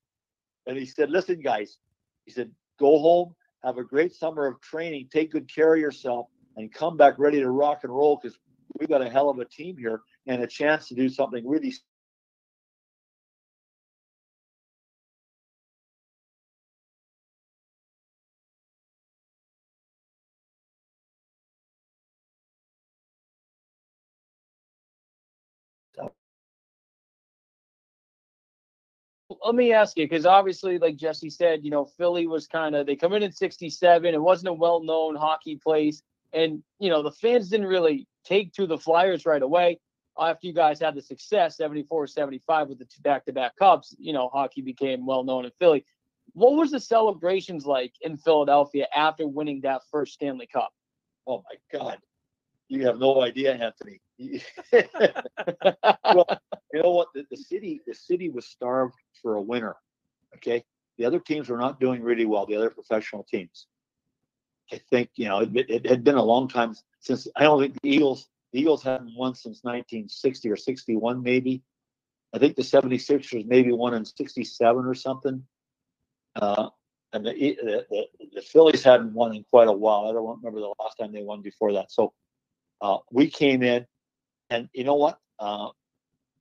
And 0.67 0.77
he 0.77 0.85
said, 0.85 1.11
Listen, 1.11 1.41
guys, 1.41 1.79
he 2.25 2.31
said, 2.31 2.51
go 2.79 2.99
home, 2.99 3.35
have 3.65 3.79
a 3.79 3.83
great 3.85 4.15
summer 4.15 4.47
of 4.47 4.61
training, 4.61 5.09
take 5.13 5.33
good 5.33 5.53
care 5.53 5.75
of 5.75 5.81
yourself, 5.81 6.27
and 6.57 6.73
come 6.73 6.97
back 6.97 7.19
ready 7.19 7.41
to 7.41 7.51
rock 7.51 7.81
and 7.83 7.93
roll 7.93 8.21
because 8.23 8.39
we've 8.79 8.89
got 8.89 9.03
a 9.03 9.09
hell 9.09 9.31
of 9.31 9.39
a 9.39 9.45
team 9.47 9.77
here 9.77 10.03
and 10.27 10.43
a 10.43 10.47
chance 10.47 10.87
to 10.89 10.95
do 10.95 11.09
something 11.09 11.47
really 11.49 11.75
let 29.45 29.55
me 29.55 29.73
ask 29.73 29.97
you 29.97 30.05
because 30.05 30.27
obviously 30.27 30.79
like 30.79 30.97
jesse 30.97 31.31
said 31.31 31.65
you 31.65 31.71
know 31.71 31.85
philly 31.85 32.27
was 32.27 32.47
kind 32.47 32.75
of 32.75 32.87
they 32.87 32.97
come 32.97 33.13
in 33.13 33.23
in 33.23 33.33
67 33.33 34.15
it 34.15 34.21
wasn't 34.21 34.49
a 34.49 34.53
well-known 34.53 35.17
hockey 35.17 35.57
place 35.57 36.03
and 36.33 36.63
you 36.79 36.91
know 36.91 37.03
the 37.03 37.13
fans 37.13 37.49
didn't 37.49 37.67
really 37.67 38.07
take 38.25 38.53
to 38.55 38.67
the 38.67 38.79
flyers 38.79 39.27
right 39.27 39.43
away 39.43 39.79
after 40.19 40.47
you 40.47 40.53
guys 40.53 40.81
had 40.81 40.95
the 40.95 41.03
success 41.03 41.57
74 41.57 42.07
75 42.07 42.69
with 42.69 42.79
the 42.79 42.85
two 42.85 43.01
back-to-back 43.03 43.57
cups 43.57 43.95
you 43.99 44.13
know 44.13 44.29
hockey 44.33 44.63
became 44.63 45.07
well 45.07 45.25
known 45.25 45.45
in 45.45 45.51
philly 45.59 45.85
what 46.33 46.55
was 46.55 46.71
the 46.71 46.81
celebrations 46.81 47.65
like 47.65 47.93
in 48.03 48.17
philadelphia 48.17 48.87
after 48.95 49.27
winning 49.27 49.61
that 49.61 49.83
first 49.91 50.15
stanley 50.15 50.47
cup 50.47 50.73
Oh 51.29 51.45
my 51.45 51.79
God. 51.79 51.99
You 52.69 52.87
have 52.87 52.99
no 52.99 53.23
idea, 53.23 53.55
Anthony. 53.55 54.01
well, 56.05 56.27
you 56.73 56.83
know 56.83 56.91
what? 56.91 57.09
The, 57.15 57.25
the 57.31 57.37
city, 57.37 57.81
the 57.87 57.95
city 57.95 58.29
was 58.29 58.47
starved 58.47 58.95
for 59.23 59.37
a 59.37 59.43
winner. 59.43 59.77
Okay. 60.37 60.65
The 60.99 61.05
other 61.05 61.21
teams 61.21 61.49
were 61.49 61.57
not 61.57 61.81
doing 61.81 62.03
really 62.03 62.27
well, 62.27 62.45
the 62.45 62.57
other 62.57 62.71
professional 62.71 63.25
teams. 63.25 63.67
I 64.73 64.81
think, 64.91 65.11
you 65.17 65.29
know, 65.29 65.41
it, 65.41 65.51
it 65.55 65.87
had 65.87 66.05
been 66.05 66.17
a 66.17 66.23
long 66.23 66.49
time 66.49 66.75
since 67.01 67.27
I 67.37 67.45
don't 67.45 67.61
think 67.61 67.81
the 67.81 67.89
Eagles, 67.89 68.29
the 68.53 68.61
Eagles 68.61 68.83
hadn't 68.83 69.17
won 69.17 69.35
since 69.35 69.61
1960 69.63 70.51
or 70.51 70.57
61, 70.57 71.23
maybe. 71.23 71.63
I 72.35 72.39
think 72.39 72.57
the 72.57 72.63
76ers 72.63 73.47
maybe 73.47 73.73
won 73.73 73.95
in 73.95 74.05
67 74.05 74.85
or 74.85 74.95
something. 74.95 75.43
Uh, 76.37 76.69
and 77.15 77.25
the, 77.25 77.33
the, 77.33 77.87
the, 77.89 78.07
the 78.35 78.43
Phillies 78.43 78.85
hadn't 78.85 79.15
won 79.15 79.35
in 79.35 79.45
quite 79.51 79.69
a 79.69 79.73
while. 79.73 80.07
I 80.07 80.13
don't 80.13 80.37
remember 80.37 80.61
the 80.61 80.75
last 80.79 80.97
time 80.99 81.13
they 81.13 81.23
won 81.23 81.41
before 81.41 81.73
that. 81.73 81.91
So 81.91 82.13
uh, 82.81 82.99
we 83.11 83.31
came 83.31 83.63
in, 83.63 83.87
and 84.51 84.69
you 84.73 84.85
know 84.85 84.95
what? 84.95 85.19
Uh, 85.39 85.69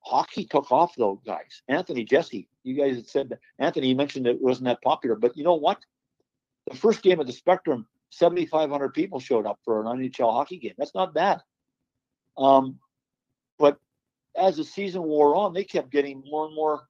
hockey 0.00 0.44
took 0.44 0.70
off, 0.72 0.94
though, 0.96 1.20
guys. 1.26 1.62
Anthony, 1.68 2.04
Jesse, 2.04 2.48
you 2.64 2.74
guys 2.74 2.96
had 2.96 3.08
said 3.08 3.28
that. 3.30 3.40
Anthony, 3.58 3.94
mentioned 3.94 4.26
it 4.26 4.40
wasn't 4.40 4.66
that 4.66 4.82
popular, 4.82 5.16
but 5.16 5.36
you 5.36 5.44
know 5.44 5.54
what? 5.54 5.78
The 6.70 6.76
first 6.76 7.02
game 7.02 7.20
of 7.20 7.26
the 7.26 7.32
Spectrum, 7.32 7.86
7,500 8.10 8.94
people 8.94 9.20
showed 9.20 9.46
up 9.46 9.58
for 9.64 9.80
an 9.80 9.86
NHL 9.86 10.32
hockey 10.32 10.58
game. 10.58 10.74
That's 10.78 10.94
not 10.94 11.14
bad. 11.14 11.40
Um, 12.36 12.78
but 13.58 13.78
as 14.36 14.56
the 14.56 14.64
season 14.64 15.02
wore 15.02 15.34
on, 15.34 15.52
they 15.52 15.64
kept 15.64 15.90
getting 15.90 16.22
more 16.26 16.46
and 16.46 16.54
more, 16.54 16.86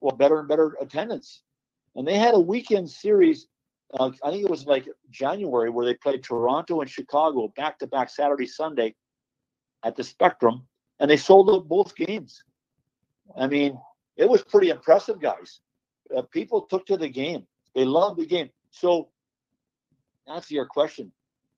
well, 0.00 0.16
better 0.16 0.40
and 0.40 0.48
better 0.48 0.76
attendance 0.80 1.42
and 1.96 2.06
they 2.06 2.18
had 2.18 2.34
a 2.34 2.40
weekend 2.40 2.88
series. 2.88 3.46
Uh, 3.98 4.10
I 4.22 4.30
think 4.30 4.44
it 4.44 4.50
was 4.50 4.66
like 4.66 4.86
January 5.10 5.70
where 5.70 5.84
they 5.84 5.94
played 5.94 6.22
Toronto 6.22 6.80
and 6.80 6.88
Chicago 6.88 7.52
back 7.56 7.78
to 7.80 7.86
back 7.86 8.08
Saturday 8.08 8.46
Sunday 8.46 8.94
at 9.84 9.96
the 9.96 10.04
Spectrum, 10.04 10.66
and 11.00 11.10
they 11.10 11.16
sold 11.16 11.50
out 11.50 11.68
both 11.68 11.96
games. 11.96 12.42
I 13.36 13.46
mean, 13.46 13.78
it 14.16 14.28
was 14.28 14.42
pretty 14.42 14.70
impressive, 14.70 15.20
guys. 15.20 15.60
Uh, 16.14 16.22
people 16.22 16.62
took 16.62 16.86
to 16.86 16.96
the 16.96 17.08
game. 17.08 17.46
They 17.74 17.84
loved 17.84 18.20
the 18.20 18.26
game. 18.26 18.50
So, 18.70 19.08
answer 20.32 20.54
your 20.54 20.66
question, 20.66 21.10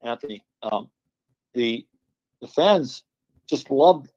Anthony. 0.03 0.45
Um, 0.63 0.89
the 1.55 1.87
the 2.41 2.49
fans 2.49 3.03
just 3.49 3.71
loved 3.71 4.09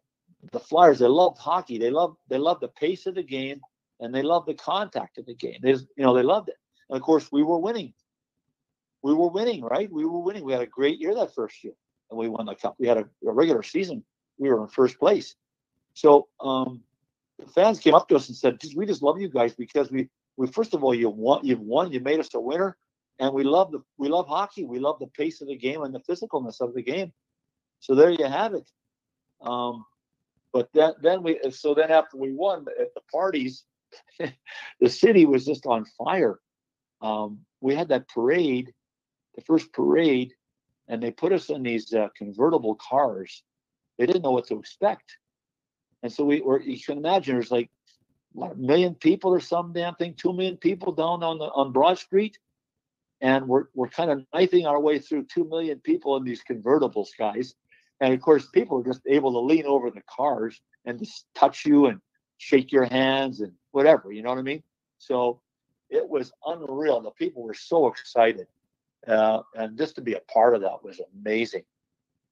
the 0.51 0.59
Flyers. 0.59 0.99
They 0.99 1.07
loved 1.07 1.37
hockey. 1.37 1.77
They 1.77 1.89
loved 1.89 2.17
they 2.29 2.37
loved 2.37 2.61
the 2.61 2.69
pace 2.69 3.05
of 3.07 3.15
the 3.15 3.23
game 3.23 3.59
and 3.99 4.13
they 4.13 4.21
loved 4.21 4.47
the 4.47 4.53
contact 4.53 5.17
of 5.17 5.25
the 5.25 5.35
game. 5.35 5.59
They, 5.61 5.71
you 5.71 5.87
know, 5.97 6.13
they 6.13 6.23
loved 6.23 6.49
it. 6.49 6.57
And 6.89 6.97
of 6.97 7.03
course, 7.03 7.31
we 7.31 7.43
were 7.43 7.57
winning. 7.57 7.93
We 9.05 9.13
were 9.13 9.29
winning, 9.29 9.61
right? 9.61 9.87
We 9.91 10.03
were 10.03 10.19
winning. 10.19 10.43
We 10.43 10.51
had 10.51 10.63
a 10.63 10.65
great 10.65 10.99
year 10.99 11.13
that 11.13 11.35
first 11.35 11.63
year, 11.63 11.73
and 12.09 12.17
we 12.17 12.27
won 12.27 12.47
the 12.47 12.55
cup. 12.55 12.75
We 12.79 12.87
had 12.87 12.97
a, 12.97 13.05
a 13.27 13.31
regular 13.31 13.61
season. 13.61 14.03
We 14.39 14.49
were 14.49 14.63
in 14.63 14.67
first 14.67 14.97
place. 14.97 15.35
So, 15.93 16.27
um, 16.39 16.81
the 17.37 17.45
fans 17.45 17.79
came 17.79 17.93
up 17.93 18.07
to 18.07 18.15
us 18.15 18.29
and 18.29 18.35
said, 18.35 18.57
"We 18.75 18.87
just 18.87 19.03
love 19.03 19.21
you 19.21 19.29
guys 19.29 19.53
because 19.53 19.91
we 19.91 20.09
we 20.37 20.47
first 20.47 20.73
of 20.73 20.83
all 20.83 20.95
you 20.95 21.11
won 21.11 21.45
you've 21.45 21.59
won 21.59 21.91
you 21.91 21.99
made 21.99 22.19
us 22.19 22.33
a 22.33 22.39
winner 22.39 22.77
and 23.19 23.31
we 23.31 23.43
love 23.43 23.71
the 23.71 23.83
we 23.99 24.09
love 24.09 24.27
hockey 24.27 24.65
we 24.65 24.79
love 24.79 24.97
the 24.99 25.07
pace 25.07 25.39
of 25.39 25.49
the 25.49 25.55
game 25.55 25.83
and 25.83 25.93
the 25.93 25.99
physicalness 25.99 26.59
of 26.59 26.73
the 26.73 26.81
game 26.81 27.13
so 27.81 27.93
there 27.93 28.09
you 28.09 28.25
have 28.25 28.55
it 28.55 28.67
um, 29.41 29.85
but 30.51 30.67
then 30.73 30.93
then 31.03 31.21
we 31.21 31.39
so 31.51 31.75
then 31.75 31.91
after 31.91 32.17
we 32.17 32.31
won 32.31 32.65
at 32.79 32.93
the 32.95 33.01
parties 33.11 33.65
the 34.79 34.89
city 34.89 35.25
was 35.25 35.45
just 35.45 35.67
on 35.67 35.85
fire 35.97 36.39
um, 37.01 37.39
we 37.61 37.75
had 37.75 37.89
that 37.89 38.07
parade 38.09 38.73
the 39.35 39.41
first 39.41 39.71
parade 39.73 40.33
and 40.87 41.01
they 41.01 41.11
put 41.11 41.33
us 41.33 41.49
in 41.49 41.63
these 41.63 41.93
uh, 41.93 42.07
convertible 42.17 42.75
cars 42.75 43.43
they 43.97 44.05
didn't 44.05 44.23
know 44.23 44.31
what 44.31 44.47
to 44.47 44.59
expect 44.59 45.17
and 46.03 46.11
so 46.11 46.23
we 46.23 46.41
were 46.41 46.61
you 46.61 46.79
can 46.79 46.97
imagine 46.97 47.35
there's 47.35 47.51
like 47.51 47.69
a 48.41 48.55
million 48.55 48.95
people 48.95 49.31
or 49.33 49.39
some 49.39 49.73
damn 49.73 49.95
thing, 49.95 50.13
two 50.13 50.33
million 50.33 50.57
people 50.57 50.91
down 50.91 51.23
on 51.23 51.37
the 51.37 51.45
on 51.45 51.71
Broad 51.71 51.97
Street, 51.97 52.37
and 53.21 53.47
we're 53.47 53.65
we're 53.73 53.87
kind 53.87 54.11
of 54.11 54.25
knifing 54.33 54.65
our 54.65 54.79
way 54.79 54.99
through 54.99 55.25
two 55.25 55.45
million 55.45 55.79
people 55.79 56.17
in 56.17 56.23
these 56.23 56.43
convertibles, 56.43 57.09
guys. 57.17 57.55
And 58.01 58.13
of 58.13 58.21
course, 58.21 58.47
people 58.49 58.79
are 58.79 58.83
just 58.83 59.01
able 59.07 59.31
to 59.33 59.39
lean 59.39 59.65
over 59.65 59.89
the 59.89 60.01
cars 60.09 60.59
and 60.85 60.99
just 60.99 61.25
touch 61.33 61.65
you 61.65 61.85
and 61.85 62.01
shake 62.37 62.71
your 62.71 62.83
hands 62.83 63.39
and 63.39 63.53
whatever, 63.71 64.11
you 64.11 64.21
know 64.21 64.29
what 64.29 64.37
I 64.37 64.43
mean? 64.43 64.61
So 64.97 65.39
it 65.89 66.07
was 66.07 66.33
unreal. 66.45 66.99
The 66.99 67.11
people 67.11 67.43
were 67.43 67.53
so 67.53 67.87
excited, 67.87 68.47
uh, 69.07 69.41
and 69.55 69.77
just 69.77 69.95
to 69.95 70.01
be 70.01 70.13
a 70.13 70.19
part 70.21 70.55
of 70.55 70.61
that 70.61 70.83
was 70.83 71.01
amazing. 71.13 71.63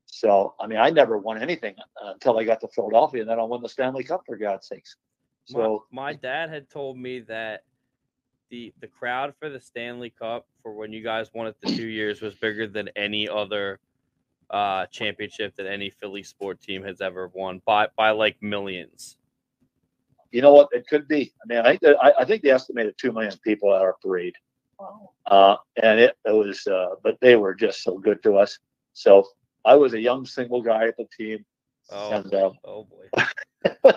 So, 0.06 0.54
I 0.60 0.68
mean, 0.68 0.78
I 0.78 0.90
never 0.90 1.18
won 1.18 1.42
anything 1.42 1.76
until 2.02 2.38
I 2.38 2.44
got 2.44 2.62
to 2.62 2.68
Philadelphia, 2.68 3.22
and 3.22 3.30
then 3.30 3.40
I 3.40 3.44
won 3.44 3.62
the 3.62 3.70
Stanley 3.70 4.04
Cup 4.04 4.24
for 4.26 4.38
God's 4.38 4.68
sakes. 4.68 4.96
So 5.46 5.86
my, 5.92 6.12
my 6.12 6.14
dad 6.14 6.50
had 6.50 6.70
told 6.70 6.98
me 6.98 7.22
that 7.22 7.64
the 8.50 8.74
the 8.80 8.88
crowd 8.88 9.34
for 9.40 9.50
the 9.50 9.60
Stanley 9.60 10.12
Cup 10.12 10.46
for 10.62 10.74
when 10.74 10.94
you 10.94 11.04
guys 11.04 11.32
won 11.34 11.48
it 11.48 11.56
the 11.62 11.76
two 11.76 11.88
years 11.88 12.22
was 12.22 12.36
bigger 12.36 12.68
than 12.68 12.90
any 12.96 13.28
other 13.28 13.80
uh, 14.52 14.86
championship 14.88 15.56
that 15.56 15.66
any 15.66 15.90
Philly 15.90 16.22
sport 16.22 16.62
team 16.62 16.84
has 16.84 17.02
ever 17.02 17.32
won 17.34 17.62
by 17.66 17.88
by 17.98 18.12
like 18.12 18.38
millions. 18.42 19.18
You 20.32 20.42
know 20.42 20.54
what? 20.54 20.70
It 20.72 20.88
could 20.88 21.08
be. 21.08 21.34
I 21.44 21.46
mean, 21.48 21.66
I 21.66 21.78
think 21.78 21.98
I, 22.02 22.14
I 22.20 22.26
think 22.26 22.44
they 22.44 22.52
estimated 22.52 22.96
two 22.98 23.12
million 23.12 23.34
people 23.44 23.74
at 23.74 23.82
our 23.82 23.96
parade. 24.02 24.36
Wow. 24.84 25.10
Uh, 25.26 25.56
and 25.82 26.00
it, 26.00 26.18
it 26.26 26.32
was, 26.32 26.68
uh, 26.68 26.96
but 27.04 27.18
they 27.22 27.36
were 27.36 27.54
just 27.54 27.84
so 27.84 27.98
good 27.98 28.22
to 28.24 28.38
us. 28.38 28.60
So 28.94 29.28
I 29.66 29.76
was 29.76 29.94
a 29.94 30.00
young 30.00 30.26
single 30.26 30.62
guy 30.62 30.88
at 30.88 30.98
the 30.98 31.08
team. 31.18 31.46
Oh, 31.90 32.12
and, 32.12 32.34
uh, 32.34 32.52
oh 32.66 32.86
boy. 32.86 33.24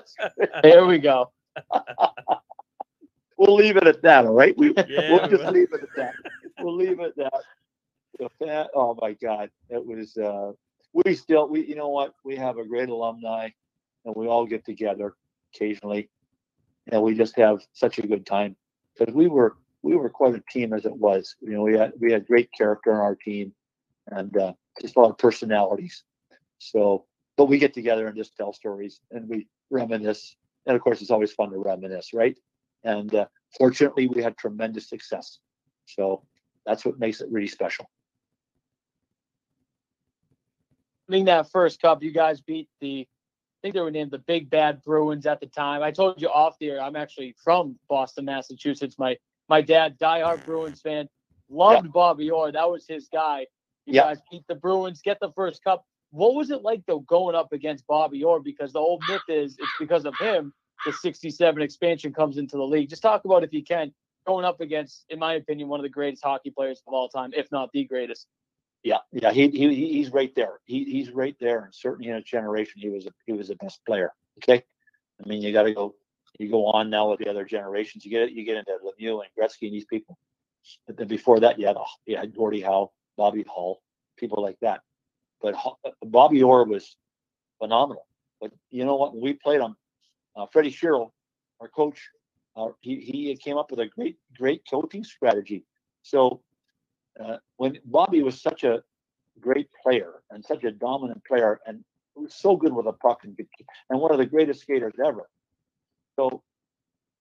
There 0.62 0.86
we 0.86 0.98
go. 0.98 1.30
we'll 3.36 3.54
leave 3.54 3.76
it 3.76 3.86
at 3.86 4.02
that. 4.02 4.26
All 4.26 4.34
right. 4.34 4.56
We, 4.56 4.74
Yeah, 4.88 5.10
we'll 5.12 5.28
just 5.28 5.42
well. 5.42 5.52
leave 5.52 5.72
it 5.72 5.82
at 5.82 5.88
that. 5.96 6.14
We'll 6.60 6.76
leave 6.76 7.00
it 7.00 7.06
at 7.06 7.16
that. 7.16 8.30
Fan, 8.38 8.66
oh 8.74 8.96
my 9.00 9.12
God. 9.12 9.50
It 9.68 9.84
was, 9.84 10.16
uh, 10.16 10.52
we 10.92 11.14
still, 11.14 11.48
we, 11.48 11.66
you 11.66 11.74
know 11.74 11.88
what? 11.88 12.14
We 12.24 12.36
have 12.36 12.58
a 12.58 12.64
great 12.64 12.88
alumni 12.88 13.50
and 14.04 14.14
we 14.14 14.26
all 14.28 14.46
get 14.46 14.64
together 14.64 15.14
occasionally 15.54 16.08
and 16.92 17.02
we 17.02 17.14
just 17.14 17.36
have 17.36 17.58
such 17.72 17.98
a 17.98 18.06
good 18.06 18.24
time 18.24 18.56
because 18.96 19.14
we 19.14 19.26
were, 19.26 19.56
we 19.86 19.96
were 19.96 20.10
quite 20.10 20.34
a 20.34 20.42
team 20.50 20.72
as 20.72 20.84
it 20.84 20.96
was. 20.96 21.36
You 21.40 21.52
know, 21.52 21.62
we 21.62 21.78
had, 21.78 21.92
we 21.98 22.12
had 22.12 22.26
great 22.26 22.50
character 22.52 22.92
on 22.92 23.00
our 23.00 23.14
team 23.14 23.52
and, 24.08 24.36
uh, 24.36 24.52
just 24.80 24.96
a 24.96 25.00
lot 25.00 25.10
of 25.10 25.18
personalities. 25.18 26.04
So, 26.58 27.06
but 27.36 27.46
we 27.46 27.58
get 27.58 27.74
together 27.74 28.06
and 28.08 28.16
just 28.16 28.36
tell 28.36 28.52
stories 28.52 29.00
and 29.10 29.28
we 29.28 29.48
reminisce. 29.70 30.36
And 30.66 30.76
of 30.76 30.82
course, 30.82 31.00
it's 31.02 31.10
always 31.10 31.32
fun 31.32 31.50
to 31.50 31.58
reminisce, 31.58 32.12
right? 32.12 32.36
And 32.84 33.14
uh, 33.14 33.26
fortunately, 33.58 34.06
we 34.06 34.22
had 34.22 34.36
tremendous 34.36 34.88
success. 34.88 35.38
So 35.86 36.24
that's 36.66 36.84
what 36.84 36.98
makes 36.98 37.20
it 37.20 37.28
really 37.30 37.48
special. 37.48 37.86
winning 41.08 41.26
that 41.26 41.50
first 41.50 41.80
cup, 41.80 42.02
you 42.02 42.12
guys 42.12 42.40
beat 42.40 42.68
the, 42.80 43.02
I 43.02 43.58
think 43.62 43.74
they 43.74 43.80
were 43.80 43.90
named 43.90 44.10
the 44.10 44.18
Big 44.18 44.50
Bad 44.50 44.82
Bruins 44.82 45.26
at 45.26 45.40
the 45.40 45.46
time. 45.46 45.82
I 45.82 45.90
told 45.90 46.20
you 46.20 46.28
off 46.28 46.58
the 46.58 46.70
air, 46.70 46.80
I'm 46.80 46.96
actually 46.96 47.34
from 47.42 47.78
Boston, 47.88 48.24
Massachusetts. 48.26 48.96
My 48.98 49.16
my 49.48 49.60
dad, 49.62 49.98
diehard 49.98 50.44
Bruins 50.44 50.80
fan, 50.80 51.08
loved 51.48 51.92
Bobby 51.92 52.30
Orr. 52.30 52.52
That 52.52 52.70
was 52.70 52.86
his 52.86 53.08
guy. 53.12 53.46
You 53.86 53.94
Yeah. 53.94 54.02
guys 54.04 54.20
beat 54.30 54.44
the 54.48 54.54
Bruins, 54.56 55.00
get 55.02 55.18
the 55.20 55.32
first 55.32 55.62
cup. 55.62 55.84
What 56.10 56.34
was 56.34 56.50
it 56.50 56.62
like 56.62 56.82
though 56.86 57.00
going 57.00 57.34
up 57.36 57.52
against 57.52 57.86
Bobby 57.86 58.24
Orr? 58.24 58.40
Because 58.40 58.72
the 58.72 58.80
old 58.80 59.02
myth 59.08 59.22
is 59.28 59.56
it's 59.58 59.72
because 59.78 60.04
of 60.06 60.14
him 60.18 60.52
the 60.84 60.92
67 60.92 61.62
expansion 61.62 62.12
comes 62.12 62.38
into 62.38 62.56
the 62.56 62.64
league. 62.64 62.88
Just 62.88 63.02
talk 63.02 63.24
about 63.24 63.42
if 63.44 63.52
you 63.52 63.64
can 63.64 63.92
going 64.26 64.44
up 64.44 64.60
against, 64.60 65.04
in 65.08 65.18
my 65.18 65.34
opinion, 65.34 65.68
one 65.68 65.78
of 65.80 65.84
the 65.84 65.88
greatest 65.90 66.22
hockey 66.24 66.50
players 66.50 66.82
of 66.86 66.92
all 66.92 67.08
time, 67.08 67.32
if 67.34 67.50
not 67.52 67.70
the 67.72 67.84
greatest. 67.84 68.26
Yeah, 68.82 68.98
yeah, 69.12 69.32
he, 69.32 69.48
he 69.48 69.74
he- 69.74 69.92
he's 69.94 70.10
right 70.12 70.32
there. 70.34 70.60
He 70.64 70.84
he's 70.84 71.10
right 71.10 71.36
there, 71.40 71.64
and 71.64 71.74
certainly 71.74 72.10
in 72.10 72.16
a 72.16 72.22
generation, 72.22 72.80
he 72.80 72.88
was 72.88 73.06
a, 73.06 73.10
he 73.26 73.32
was 73.32 73.48
the 73.48 73.56
best 73.56 73.80
player. 73.84 74.12
Okay, 74.38 74.62
I 75.24 75.28
mean, 75.28 75.42
you 75.42 75.52
got 75.52 75.62
to 75.64 75.74
go 75.74 75.94
you 76.38 76.50
go 76.50 76.66
on 76.66 76.90
now 76.90 77.10
with 77.10 77.20
the 77.20 77.28
other 77.28 77.44
generations. 77.44 78.04
You 78.04 78.10
get 78.10 78.32
you 78.32 78.44
get 78.44 78.56
into 78.56 78.72
Lemieux 78.84 79.22
and 79.22 79.30
Gretzky 79.38 79.66
and 79.66 79.72
these 79.72 79.84
people. 79.84 80.18
But 80.86 80.96
then 80.96 81.08
before 81.08 81.40
that, 81.40 81.58
you 81.58 81.66
had 81.66 81.76
you 82.06 82.16
had 82.16 82.34
Gordie 82.34 82.60
Howe, 82.60 82.92
Bobby 83.16 83.44
Hull, 83.48 83.82
people 84.16 84.42
like 84.42 84.58
that. 84.60 84.80
But 85.40 85.54
Bobby 86.02 86.42
Orr 86.42 86.64
was 86.64 86.96
phenomenal. 87.58 88.06
But 88.40 88.52
you 88.70 88.84
know 88.84 88.96
what? 88.96 89.14
When 89.14 89.22
we 89.22 89.32
played 89.34 89.60
him, 89.60 89.76
uh, 90.36 90.46
Freddie 90.52 90.72
Shero, 90.72 91.10
our 91.60 91.68
coach, 91.68 92.00
uh, 92.56 92.68
he 92.80 93.00
he 93.00 93.36
came 93.36 93.56
up 93.56 93.70
with 93.70 93.80
a 93.80 93.86
great 93.86 94.18
great 94.36 94.62
coaching 94.68 95.04
strategy. 95.04 95.64
So 96.02 96.42
uh, 97.22 97.38
when 97.56 97.78
Bobby 97.84 98.22
was 98.22 98.40
such 98.40 98.64
a 98.64 98.82
great 99.40 99.68
player 99.82 100.22
and 100.30 100.44
such 100.44 100.64
a 100.64 100.70
dominant 100.70 101.22
player 101.24 101.60
and 101.66 101.84
was 102.14 102.34
so 102.34 102.56
good 102.56 102.72
with 102.72 102.86
a 102.86 102.92
puck 102.92 103.20
and, 103.24 103.38
and 103.90 104.00
one 104.00 104.12
of 104.12 104.18
the 104.18 104.26
greatest 104.26 104.62
skaters 104.62 104.94
ever. 105.04 105.28
So 106.16 106.42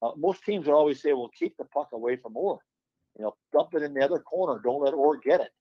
uh, 0.02 0.12
most 0.18 0.44
teams 0.44 0.66
would 0.66 0.76
always 0.76 1.02
say, 1.02 1.14
"Well, 1.14 1.30
keep 1.38 1.56
the 1.58 1.66
puck 1.66 1.90
away 1.94 2.16
from 2.16 2.36
Orr. 2.36 2.60
You 3.18 3.26
know, 3.26 3.36
dump 3.54 3.74
it 3.74 3.84
in 3.84 3.94
the 3.94 4.04
other 4.04 4.20
corner. 4.20 4.62
Don't 4.64 4.84
let 4.84 4.94
Orr 4.94 5.18
get 5.18 5.42
it. 5.42 5.52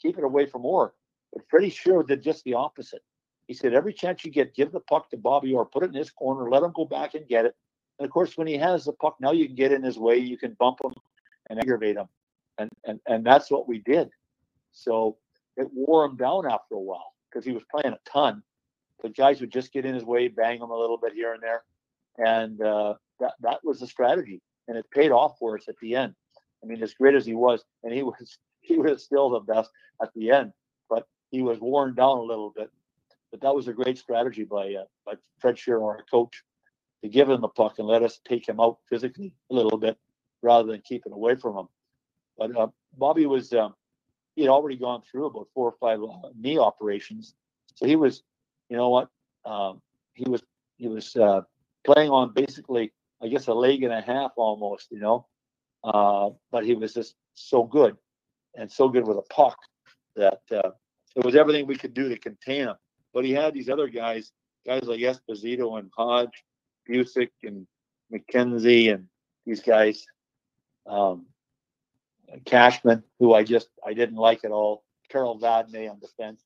Keep 0.00 0.18
it 0.18 0.24
away 0.24 0.46
from 0.46 0.64
Orr." 0.64 0.94
But 1.32 1.42
Freddie 1.48 1.70
Shero 1.70 2.06
did 2.06 2.22
just 2.22 2.44
the 2.44 2.54
opposite. 2.54 3.02
He 3.46 3.54
said, 3.54 3.74
"Every 3.74 3.92
chance 3.92 4.24
you 4.24 4.30
get, 4.30 4.54
give 4.54 4.72
the 4.72 4.80
puck 4.80 5.10
to 5.10 5.16
Bobby 5.16 5.52
Orr. 5.52 5.66
Put 5.66 5.82
it 5.82 5.90
in 5.90 5.94
his 5.94 6.10
corner. 6.10 6.48
Let 6.48 6.62
him 6.62 6.72
go 6.74 6.84
back 6.84 7.14
and 7.14 7.28
get 7.28 7.44
it." 7.44 7.54
And 7.98 8.06
of 8.06 8.12
course, 8.12 8.36
when 8.36 8.46
he 8.46 8.56
has 8.56 8.84
the 8.84 8.92
puck, 8.92 9.16
now 9.20 9.32
you 9.32 9.46
can 9.46 9.54
get 9.54 9.72
in 9.72 9.82
his 9.82 9.98
way. 9.98 10.16
You 10.16 10.36
can 10.36 10.56
bump 10.58 10.78
him 10.82 10.92
and 11.50 11.58
aggravate 11.58 11.96
him, 11.96 12.08
and 12.58 12.70
and 12.84 13.00
and 13.06 13.24
that's 13.24 13.50
what 13.50 13.68
we 13.68 13.78
did. 13.80 14.10
So 14.72 15.16
it 15.56 15.68
wore 15.72 16.04
him 16.04 16.16
down 16.16 16.46
after 16.46 16.74
a 16.74 16.80
while 16.80 17.14
because 17.30 17.44
he 17.44 17.52
was 17.52 17.62
playing 17.70 17.94
a 17.94 18.10
ton. 18.10 18.42
The 19.02 19.10
guys 19.10 19.40
would 19.40 19.52
just 19.52 19.72
get 19.72 19.84
in 19.84 19.94
his 19.94 20.04
way, 20.04 20.28
bang 20.28 20.60
him 20.60 20.70
a 20.70 20.76
little 20.76 20.96
bit 20.96 21.12
here 21.12 21.34
and 21.34 21.42
there, 21.42 21.62
and 22.18 22.60
uh, 22.60 22.94
that 23.20 23.34
that 23.40 23.60
was 23.64 23.80
the 23.80 23.86
strategy, 23.86 24.40
and 24.68 24.76
it 24.76 24.90
paid 24.90 25.10
off 25.10 25.36
for 25.38 25.56
us 25.56 25.68
at 25.68 25.76
the 25.80 25.96
end. 25.96 26.14
I 26.62 26.66
mean, 26.66 26.82
as 26.82 26.94
great 26.94 27.14
as 27.14 27.26
he 27.26 27.34
was, 27.34 27.64
and 27.82 27.92
he 27.92 28.02
was 28.10 28.38
he 28.60 28.78
was 28.78 29.04
still 29.04 29.30
the 29.30 29.40
best 29.40 29.70
at 30.02 30.10
the 30.14 30.30
end, 30.30 30.52
but 30.88 31.06
he 31.30 31.42
was 31.42 31.58
worn 31.60 31.94
down 31.94 32.18
a 32.18 32.22
little 32.22 32.52
bit. 32.54 32.70
But 33.30 33.40
that 33.42 33.54
was 33.54 33.68
a 33.68 33.72
great 33.72 33.98
strategy 33.98 34.44
by 34.44 34.74
uh, 34.74 34.84
by 35.04 35.14
Fred 35.40 35.56
Shero, 35.56 35.82
our 35.82 36.04
coach, 36.10 36.42
to 37.02 37.08
give 37.08 37.28
him 37.28 37.40
the 37.40 37.48
puck 37.48 37.78
and 37.78 37.88
let 37.88 38.02
us 38.02 38.20
take 38.26 38.48
him 38.48 38.60
out 38.60 38.78
physically 38.88 39.34
a 39.50 39.54
little 39.54 39.78
bit 39.78 39.96
rather 40.42 40.70
than 40.70 40.80
keep 40.82 41.04
it 41.06 41.12
away 41.12 41.34
from 41.34 41.56
him. 41.56 41.68
But 42.38 42.56
uh, 42.56 42.68
Bobby 42.96 43.26
was 43.26 43.52
um, 43.52 43.74
he 44.36 44.42
had 44.42 44.50
already 44.50 44.76
gone 44.76 45.02
through 45.10 45.26
about 45.26 45.48
four 45.54 45.68
or 45.68 45.74
five 45.80 46.02
uh, 46.02 46.28
knee 46.38 46.58
operations, 46.58 47.34
so 47.74 47.86
he 47.86 47.96
was, 47.96 48.22
you 48.68 48.76
know 48.76 48.88
what, 48.88 49.08
um, 49.44 49.80
he 50.14 50.28
was 50.28 50.42
he 50.76 50.88
was 50.88 51.14
uh, 51.16 51.42
playing 51.84 52.10
on 52.10 52.32
basically, 52.32 52.92
I 53.22 53.28
guess, 53.28 53.46
a 53.46 53.54
leg 53.54 53.82
and 53.82 53.92
a 53.92 54.00
half 54.00 54.32
almost, 54.36 54.88
you 54.90 55.00
know, 55.00 55.26
uh, 55.82 56.30
but 56.50 56.64
he 56.64 56.74
was 56.74 56.94
just 56.94 57.14
so 57.34 57.62
good 57.62 57.96
and 58.54 58.70
so 58.70 58.88
good 58.88 59.06
with 59.06 59.18
a 59.18 59.34
puck 59.34 59.58
that 60.16 60.40
uh, 60.52 60.70
it 61.16 61.24
was 61.24 61.36
everything 61.36 61.66
we 61.66 61.76
could 61.76 61.94
do 61.94 62.08
to 62.08 62.18
contain 62.18 62.68
him. 62.68 62.76
But 63.12 63.24
he 63.24 63.32
had 63.32 63.54
these 63.54 63.68
other 63.68 63.88
guys, 63.88 64.32
guys 64.66 64.84
like 64.84 65.00
Esposito 65.00 65.78
and 65.78 65.90
Hodge, 65.96 66.44
Bucyk 66.88 67.30
and 67.42 67.66
McKenzie 68.12 68.92
and 68.92 69.06
these 69.46 69.62
guys. 69.62 70.04
Um, 70.86 71.26
Cashman, 72.44 73.02
who 73.18 73.34
I 73.34 73.44
just 73.44 73.68
I 73.86 73.94
didn't 73.94 74.16
like 74.16 74.44
at 74.44 74.50
all. 74.50 74.84
Carol 75.08 75.38
Vadnais 75.38 75.90
on 75.90 76.00
defense. 76.00 76.42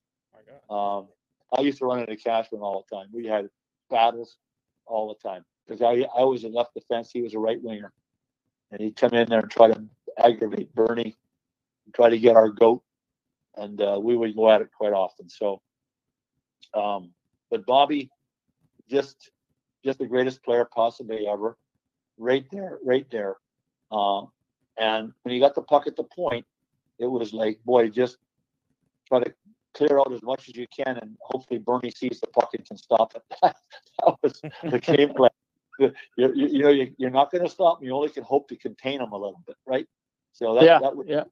Um, 0.69 1.09
I 1.57 1.63
used 1.63 1.79
to 1.79 1.87
run 1.87 2.01
into 2.01 2.17
Cashman 2.17 2.61
all 2.61 2.85
the 2.89 2.97
time. 2.97 3.07
We 3.13 3.27
had 3.27 3.49
battles 3.89 4.37
all 4.89 5.09
the 5.09 5.29
time 5.29 5.45
because 5.67 5.83
I 5.83 6.07
I 6.19 6.25
was 6.25 6.45
a 6.45 6.49
left 6.49 6.75
defense. 6.75 7.11
He 7.13 7.23
was 7.23 7.35
a 7.35 7.39
right 7.39 7.63
winger, 7.63 7.93
and 8.71 8.81
he'd 8.81 8.97
come 8.97 9.15
in 9.15 9.29
there 9.29 9.41
and 9.41 9.51
try 9.51 9.69
to 9.69 9.85
aggravate 10.19 10.75
Bernie, 10.75 11.17
try 11.95 12.11
to 12.11 12.19
get 12.19 12.37
our 12.37 12.49
goat, 12.49 12.83
and 13.57 13.81
uh, 13.81 13.99
we 14.01 14.17
would 14.17 14.35
go 14.35 14.51
at 14.51 14.61
it 14.61 14.71
quite 14.77 14.93
often. 14.93 15.29
So, 15.29 15.61
um, 16.75 17.11
but 17.51 17.67
Bobby 17.67 18.11
just 18.89 19.31
just 19.85 19.99
the 19.99 20.07
greatest 20.07 20.43
player 20.43 20.65
possibly 20.65 21.27
ever. 21.29 21.57
Right 22.17 22.47
there, 22.51 22.79
right 22.85 23.07
there. 23.11 23.37
Um, 23.93 24.29
and 24.77 25.13
when 25.23 25.35
he 25.35 25.41
got 25.41 25.55
the 25.55 25.63
puck 25.63 25.87
at 25.87 25.97
the 25.97 26.05
point, 26.05 26.45
it 26.99 27.07
was 27.07 27.33
like, 27.33 27.59
boy, 27.65 27.89
just 27.89 28.17
try 29.07 29.21
to 29.21 29.33
clear 29.79 29.99
out 30.01 30.13
as 30.13 30.23
much 30.23 30.49
as 30.49 30.57
you 30.57 30.67
can, 30.77 30.99
and 30.99 31.17
hopefully 31.23 31.59
Bernie 31.61 31.91
sees 31.91 32.21
the 32.21 32.27
puck 32.27 32.51
and 32.55 32.67
can 32.67 32.77
stop 32.77 33.15
it. 33.15 33.23
that 33.43 34.17
was 34.23 34.41
the 34.65 34.79
game 34.79 35.15
plan. 35.15 35.31
You, 35.79 35.93
you, 36.17 36.33
you 36.35 36.63
know, 36.65 36.71
you, 36.71 36.93
you're 36.99 37.11
not 37.11 37.31
going 37.31 37.45
to 37.45 37.51
stop 37.51 37.81
him. 37.81 37.87
You 37.87 37.95
only 37.95 38.09
can 38.09 38.25
hope 38.25 38.49
to 38.49 38.57
contain 38.57 39.01
him 39.01 39.13
a 39.13 39.17
little 39.17 39.41
bit, 39.47 39.57
right? 39.67 39.87
So 40.33 40.55
that, 40.57 40.65
Yeah, 40.65 40.81
that 40.81 40.97
was 40.97 41.07
yeah. 41.09 41.23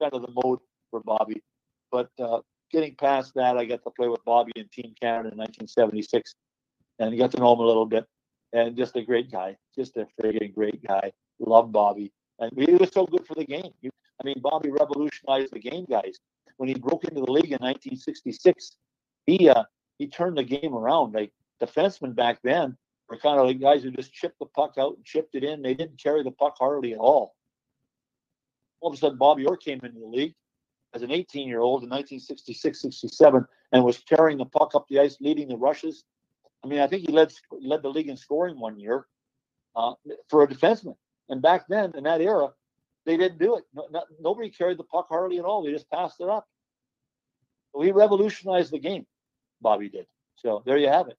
kind 0.00 0.14
of 0.14 0.22
the 0.22 0.32
mode 0.44 0.60
for 0.90 1.00
Bobby. 1.00 1.42
But 1.90 2.10
uh, 2.20 2.40
getting 2.70 2.94
past 2.94 3.34
that, 3.34 3.58
I 3.58 3.64
got 3.64 3.82
to 3.82 3.90
play 3.90 4.08
with 4.08 4.24
Bobby 4.24 4.52
in 4.54 4.68
Team 4.68 4.94
Canada 5.00 5.30
in 5.32 5.38
1976, 5.38 6.34
and 7.00 7.18
got 7.18 7.32
to 7.32 7.40
know 7.40 7.52
him 7.54 7.60
a 7.60 7.66
little 7.66 7.86
bit. 7.86 8.06
And 8.52 8.76
just 8.76 8.96
a 8.96 9.02
great 9.02 9.30
guy, 9.30 9.56
just 9.76 9.96
a 9.96 10.06
friggin' 10.20 10.54
great 10.54 10.82
guy. 10.86 11.12
Love 11.40 11.70
Bobby, 11.70 12.12
and 12.38 12.50
he 12.56 12.74
was 12.74 12.90
so 12.92 13.04
good 13.06 13.26
for 13.26 13.34
the 13.34 13.44
game. 13.44 13.70
I 13.84 14.24
mean, 14.24 14.40
Bobby 14.40 14.70
revolutionized 14.70 15.52
the 15.52 15.60
game, 15.60 15.86
guys. 15.88 16.18
When 16.58 16.68
he 16.68 16.74
broke 16.74 17.04
into 17.04 17.20
the 17.20 17.32
league 17.32 17.52
in 17.52 17.58
1966, 17.60 18.76
he 19.26 19.48
uh, 19.48 19.64
he 19.98 20.08
turned 20.08 20.36
the 20.36 20.44
game 20.44 20.74
around. 20.74 21.14
Like 21.14 21.32
defensemen 21.62 22.14
back 22.14 22.40
then 22.42 22.76
were 23.08 23.16
kind 23.16 23.40
of 23.40 23.46
like 23.46 23.60
guys 23.60 23.82
who 23.82 23.90
just 23.90 24.12
chipped 24.12 24.38
the 24.38 24.46
puck 24.46 24.74
out 24.78 24.96
and 24.96 25.04
chipped 25.04 25.34
it 25.34 25.44
in. 25.44 25.62
They 25.62 25.74
didn't 25.74 26.02
carry 26.02 26.22
the 26.22 26.32
puck 26.32 26.56
hardly 26.58 26.92
at 26.92 26.98
all. 26.98 27.34
All 28.80 28.90
of 28.90 28.96
a 28.96 28.98
sudden, 28.98 29.18
Bobby 29.18 29.46
Orr 29.46 29.56
came 29.56 29.80
into 29.82 29.98
the 29.98 30.06
league 30.06 30.34
as 30.94 31.02
an 31.02 31.10
18 31.10 31.48
year 31.48 31.60
old 31.60 31.82
in 31.82 31.90
1966 31.90 32.80
67 32.80 33.46
and 33.72 33.84
was 33.84 33.98
carrying 33.98 34.38
the 34.38 34.46
puck 34.46 34.74
up 34.74 34.86
the 34.88 34.98
ice, 34.98 35.16
leading 35.20 35.48
the 35.48 35.56
rushes. 35.56 36.04
I 36.64 36.68
mean, 36.68 36.80
I 36.80 36.86
think 36.86 37.06
he 37.06 37.12
led 37.12 37.32
led 37.60 37.82
the 37.82 37.88
league 37.88 38.08
in 38.08 38.16
scoring 38.16 38.58
one 38.58 38.78
year 38.78 39.06
uh, 39.76 39.94
for 40.28 40.42
a 40.42 40.48
defenseman. 40.48 40.96
And 41.28 41.42
back 41.42 41.66
then, 41.68 41.92
in 41.94 42.04
that 42.04 42.20
era, 42.20 42.48
they 43.08 43.16
didn't 43.16 43.38
do 43.38 43.56
it. 43.56 43.64
No, 43.74 43.86
no, 43.90 44.02
nobody 44.20 44.50
carried 44.50 44.78
the 44.78 44.84
puck 44.84 45.06
hardly 45.08 45.38
at 45.38 45.44
all. 45.46 45.64
They 45.64 45.72
just 45.72 45.90
passed 45.90 46.20
it 46.20 46.28
up. 46.28 46.46
So 47.72 47.80
he 47.80 47.90
revolutionized 47.90 48.70
the 48.70 48.78
game. 48.78 49.06
Bobby 49.62 49.88
did. 49.88 50.06
So 50.36 50.62
there 50.66 50.76
you 50.76 50.88
have 50.88 51.08
it. 51.08 51.16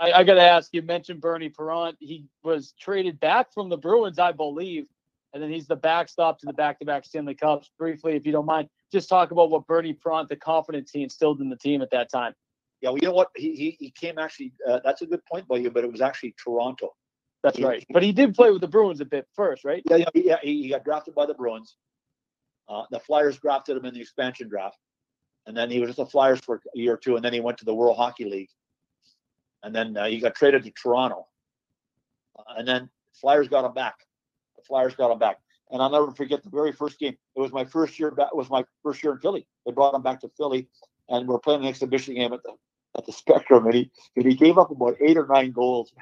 I, 0.00 0.12
I 0.12 0.24
got 0.24 0.34
to 0.34 0.42
ask. 0.42 0.70
You 0.72 0.80
mentioned 0.80 1.20
Bernie 1.20 1.50
Parent. 1.50 1.96
He 2.00 2.24
was 2.42 2.72
traded 2.80 3.20
back 3.20 3.52
from 3.52 3.68
the 3.68 3.76
Bruins, 3.76 4.18
I 4.18 4.32
believe, 4.32 4.86
and 5.34 5.42
then 5.42 5.50
he's 5.52 5.66
the 5.66 5.76
backstop 5.76 6.38
to 6.40 6.46
the 6.46 6.54
back-to-back 6.54 7.04
Stanley 7.04 7.34
Cups. 7.34 7.70
Briefly, 7.78 8.16
if 8.16 8.24
you 8.24 8.32
don't 8.32 8.46
mind, 8.46 8.70
just 8.90 9.10
talk 9.10 9.30
about 9.30 9.50
what 9.50 9.66
Bernie 9.66 9.92
Parent, 9.92 10.30
the 10.30 10.36
confidence 10.36 10.90
he 10.90 11.02
instilled 11.02 11.40
in 11.40 11.50
the 11.50 11.56
team 11.56 11.82
at 11.82 11.90
that 11.90 12.10
time. 12.10 12.32
Yeah, 12.80 12.90
well, 12.90 12.98
you 12.98 13.08
know 13.08 13.14
what? 13.14 13.28
He 13.36 13.54
he, 13.54 13.76
he 13.78 13.90
came 13.90 14.18
actually. 14.18 14.52
Uh, 14.66 14.80
that's 14.82 15.02
a 15.02 15.06
good 15.06 15.24
point 15.30 15.46
by 15.46 15.56
you, 15.56 15.70
but 15.70 15.84
it 15.84 15.92
was 15.92 16.00
actually 16.00 16.34
Toronto. 16.42 16.94
That's 17.44 17.60
right. 17.60 17.84
But 17.90 18.02
he 18.02 18.10
did 18.10 18.34
play 18.34 18.50
with 18.50 18.62
the 18.62 18.68
Bruins 18.68 19.02
a 19.02 19.04
bit 19.04 19.28
first, 19.36 19.66
right? 19.66 19.82
Yeah, 19.88 19.96
yeah, 19.96 20.06
yeah. 20.14 20.36
He, 20.42 20.62
he 20.62 20.68
got 20.70 20.82
drafted 20.82 21.14
by 21.14 21.26
the 21.26 21.34
Bruins. 21.34 21.76
Uh, 22.66 22.84
the 22.90 22.98
Flyers 22.98 23.38
drafted 23.38 23.76
him 23.76 23.84
in 23.84 23.92
the 23.92 24.00
expansion 24.00 24.48
draft, 24.48 24.78
and 25.46 25.54
then 25.54 25.70
he 25.70 25.78
was 25.78 25.88
with 25.88 25.98
the 25.98 26.06
Flyers 26.06 26.40
for 26.40 26.56
a 26.56 26.78
year 26.78 26.94
or 26.94 26.96
two, 26.96 27.16
and 27.16 27.24
then 27.24 27.34
he 27.34 27.40
went 27.40 27.58
to 27.58 27.66
the 27.66 27.74
World 27.74 27.98
Hockey 27.98 28.24
League, 28.24 28.48
and 29.62 29.74
then 29.74 29.94
uh, 29.94 30.06
he 30.06 30.18
got 30.20 30.34
traded 30.34 30.64
to 30.64 30.70
Toronto, 30.70 31.26
uh, 32.38 32.54
and 32.56 32.66
then 32.66 32.88
Flyers 33.12 33.46
got 33.46 33.66
him 33.66 33.74
back. 33.74 33.96
The 34.56 34.62
Flyers 34.62 34.94
got 34.94 35.12
him 35.12 35.18
back, 35.18 35.36
and 35.70 35.82
I'll 35.82 35.90
never 35.90 36.12
forget 36.12 36.42
the 36.42 36.48
very 36.48 36.72
first 36.72 36.98
game. 36.98 37.14
It 37.36 37.40
was 37.40 37.52
my 37.52 37.66
first 37.66 37.98
year 37.98 38.10
back. 38.10 38.28
It 38.32 38.36
was 38.36 38.48
my 38.48 38.64
first 38.82 39.04
year 39.04 39.12
in 39.12 39.18
Philly. 39.18 39.46
They 39.66 39.72
brought 39.72 39.94
him 39.94 40.00
back 40.00 40.20
to 40.22 40.30
Philly, 40.38 40.66
and 41.10 41.28
we're 41.28 41.38
playing 41.38 41.60
an 41.60 41.66
exhibition 41.66 42.14
game 42.14 42.32
at 42.32 42.42
the 42.42 42.54
at 42.96 43.04
the 43.04 43.12
Spectrum, 43.12 43.66
and 43.66 43.74
he 43.74 43.90
and 44.16 44.24
he 44.24 44.34
gave 44.34 44.56
up 44.56 44.70
about 44.70 44.96
eight 45.02 45.18
or 45.18 45.26
nine 45.26 45.52
goals. 45.52 45.92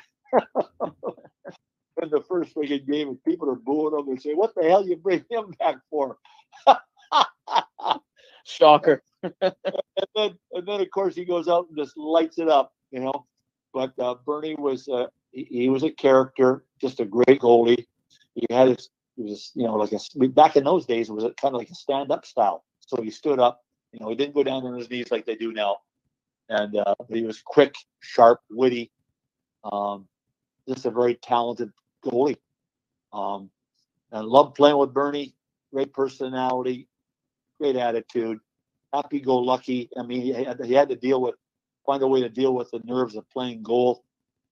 In 2.02 2.10
the 2.10 2.22
first 2.22 2.54
friggin' 2.54 2.86
game, 2.86 3.08
and 3.08 3.22
people 3.24 3.48
are 3.50 3.56
booing 3.56 3.98
him 3.98 4.08
and 4.08 4.20
say, 4.20 4.34
"What 4.34 4.54
the 4.54 4.64
hell 4.64 4.86
you 4.86 4.96
bring 4.96 5.24
him 5.30 5.52
back 5.58 5.76
for?" 5.90 6.18
Shocker. 8.44 9.02
and 9.22 9.54
then, 10.16 10.38
and 10.52 10.66
then 10.66 10.80
of 10.80 10.90
course 10.90 11.14
he 11.14 11.24
goes 11.24 11.48
out 11.48 11.68
and 11.68 11.76
just 11.78 11.96
lights 11.96 12.38
it 12.38 12.48
up, 12.48 12.72
you 12.90 13.00
know. 13.00 13.26
But 13.72 13.92
uh, 13.98 14.16
Bernie 14.26 14.56
was 14.56 14.88
uh, 14.88 15.06
he, 15.30 15.44
he 15.50 15.68
was 15.68 15.82
a 15.82 15.90
character, 15.90 16.64
just 16.80 17.00
a 17.00 17.04
great 17.04 17.40
goalie. 17.40 17.86
He 18.34 18.46
had 18.50 18.68
his 18.68 18.88
he 19.16 19.24
was 19.24 19.52
you 19.54 19.64
know 19.64 19.74
like 19.74 19.92
a 19.92 20.28
back 20.28 20.56
in 20.56 20.64
those 20.64 20.86
days 20.86 21.08
it 21.08 21.12
was 21.12 21.24
kind 21.40 21.54
of 21.54 21.58
like 21.58 21.70
a 21.70 21.74
stand 21.74 22.10
up 22.10 22.26
style. 22.26 22.64
So 22.80 23.00
he 23.00 23.10
stood 23.10 23.38
up, 23.38 23.62
you 23.92 24.00
know, 24.00 24.08
he 24.08 24.16
didn't 24.16 24.34
go 24.34 24.42
down 24.42 24.66
on 24.66 24.76
his 24.76 24.90
knees 24.90 25.10
like 25.10 25.24
they 25.24 25.36
do 25.36 25.52
now, 25.52 25.78
and 26.48 26.76
uh, 26.76 26.94
but 26.98 27.16
he 27.16 27.22
was 27.22 27.40
quick, 27.44 27.74
sharp, 28.00 28.40
witty, 28.50 28.90
um, 29.64 30.08
just 30.68 30.86
a 30.86 30.90
very 30.90 31.14
talented 31.16 31.70
goalie. 32.04 32.36
Um, 33.12 33.50
and 34.10 34.26
loved 34.26 34.54
playing 34.54 34.78
with 34.78 34.92
Bernie. 34.92 35.34
Great 35.72 35.92
personality, 35.92 36.88
great 37.58 37.76
attitude 37.76 38.38
happy 38.92 39.20
go 39.20 39.38
lucky. 39.38 39.88
I 39.98 40.02
mean, 40.02 40.20
he 40.22 40.32
had, 40.32 40.60
he 40.64 40.74
had 40.74 40.88
to 40.90 40.96
deal 40.96 41.20
with, 41.20 41.34
find 41.86 42.02
a 42.02 42.06
way 42.06 42.20
to 42.20 42.28
deal 42.28 42.54
with 42.54 42.70
the 42.70 42.80
nerves 42.84 43.16
of 43.16 43.28
playing 43.30 43.62
goal. 43.62 44.04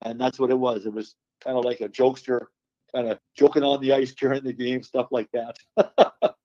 And 0.03 0.19
that's 0.19 0.39
what 0.39 0.49
it 0.49 0.57
was. 0.57 0.85
It 0.85 0.93
was 0.93 1.15
kind 1.43 1.57
of 1.57 1.65
like 1.65 1.81
a 1.81 1.89
jokester, 1.89 2.45
kind 2.93 3.07
of 3.09 3.19
joking 3.37 3.63
on 3.63 3.81
the 3.81 3.93
ice 3.93 4.13
during 4.13 4.43
the 4.43 4.53
game, 4.53 4.83
stuff 4.83 5.07
like 5.11 5.29
that. 5.33 5.55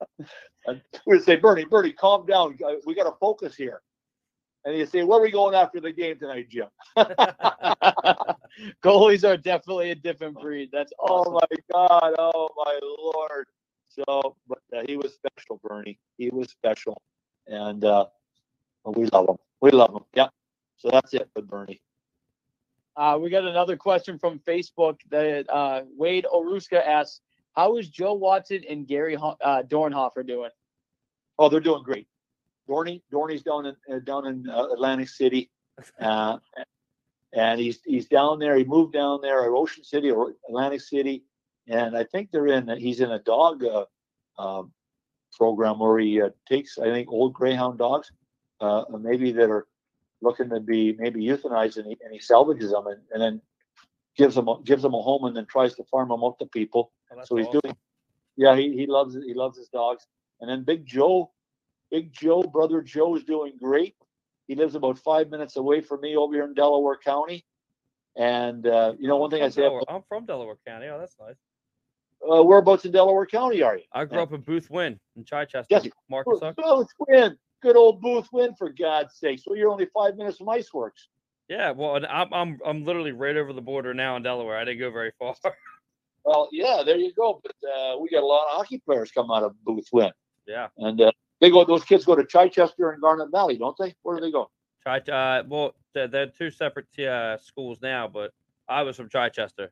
we'd 1.06 1.22
say, 1.22 1.36
Bernie, 1.36 1.64
Bernie, 1.64 1.92
calm 1.92 2.26
down. 2.26 2.58
Uh, 2.64 2.74
We 2.84 2.94
got 2.94 3.04
to 3.04 3.16
focus 3.18 3.56
here. 3.56 3.80
And 4.64 4.74
he'd 4.74 4.90
say, 4.90 5.04
Where 5.04 5.20
are 5.20 5.22
we 5.22 5.30
going 5.30 5.54
after 5.54 5.80
the 5.80 5.92
game 5.92 6.18
tonight, 6.18 6.48
Jim? 6.50 6.66
Goalies 8.82 9.24
are 9.24 9.36
definitely 9.36 9.90
a 9.90 9.94
different 9.94 10.40
breed. 10.40 10.70
That's 10.72 10.92
Oh 11.00 11.30
my 11.30 11.56
God. 11.72 12.14
Oh 12.18 12.48
my 12.56 12.78
Lord. 12.82 13.46
So, 13.88 14.36
but 14.46 14.58
uh, 14.76 14.82
he 14.86 14.96
was 14.96 15.14
special, 15.14 15.60
Bernie. 15.62 15.98
He 16.18 16.28
was 16.30 16.50
special. 16.50 17.00
And 17.46 17.84
uh, 17.84 18.06
we 18.84 19.06
love 19.06 19.28
him. 19.28 19.36
We 19.60 19.70
love 19.70 19.94
him. 19.94 20.04
Yeah. 20.14 20.28
So 20.76 20.90
that's 20.90 21.14
it 21.14 21.28
with 21.34 21.48
Bernie. 21.48 21.80
Uh, 22.96 23.18
we 23.20 23.30
got 23.30 23.44
another 23.44 23.76
question 23.76 24.18
from 24.18 24.38
Facebook 24.40 24.98
that 25.10 25.48
uh, 25.50 25.82
Wade 25.96 26.26
Oruska 26.32 26.84
asks, 26.84 27.20
"How 27.52 27.76
is 27.76 27.88
Joe 27.88 28.14
Watson 28.14 28.62
and 28.68 28.86
Gary 28.86 29.16
uh, 29.16 29.62
Dornhoefer 29.62 30.26
doing?" 30.26 30.50
Oh, 31.38 31.48
they're 31.48 31.60
doing 31.60 31.82
great. 31.82 32.08
Dorney, 32.68 33.02
Dorney's 33.12 33.42
down 33.42 33.66
in 33.66 33.76
uh, 33.92 33.98
down 34.00 34.26
in 34.26 34.48
uh, 34.48 34.68
Atlantic 34.72 35.08
City, 35.08 35.50
uh, 36.00 36.38
and 37.32 37.60
he's 37.60 37.80
he's 37.84 38.06
down 38.06 38.38
there. 38.38 38.56
He 38.56 38.64
moved 38.64 38.92
down 38.92 39.20
there 39.22 39.44
at 39.44 39.50
Ocean 39.50 39.84
City 39.84 40.10
or 40.10 40.34
Atlantic 40.48 40.80
City, 40.80 41.24
and 41.68 41.96
I 41.96 42.04
think 42.04 42.30
they're 42.30 42.46
in. 42.46 42.66
That 42.66 42.78
he's 42.78 43.00
in 43.00 43.10
a 43.10 43.18
dog 43.18 43.64
uh, 43.64 43.84
um, 44.38 44.72
program 45.36 45.78
where 45.78 45.98
he 45.98 46.20
uh, 46.20 46.30
takes, 46.48 46.78
I 46.78 46.86
think, 46.86 47.08
old 47.10 47.34
greyhound 47.34 47.78
dogs, 47.78 48.10
uh, 48.60 48.84
maybe 48.98 49.32
that 49.32 49.50
are 49.50 49.66
looking 50.22 50.48
to 50.50 50.60
be 50.60 50.94
maybe 50.98 51.24
euthanized, 51.24 51.76
and 51.76 51.86
he, 51.86 51.96
and 52.02 52.12
he 52.12 52.18
salvages 52.18 52.70
them 52.70 52.86
and, 52.86 53.00
and 53.12 53.22
then 53.22 53.42
gives 54.16 54.34
them 54.34 54.48
a, 54.48 54.60
gives 54.64 54.82
them 54.82 54.94
a 54.94 55.02
home, 55.02 55.24
and 55.24 55.36
then 55.36 55.46
tries 55.46 55.74
to 55.74 55.84
farm 55.84 56.08
them 56.08 56.24
out 56.24 56.38
to 56.38 56.46
people. 56.46 56.92
Oh, 57.12 57.20
so 57.24 57.36
he's 57.36 57.46
awesome. 57.46 57.60
doing. 57.62 57.76
Yeah, 58.36 58.56
he, 58.56 58.76
he 58.76 58.86
loves 58.86 59.14
it. 59.16 59.24
He 59.26 59.34
loves 59.34 59.56
his 59.58 59.68
dogs. 59.68 60.06
And 60.40 60.50
then 60.50 60.64
Big 60.64 60.84
Joe, 60.84 61.32
Big 61.90 62.12
Joe, 62.12 62.42
brother 62.42 62.82
Joe 62.82 63.16
is 63.16 63.24
doing 63.24 63.54
great. 63.58 63.94
He 64.46 64.54
lives 64.54 64.74
about 64.74 64.98
five 64.98 65.30
minutes 65.30 65.56
away 65.56 65.80
from 65.80 66.00
me 66.00 66.16
over 66.16 66.34
here 66.34 66.44
in 66.44 66.54
Delaware 66.54 66.98
County. 67.02 67.44
And 68.16 68.66
uh, 68.66 68.94
you 68.98 69.08
know, 69.08 69.16
one 69.16 69.30
thing 69.30 69.42
I 69.42 69.46
I'm 69.46 69.50
say, 69.50 69.62
Delaware- 69.62 69.82
I'm 69.88 70.02
from 70.08 70.24
Delaware 70.26 70.56
County. 70.66 70.86
Oh, 70.86 70.98
that's 70.98 71.16
nice. 71.20 71.36
uh, 72.30 72.42
whereabouts 72.42 72.84
in 72.84 72.92
Delaware 72.92 73.26
County 73.26 73.62
are 73.62 73.76
you? 73.76 73.84
I 73.92 74.04
grew 74.04 74.20
up 74.20 74.32
in 74.32 74.40
Booth 74.40 74.70
Wynn 74.70 74.98
in 75.16 75.24
Chichester. 75.24 75.66
Yes. 75.68 75.86
Marcus. 76.08 76.40
Booth 76.56 76.88
Win, 77.08 77.36
good 77.62 77.76
old 77.76 78.02
Boothwyn, 78.02 78.56
for 78.56 78.70
God's 78.70 79.16
sake. 79.16 79.40
So 79.42 79.54
you're 79.54 79.70
only 79.70 79.86
five 79.94 80.16
minutes 80.16 80.38
from 80.38 80.46
Iceworks. 80.46 81.08
Yeah, 81.48 81.72
well, 81.72 82.00
I'm 82.08 82.32
I'm 82.32 82.58
I'm 82.64 82.84
literally 82.84 83.12
right 83.12 83.36
over 83.36 83.52
the 83.52 83.60
border 83.60 83.92
now 83.94 84.16
in 84.16 84.22
Delaware. 84.22 84.56
I 84.56 84.64
didn't 84.64 84.80
go 84.80 84.90
very 84.90 85.12
far. 85.18 85.34
Well, 86.28 86.48
yeah, 86.50 86.82
there 86.84 86.96
you 86.96 87.12
go. 87.14 87.40
But 87.40 87.54
uh, 87.70 87.98
we 88.00 88.08
got 88.08 88.24
a 88.24 88.26
lot 88.26 88.46
of 88.50 88.56
hockey 88.56 88.82
players 88.84 89.12
come 89.12 89.30
out 89.30 89.44
of 89.44 89.54
Boothwyn, 89.64 90.10
yeah, 90.44 90.66
and 90.76 91.00
uh, 91.00 91.12
they 91.40 91.50
go. 91.50 91.64
Those 91.64 91.84
kids 91.84 92.04
go 92.04 92.14
to 92.16 92.24
Chichester 92.24 92.90
and 92.90 93.00
Garnet 93.02 93.30
Valley, 93.30 93.58
don't 93.58 93.76
they? 93.78 93.94
Where 94.02 94.16
do 94.16 94.22
they 94.22 94.32
go? 94.32 94.50
Chi. 94.84 94.98
Uh, 95.00 95.42
well, 95.48 95.74
they're, 95.94 96.08
they're 96.08 96.26
two 96.26 96.50
separate 96.50 96.98
uh, 96.98 97.38
schools 97.38 97.78
now, 97.82 98.08
but 98.08 98.32
I 98.68 98.82
was 98.82 98.96
from 98.96 99.08
Chichester. 99.08 99.70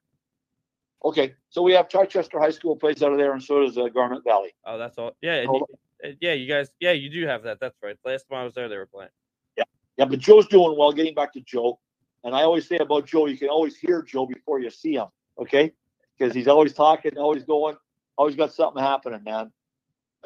Okay, 1.04 1.34
so 1.50 1.62
we 1.62 1.72
have 1.72 1.88
Chichester 1.88 2.40
High 2.40 2.50
School 2.50 2.76
plays 2.76 3.02
out 3.02 3.12
of 3.12 3.18
there, 3.18 3.32
and 3.32 3.42
so 3.42 3.60
does 3.64 3.78
uh, 3.78 3.88
Garnet 3.88 4.24
Valley. 4.24 4.54
Oh, 4.66 4.78
that's 4.78 4.98
all. 4.98 5.12
Yeah, 5.22 5.34
and 5.36 5.50
Oh. 5.50 5.66
you- 6.02 6.16
yeah. 6.20 6.32
You 6.34 6.46
guys, 6.48 6.70
yeah, 6.80 6.92
you 6.92 7.08
do 7.10 7.26
have 7.26 7.44
that. 7.44 7.60
That's 7.60 7.76
right. 7.82 7.96
Last 8.04 8.26
time 8.30 8.40
I 8.40 8.44
was 8.44 8.54
there, 8.54 8.68
they 8.68 8.76
were 8.76 8.86
playing. 8.86 9.10
Yeah, 9.56 9.64
yeah, 9.96 10.04
but 10.06 10.18
Joe's 10.18 10.46
doing 10.48 10.76
well. 10.78 10.92
Getting 10.92 11.14
back 11.14 11.32
to 11.34 11.40
Joe, 11.40 11.78
and 12.24 12.34
I 12.34 12.42
always 12.42 12.68
say 12.68 12.76
about 12.76 13.06
Joe, 13.06 13.26
you 13.26 13.38
can 13.38 13.48
always 13.48 13.76
hear 13.76 14.02
Joe 14.02 14.26
before 14.26 14.60
you 14.60 14.70
see 14.70 14.94
him. 14.94 15.06
Okay, 15.38 15.72
because 16.18 16.34
he's 16.34 16.48
always 16.48 16.74
talking, 16.74 17.16
always 17.18 17.44
going, 17.44 17.76
always 18.18 18.36
got 18.36 18.52
something 18.52 18.82
happening, 18.82 19.22
man. 19.24 19.50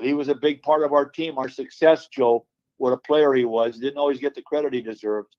He 0.00 0.14
was 0.14 0.28
a 0.28 0.34
big 0.34 0.62
part 0.62 0.82
of 0.82 0.92
our 0.92 1.04
team, 1.08 1.38
our 1.38 1.48
success. 1.48 2.08
Joe, 2.08 2.46
what 2.76 2.92
a 2.92 2.96
player 2.96 3.32
he 3.34 3.44
was. 3.44 3.78
Didn't 3.78 3.98
always 3.98 4.18
get 4.20 4.34
the 4.34 4.42
credit 4.42 4.72
he 4.72 4.80
deserved. 4.80 5.34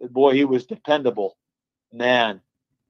But 0.00 0.12
boy, 0.12 0.34
he 0.34 0.44
was 0.44 0.66
dependable. 0.66 1.36
man, 1.92 2.40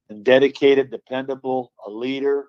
and 0.08 0.24
dedicated, 0.24 0.90
dependable, 0.90 1.72
a 1.86 1.90
leader. 1.90 2.48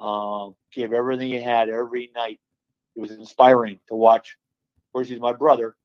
Um, 0.00 0.56
gave 0.72 0.92
everything 0.92 1.28
he 1.28 1.40
had 1.40 1.68
every 1.68 2.10
night. 2.14 2.40
It 2.96 3.00
was 3.00 3.12
inspiring 3.12 3.78
to 3.88 3.94
watch. 3.94 4.36
Of 4.76 4.92
course, 4.92 5.08
he's 5.08 5.20
my 5.20 5.32
brother. 5.32 5.76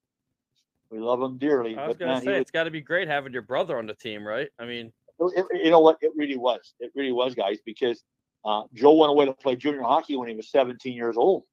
We 0.90 0.98
love 1.00 1.22
him 1.22 1.38
dearly. 1.38 1.78
I 1.78 1.88
was 1.88 1.98
gonna 1.98 2.20
say 2.22 2.32
was- 2.34 2.42
it's 2.42 2.52
got 2.52 2.64
to 2.64 2.72
be 2.72 2.82
great 2.82 3.08
having 3.08 3.32
your 3.32 3.44
brother 3.44 3.78
on 3.78 3.86
the 3.86 3.94
team, 3.94 4.28
right? 4.28 4.50
I 4.58 4.66
mean, 4.66 4.92
it- 5.20 5.46
you 5.64 5.70
know 5.70 5.80
what? 5.80 5.98
It 6.02 6.12
really 6.16 6.38
was. 6.38 6.74
It 6.80 6.92
really 6.96 7.12
was, 7.12 7.36
guys, 7.36 7.60
because 7.64 8.04
uh, 8.44 8.64
Joe 8.74 8.94
went 8.94 9.12
away 9.12 9.26
to 9.26 9.34
play 9.34 9.56
junior 9.56 9.84
hockey 9.84 10.16
when 10.18 10.28
he 10.30 10.36
was 10.36 10.50
17 10.50 10.94
years 10.94 11.16
old. 11.18 11.44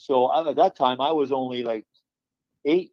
So 0.00 0.32
at 0.34 0.56
that 0.56 0.76
time, 0.76 0.98
I 0.98 1.12
was 1.12 1.30
only 1.30 1.62
like 1.62 1.84
eight. 2.64 2.92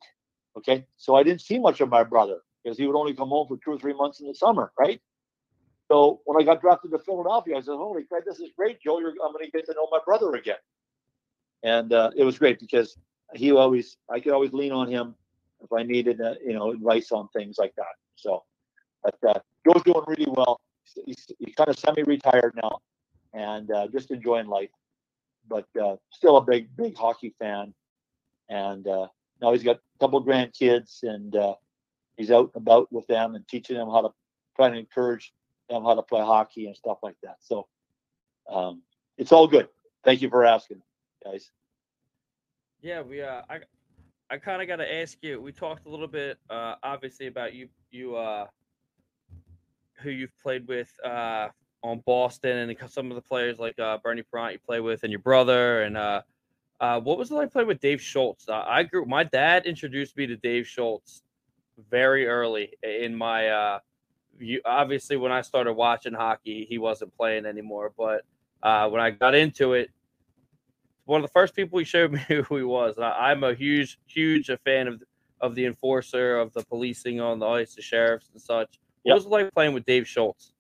Okay. 0.58 0.86
So 0.98 1.16
I 1.16 1.24
didn't 1.24 1.40
see 1.40 1.58
much 1.58 1.80
of 1.80 1.88
my 1.88 2.04
brother 2.04 2.40
because 2.62 2.78
he 2.78 2.86
would 2.86 2.98
only 2.98 3.14
come 3.14 3.30
home 3.30 3.48
for 3.48 3.58
two 3.64 3.72
or 3.72 3.80
three 3.80 3.94
months 3.94 4.20
in 4.20 4.28
the 4.28 4.36
summer, 4.36 4.74
right? 4.78 5.00
So 5.90 6.20
when 6.26 6.42
I 6.42 6.44
got 6.44 6.60
drafted 6.60 6.92
to 6.92 7.00
Philadelphia, 7.00 7.56
I 7.56 7.62
said, 7.62 7.76
"Holy 7.78 8.04
crap, 8.04 8.26
this 8.26 8.42
is 8.42 8.50
great, 8.58 8.82
Joe! 8.82 9.00
You're, 9.00 9.12
I'm 9.24 9.32
going 9.32 9.46
to 9.46 9.52
get 9.52 9.66
to 9.68 9.74
know 9.74 9.88
my 9.90 10.00
brother 10.06 10.34
again." 10.34 10.58
And 11.64 11.94
uh, 11.94 12.12
it 12.14 12.26
was 12.26 12.38
great 12.38 12.60
because 12.60 12.98
he 13.34 13.54
always, 13.54 13.96
I 14.12 14.20
could 14.20 14.34
always 14.34 14.52
lean 14.52 14.74
on 14.74 14.92
him 14.92 15.16
if 15.64 15.72
I 15.72 15.84
needed, 15.84 16.20
uh, 16.20 16.36
you 16.46 16.54
know, 16.54 16.72
advice 16.72 17.14
on 17.14 17.30
things 17.30 17.56
like 17.58 17.74
that. 17.78 17.96
So, 18.16 18.44
but 19.02 19.16
uh, 19.26 19.40
Joe's 19.66 19.84
doing 19.84 20.04
really 20.08 20.28
well. 20.28 20.60
He's, 21.06 21.26
he's 21.40 21.56
kind 21.56 21.70
of 21.70 21.80
semi-retired 21.80 22.54
now, 22.62 22.80
and 23.34 23.72
uh, 23.72 23.88
just 23.88 24.12
enjoying 24.12 24.48
life. 24.48 24.70
But 25.50 25.66
uh, 25.82 25.96
still 26.12 26.38
a 26.38 26.44
big, 26.44 26.76
big 26.76 26.98
hockey 26.98 27.34
fan. 27.40 27.74
And 28.50 28.88
uh, 28.88 29.08
now 29.42 29.52
he's 29.54 29.64
got 29.64 29.78
a 29.78 30.00
couple 30.00 30.24
grandkids, 30.24 31.04
and 31.04 31.36
uh, 31.36 31.56
he's 32.16 32.32
out 32.32 32.52
and 32.54 32.62
about 32.64 32.92
with 32.92 33.08
them 33.08 33.36
and 33.36 33.48
teaching 33.48 33.78
them 33.78 33.90
how 33.90 34.02
to 34.02 34.10
try 34.56 34.70
to 34.70 34.78
encourage 34.78 35.34
them 35.70 35.84
how 35.84 35.96
to 35.96 36.02
play 36.02 36.22
hockey 36.22 36.68
and 36.68 36.76
stuff 36.76 36.98
like 37.04 37.18
that. 37.24 37.38
So 37.40 37.68
um, 38.50 38.82
it's 39.18 39.32
all 39.32 39.48
good. 39.48 39.68
Thank 40.04 40.22
you 40.22 40.30
for 40.30 40.46
asking, 40.46 40.82
guys. 41.24 41.52
yeah, 42.82 43.02
we 43.02 43.22
uh, 43.22 43.42
I 43.50 43.60
I 44.30 44.38
kind 44.38 44.62
of 44.62 44.68
got 44.68 44.78
to 44.78 44.96
ask 44.96 45.18
you. 45.22 45.42
We 45.42 45.52
talked 45.52 45.86
a 45.86 45.90
little 45.90 46.08
bit, 46.08 46.38
uh, 46.50 46.76
obviously 46.84 47.28
about 47.28 47.54
you 47.54 47.68
you 47.92 48.16
uh, 48.16 48.48
who 50.02 50.10
you've 50.10 50.38
played 50.42 50.68
with 50.68 50.92
uh 51.04 51.50
on 51.84 52.02
Boston 52.06 52.70
and 52.70 52.92
some 52.92 53.12
of 53.12 53.16
the 53.16 53.22
players 53.22 53.60
like 53.60 53.78
uh, 53.80 53.98
Bernie 54.04 54.24
Parent 54.24 54.54
you 54.54 54.60
play 54.66 54.80
with 54.80 55.04
and 55.04 55.12
your 55.12 55.20
brother 55.20 55.84
and 55.84 55.96
uh, 55.96 56.22
uh, 56.80 57.00
what 57.00 57.18
was 57.18 57.32
it 57.32 57.36
like 57.36 57.52
playing 57.52 57.68
with 57.68 57.80
Dave 57.80 58.02
Schultz? 58.02 58.48
Uh, 58.48 58.64
I 58.68 58.84
grew. 58.84 59.06
My 59.06 59.24
dad 59.24 59.66
introduced 59.66 60.16
me 60.16 60.28
to 60.28 60.36
Dave 60.38 60.68
Schultz 60.68 61.24
very 61.90 62.28
early 62.28 62.74
in 62.84 63.16
my. 63.16 63.50
Uh, 63.50 63.80
you, 64.40 64.62
obviously, 64.66 65.18
when 65.18 65.32
I 65.32 65.42
started 65.42 65.74
watching 65.74 66.14
hockey, 66.14 66.68
he 66.70 66.78
wasn't 66.78 67.16
playing 67.18 67.46
anymore. 67.48 67.94
But 67.98 68.22
uh, 68.62 68.90
when 68.90 69.02
I 69.02 69.10
got 69.10 69.34
into 69.34 69.74
it, 69.74 69.90
one 71.06 71.20
of 71.22 71.28
the 71.28 71.32
first 71.32 71.56
people 71.56 71.80
he 71.80 71.86
showed 71.86 72.12
me 72.12 72.20
who 72.28 72.58
he 72.58 72.64
was. 72.64 73.00
I, 73.00 73.32
I'm 73.32 73.44
a 73.44 73.56
huge, 73.56 74.00
huge 74.06 74.52
fan 74.64 74.88
of 74.88 75.02
of 75.42 75.56
the 75.56 75.66
enforcer, 75.66 76.38
of 76.38 76.54
the 76.54 76.64
policing 76.64 77.20
on 77.22 77.40
the 77.40 77.48
ice, 77.48 77.74
the 77.76 77.82
sheriffs 77.82 78.30
and 78.34 78.42
such. 78.42 78.80
What 79.04 79.12
Yep. 79.12 79.16
was 79.16 79.26
it 79.26 79.30
like 79.30 79.54
playing 79.54 79.74
with 79.74 79.86
Dave 79.86 80.08
Schultz? 80.08 80.54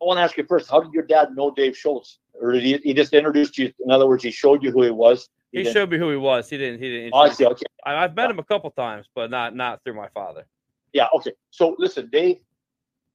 I 0.00 0.04
want 0.04 0.18
to 0.18 0.22
ask 0.22 0.36
you 0.36 0.44
first, 0.44 0.70
how 0.70 0.80
did 0.80 0.92
your 0.92 1.04
dad 1.04 1.34
know 1.34 1.50
Dave 1.50 1.76
Schultz? 1.76 2.18
Or 2.40 2.52
did 2.52 2.62
he, 2.62 2.76
he 2.78 2.94
just 2.94 3.12
introduced 3.14 3.56
you? 3.56 3.72
In 3.84 3.90
other 3.90 4.06
words, 4.06 4.22
he 4.22 4.30
showed 4.30 4.62
you 4.62 4.70
who 4.70 4.82
he 4.82 4.90
was. 4.90 5.28
He 5.52 5.62
didn't- 5.62 5.72
showed 5.72 5.90
me 5.90 5.98
who 5.98 6.10
he 6.10 6.16
was. 6.16 6.50
He 6.50 6.58
didn't. 6.58 6.80
He 6.82 6.90
didn't. 6.90 7.12
Oh, 7.14 7.18
I 7.20 7.30
see. 7.30 7.46
Okay. 7.46 7.64
I, 7.84 8.04
I've 8.04 8.14
met 8.14 8.30
him 8.30 8.38
a 8.38 8.44
couple 8.44 8.70
times, 8.70 9.06
but 9.14 9.30
not 9.30 9.54
not 9.54 9.82
through 9.84 9.94
my 9.94 10.08
father. 10.08 10.44
Yeah. 10.92 11.06
Okay. 11.14 11.32
So 11.50 11.76
listen, 11.78 12.08
Dave. 12.12 12.38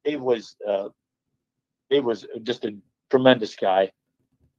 Dave 0.04 0.22
was 0.22 0.56
uh, 0.68 0.90
Dave 1.92 2.04
was 2.04 2.26
just 2.42 2.66
a 2.66 2.76
tremendous 3.12 3.56
guy, 3.56 3.92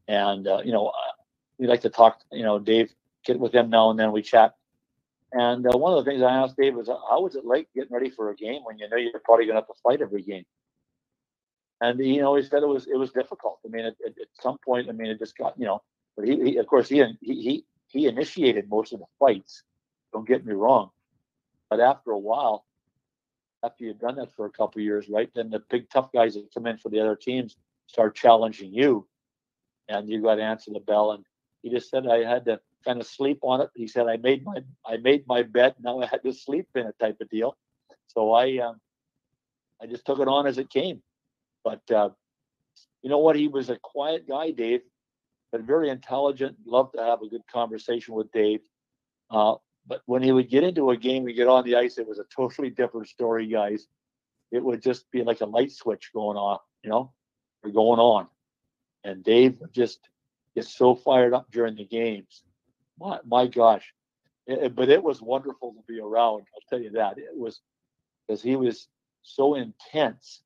and 0.07 0.47
uh, 0.47 0.61
you 0.65 0.71
know 0.71 0.89
uh, 0.89 1.13
we 1.59 1.67
like 1.67 1.81
to 1.81 1.91
talk. 1.91 2.21
You 2.31 2.45
know, 2.45 2.61
Dave 2.61 2.95
get 3.25 3.41
with 3.41 3.55
him 3.55 3.71
now 3.71 3.91
and 3.91 3.99
then 3.99 4.13
we 4.13 4.23
chat. 4.23 4.55
And 5.33 5.67
uh, 5.67 5.79
one 5.79 5.97
of 5.97 6.05
the 6.05 6.11
things 6.11 6.23
I 6.23 6.33
asked 6.33 6.57
Dave 6.57 6.75
was, 6.75 6.89
"How 6.89 7.23
was 7.23 7.35
it 7.35 7.45
like 7.45 7.69
getting 7.75 7.93
ready 7.93 8.11
for 8.11 8.31
a 8.31 8.37
game 8.37 8.63
when 8.65 8.79
you 8.79 8.89
know 8.89 8.97
you're 8.97 9.19
probably 9.25 9.47
going 9.47 9.55
to 9.57 9.61
have 9.63 9.67
to 9.67 9.75
fight 9.83 10.03
every 10.03 10.23
game?" 10.23 10.45
And 11.83 11.99
you 11.99 12.21
know, 12.21 12.37
he 12.37 12.43
said 12.45 12.63
it 12.63 12.69
was 12.69 12.87
it 12.87 12.97
was 12.97 13.11
difficult. 13.11 13.59
I 13.67 13.69
mean, 13.69 13.85
at, 13.85 13.97
at, 14.07 14.15
some 14.41 14.57
point, 14.65 14.89
I 14.89 14.93
mean, 14.93 15.11
it 15.11 15.19
just 15.19 15.37
got 15.37 15.59
you 15.59 15.67
know. 15.67 15.83
But 16.17 16.29
he, 16.29 16.37
he 16.37 16.57
of 16.59 16.67
course, 16.69 16.89
he 16.89 17.03
he 17.21 17.35
he 17.43 17.65
he 17.89 18.07
initiated 18.07 18.71
most 18.71 18.93
of 18.93 19.01
the 19.01 19.07
fights. 19.19 19.65
Don't 20.13 20.27
get 20.27 20.47
me 20.47 20.53
wrong, 20.53 20.91
but 21.69 21.81
after 21.81 22.13
a 22.13 22.19
while, 22.19 22.65
after 23.65 23.83
you've 23.83 23.99
done 23.99 24.15
that 24.15 24.33
for 24.37 24.47
a 24.47 24.51
couple 24.51 24.81
years, 24.81 25.09
right? 25.09 25.29
Then 25.35 25.51
the 25.51 25.61
big 25.71 25.91
tough 25.91 26.13
guys 26.13 26.35
that 26.35 26.55
come 26.55 26.69
in 26.69 26.79
for 26.79 26.89
the 26.89 27.01
other 27.01 27.17
teams 27.17 27.57
start 27.89 28.15
challenging 28.15 28.73
you, 28.73 29.09
and 29.89 30.09
you 30.09 30.23
got 30.23 30.37
to 30.37 30.43
answer 30.43 30.71
the 30.73 30.79
bell. 30.79 31.11
And 31.11 31.25
he 31.63 31.71
just 31.71 31.91
said 31.91 32.07
I 32.07 32.19
had 32.19 32.45
to 32.45 32.61
kind 32.85 33.01
of 33.01 33.09
sleep 33.09 33.41
on 33.43 33.61
it. 33.61 33.71
He 33.75 33.89
said 33.89 34.07
I 34.07 34.19
made 34.19 34.45
my 34.45 34.63
I 34.87 34.99
made 34.99 35.27
my 35.27 35.43
bed. 35.43 35.75
Now 35.81 36.01
I 36.01 36.07
had 36.07 36.23
to 36.23 36.33
sleep 36.33 36.69
in 36.77 36.87
it, 36.87 36.95
type 37.01 37.17
of 37.21 37.29
deal. 37.29 37.57
So 38.07 38.33
I 38.33 38.59
um, 38.59 38.81
I 39.83 39.87
just 39.87 40.07
took 40.07 40.21
it 40.21 40.29
on 40.29 40.47
as 40.47 40.59
it 40.59 40.71
came. 40.71 41.03
But 41.65 41.89
uh, 41.91 42.11
you 43.03 43.11
know 43.11 43.19
what? 43.19 43.37
He 43.37 43.49
was 43.49 43.71
a 43.71 43.79
quiet 43.79 44.29
guy, 44.29 44.51
Dave, 44.51 44.81
but 45.51 45.63
very 45.63 45.91
intelligent. 45.91 46.57
Loved 46.67 46.95
to 46.95 47.03
have 47.03 47.23
a 47.23 47.29
good 47.29 47.47
conversation 47.53 48.15
with 48.15 48.31
Dave. 48.33 48.61
Uh, 49.31 49.57
but 49.87 50.03
when 50.07 50.23
he 50.23 50.33
would 50.33 50.49
get 50.49 50.63
into 50.65 50.91
a 50.91 50.97
game, 50.97 51.25
we 51.25 51.33
get 51.33 51.49
on 51.49 51.65
the 51.65 51.77
ice, 51.77 51.99
it 51.99 52.07
was 52.07 52.19
a 52.19 52.25
totally 52.35 52.71
different 52.71 53.09
story, 53.09 53.47
guys. 53.47 53.87
It 54.51 54.63
would 54.63 54.83
just 54.83 55.11
be 55.11 55.23
like 55.23 55.41
a 55.41 55.47
light 55.47 55.73
switch 55.73 56.11
going 56.13 56.37
off, 56.37 56.61
you 56.85 56.91
know, 56.91 57.13
or 57.65 57.71
going 57.71 57.99
on. 57.99 58.29
And 59.05 59.25
Dave 59.25 59.61
just 59.73 60.09
gets 60.55 60.73
so 60.75 60.95
fired 60.95 61.33
up 61.35 61.51
during 61.51 61.75
the 61.75 61.85
games. 61.85 62.45
My, 63.01 63.19
my 63.27 63.47
gosh. 63.47 63.93
It- 64.47 64.75
but 64.75 64.89
it 64.89 65.03
was 65.03 65.23
wonderful 65.23 65.73
to 65.73 65.83
be 65.93 66.01
around. 66.01 66.47
I'll 66.55 66.69
tell 66.69 66.81
you 66.81 66.91
that. 66.91 67.19
It 67.19 67.37
was 67.37 67.61
because 68.27 68.43
he 68.43 68.57
was 68.57 68.89
so 69.23 69.55
intense 69.55 70.43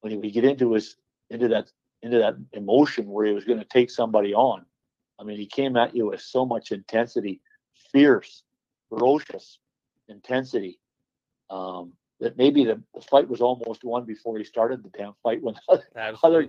when 0.00 0.10
he 0.12 0.18
would 0.18 0.32
get 0.32 0.44
into 0.44 0.72
his 0.72 0.96
into 1.30 1.48
that 1.48 1.70
into 2.02 2.18
that 2.18 2.36
emotion 2.52 3.06
where 3.08 3.26
he 3.26 3.32
was 3.32 3.44
going 3.44 3.58
to 3.58 3.64
take 3.64 3.90
somebody 3.90 4.34
on. 4.34 4.64
I 5.18 5.24
mean, 5.24 5.38
he 5.38 5.46
came 5.46 5.76
at 5.76 5.94
you 5.94 6.06
with 6.06 6.22
so 6.22 6.46
much 6.46 6.72
intensity, 6.72 7.40
fierce, 7.92 8.42
ferocious 8.88 9.58
intensity. 10.08 10.80
Um, 11.50 11.92
that 12.20 12.36
maybe 12.36 12.64
the, 12.64 12.80
the 12.94 13.00
fight 13.00 13.28
was 13.28 13.40
almost 13.40 13.82
won 13.82 14.04
before 14.04 14.36
he 14.38 14.44
started 14.44 14.82
the 14.82 14.90
damn 14.90 15.14
fight 15.22 15.42
when 15.42 15.54
other 15.68 15.84
Absolutely. 15.96 16.46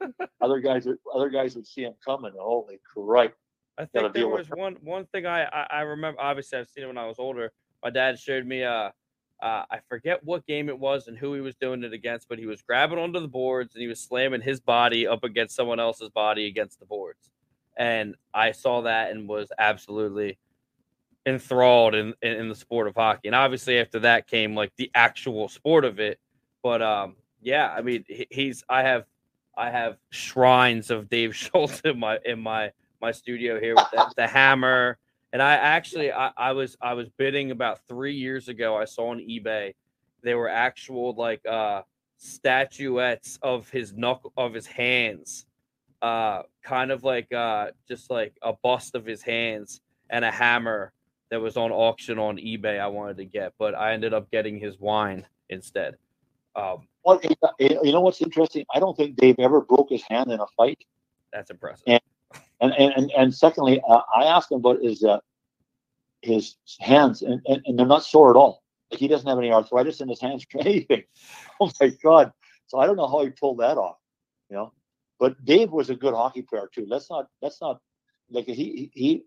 guy- 0.00 0.26
other 0.40 0.60
guys 0.60 0.86
would 0.86 0.98
other 1.14 1.28
guys 1.28 1.54
would 1.54 1.66
see 1.66 1.82
him 1.82 1.94
coming. 2.04 2.32
Holy 2.38 2.80
crap! 2.94 3.34
I 3.78 3.84
think 3.86 4.12
there 4.14 4.28
was 4.28 4.48
one 4.48 4.76
one 4.82 5.06
thing 5.06 5.26
I, 5.26 5.44
I 5.44 5.66
I 5.70 5.80
remember. 5.82 6.20
Obviously, 6.20 6.58
I've 6.58 6.68
seen 6.68 6.84
it 6.84 6.86
when 6.86 6.98
I 6.98 7.06
was 7.06 7.18
older. 7.18 7.52
My 7.82 7.90
dad 7.90 8.18
showed 8.18 8.46
me. 8.46 8.64
Uh, 8.64 8.90
uh, 9.42 9.64
I 9.70 9.78
forget 9.88 10.22
what 10.24 10.46
game 10.46 10.68
it 10.68 10.78
was 10.78 11.08
and 11.08 11.16
who 11.16 11.34
he 11.34 11.40
was 11.40 11.54
doing 11.56 11.82
it 11.84 11.92
against, 11.92 12.28
but 12.28 12.38
he 12.38 12.46
was 12.46 12.62
grabbing 12.62 12.98
onto 12.98 13.20
the 13.20 13.28
boards 13.28 13.74
and 13.74 13.82
he 13.82 13.88
was 13.88 14.00
slamming 14.00 14.40
his 14.42 14.60
body 14.60 15.06
up 15.06 15.24
against 15.24 15.56
someone 15.56 15.80
else's 15.80 16.10
body 16.10 16.46
against 16.46 16.78
the 16.80 16.86
boards. 16.86 17.30
And 17.76 18.14
I 18.34 18.52
saw 18.52 18.82
that 18.82 19.10
and 19.10 19.28
was 19.28 19.50
absolutely 19.58 20.38
enthralled 21.26 21.94
in, 21.94 22.14
in, 22.22 22.32
in 22.32 22.48
the 22.48 22.54
sport 22.54 22.88
of 22.88 22.94
hockey. 22.94 23.28
And 23.28 23.34
obviously, 23.34 23.78
after 23.78 24.00
that 24.00 24.26
came 24.26 24.54
like 24.54 24.72
the 24.76 24.90
actual 24.94 25.48
sport 25.48 25.84
of 25.84 25.98
it. 26.00 26.18
But 26.62 26.82
um, 26.82 27.16
yeah, 27.40 27.70
I 27.70 27.80
mean, 27.82 28.04
he- 28.06 28.26
he's 28.30 28.64
I 28.68 28.82
have 28.82 29.04
I 29.56 29.70
have 29.70 29.96
shrines 30.10 30.90
of 30.90 31.08
Dave 31.08 31.34
Schultz 31.36 31.80
in 31.80 31.98
my 31.98 32.18
in 32.24 32.40
my 32.40 32.72
my 33.00 33.12
studio 33.12 33.58
here 33.58 33.74
with 33.74 33.90
the, 33.92 34.12
the 34.16 34.26
hammer. 34.26 34.98
And 35.32 35.40
I 35.42 35.54
actually 35.54 36.12
I, 36.12 36.32
I 36.36 36.52
was 36.52 36.76
I 36.80 36.94
was 36.94 37.08
bidding 37.10 37.50
about 37.50 37.80
three 37.86 38.14
years 38.14 38.48
ago. 38.48 38.76
I 38.76 38.84
saw 38.84 39.10
on 39.10 39.18
eBay 39.18 39.74
they 40.22 40.34
were 40.34 40.48
actual 40.48 41.14
like 41.14 41.40
uh 41.46 41.82
statuettes 42.18 43.38
of 43.42 43.68
his 43.70 43.92
knuckle 43.94 44.32
of 44.36 44.52
his 44.52 44.66
hands. 44.66 45.46
Uh 46.02 46.42
kind 46.62 46.90
of 46.90 47.04
like 47.04 47.32
uh 47.32 47.68
just 47.88 48.10
like 48.10 48.34
a 48.42 48.52
bust 48.52 48.94
of 48.94 49.04
his 49.06 49.22
hands 49.22 49.80
and 50.10 50.24
a 50.24 50.30
hammer 50.30 50.92
that 51.30 51.40
was 51.40 51.56
on 51.56 51.70
auction 51.70 52.18
on 52.18 52.36
eBay 52.36 52.80
I 52.80 52.88
wanted 52.88 53.16
to 53.18 53.24
get, 53.24 53.52
but 53.58 53.74
I 53.74 53.92
ended 53.92 54.12
up 54.12 54.30
getting 54.30 54.58
his 54.58 54.78
wine 54.80 55.26
instead. 55.48 55.94
Um 56.56 56.88
Well, 57.04 57.20
you 57.60 57.92
know 57.92 58.00
what's 58.00 58.20
interesting? 58.20 58.64
I 58.74 58.80
don't 58.80 58.96
think 58.96 59.16
Dave 59.16 59.36
ever 59.38 59.60
broke 59.60 59.90
his 59.90 60.02
hand 60.02 60.32
in 60.32 60.40
a 60.40 60.46
fight. 60.56 60.78
that's 61.32 61.50
impressive. 61.50 61.84
And 61.86 62.00
and 62.60 62.72
and, 62.72 63.10
and 63.16 63.34
secondly, 63.34 63.80
uh, 63.88 64.00
I 64.14 64.24
asked 64.24 64.52
him 64.52 64.58
about 64.58 64.82
his 64.82 65.02
uh, 65.02 65.18
his 66.22 66.56
hands, 66.80 67.22
and, 67.22 67.40
and, 67.46 67.62
and 67.66 67.78
they're 67.78 67.86
not 67.86 68.04
sore 68.04 68.30
at 68.30 68.36
all. 68.36 68.62
Like 68.90 69.00
he 69.00 69.08
doesn't 69.08 69.28
have 69.28 69.38
any 69.38 69.52
arthritis 69.52 70.00
in 70.00 70.08
his 70.08 70.20
hands 70.20 70.44
or 70.54 70.60
anything. 70.66 71.04
Oh 71.60 71.70
my 71.80 71.88
god! 72.02 72.32
So 72.66 72.78
I 72.78 72.86
don't 72.86 72.96
know 72.96 73.08
how 73.08 73.22
he 73.24 73.30
pulled 73.30 73.58
that 73.58 73.78
off. 73.78 73.96
You 74.48 74.56
know, 74.56 74.72
but 75.18 75.44
Dave 75.44 75.70
was 75.70 75.90
a 75.90 75.94
good 75.94 76.14
hockey 76.14 76.42
player 76.42 76.68
too. 76.72 76.86
Let's 76.88 77.10
not 77.10 77.28
let's 77.42 77.60
not 77.60 77.80
like 78.30 78.46
he 78.46 78.90
he 78.94 79.24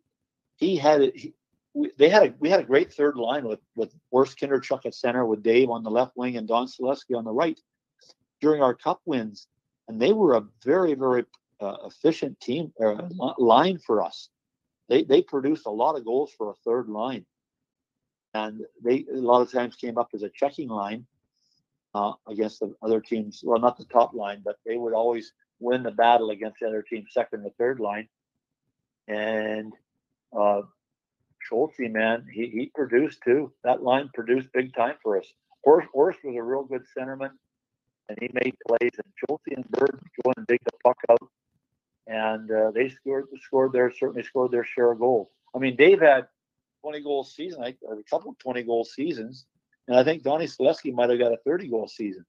he 0.55 0.75
had 0.75 1.01
it. 1.01 1.15
He, 1.15 1.33
we, 1.73 1.91
they 1.97 2.09
had 2.09 2.23
a 2.23 2.33
we 2.39 2.49
had 2.49 2.59
a 2.59 2.65
great 2.65 2.93
third 2.93 3.15
line 3.15 3.45
with 3.45 3.59
with 3.75 3.93
Orest 4.13 4.37
Kindrachuk 4.37 4.85
at 4.85 4.93
center 4.93 5.25
with 5.25 5.41
Dave 5.43 5.69
on 5.69 5.83
the 5.83 5.91
left 5.91 6.15
wing 6.15 6.37
and 6.37 6.47
Don 6.47 6.67
Saleski 6.67 7.15
on 7.15 7.23
the 7.23 7.31
right. 7.31 7.59
during 8.41 8.61
our 8.61 8.75
cup 8.75 9.01
wins, 9.05 9.47
and 9.87 10.01
they 10.01 10.13
were 10.13 10.35
a 10.35 10.43
very, 10.63 10.93
very 10.93 11.25
uh, 11.63 11.77
efficient 11.85 12.39
team 12.39 12.71
uh, 12.83 13.07
line 13.37 13.79
for 13.79 14.01
us. 14.03 14.29
They 14.89 15.03
they 15.03 15.21
produced 15.21 15.65
a 15.65 15.71
lot 15.71 15.95
of 15.95 16.05
goals 16.05 16.31
for 16.37 16.51
a 16.51 16.55
third 16.65 16.89
line, 16.89 17.25
and 18.33 18.61
they 18.83 19.05
a 19.11 19.17
lot 19.17 19.41
of 19.41 19.51
times 19.51 19.75
came 19.75 19.97
up 19.97 20.09
as 20.13 20.23
a 20.23 20.29
checking 20.29 20.69
line 20.69 21.05
uh, 21.95 22.13
against 22.27 22.59
the 22.59 22.75
other 22.81 22.99
teams. 23.01 23.41
Well, 23.43 23.59
not 23.59 23.77
the 23.77 23.85
top 23.85 24.13
line, 24.13 24.41
but 24.43 24.57
they 24.65 24.77
would 24.77 24.93
always 24.93 25.33
win 25.59 25.83
the 25.83 25.91
battle 25.91 26.31
against 26.31 26.59
the 26.59 26.67
other 26.67 26.81
team's 26.83 27.13
second 27.13 27.45
or 27.45 27.51
third 27.57 27.79
line. 27.79 28.07
And 29.07 29.73
uh, 30.37 30.61
Schultze, 31.39 31.79
man, 31.79 32.25
he, 32.31 32.47
he 32.49 32.71
produced 32.73 33.19
too. 33.23 33.51
That 33.63 33.83
line 33.83 34.09
produced 34.13 34.47
big 34.53 34.73
time 34.75 34.95
for 35.01 35.17
us. 35.17 35.27
Horst, 35.63 35.87
Horst 35.93 36.19
was 36.23 36.35
a 36.35 36.43
real 36.43 36.63
good 36.63 36.83
centerman, 36.97 37.31
and 38.09 38.17
he 38.19 38.29
made 38.33 38.55
plays. 38.67 38.91
And 38.97 39.13
Schultze 39.15 39.55
and 39.55 39.67
Bird 39.69 39.99
go 40.23 40.33
and 40.35 40.47
dig 40.47 40.59
the 40.65 40.71
puck 40.83 40.97
out, 41.09 41.29
and 42.07 42.49
uh, 42.51 42.71
they 42.71 42.89
scored 42.89 43.25
scored 43.41 43.71
their 43.73 43.91
certainly 43.91 44.23
scored 44.23 44.51
their 44.51 44.65
share 44.65 44.91
of 44.91 44.99
goals. 44.99 45.29
I 45.55 45.59
mean, 45.59 45.75
Dave 45.75 46.01
had 46.01 46.27
20 46.81 47.01
goal 47.01 47.23
season, 47.23 47.61
like 47.61 47.77
a 47.89 48.03
couple 48.09 48.31
of 48.31 48.37
20 48.39 48.63
goal 48.63 48.83
seasons, 48.83 49.45
and 49.87 49.97
I 49.97 50.03
think 50.03 50.23
Donnie 50.23 50.47
Saleski 50.47 50.93
might 50.93 51.09
have 51.09 51.19
got 51.19 51.31
a 51.31 51.37
30 51.45 51.69
goal 51.69 51.87
season. 51.87 52.25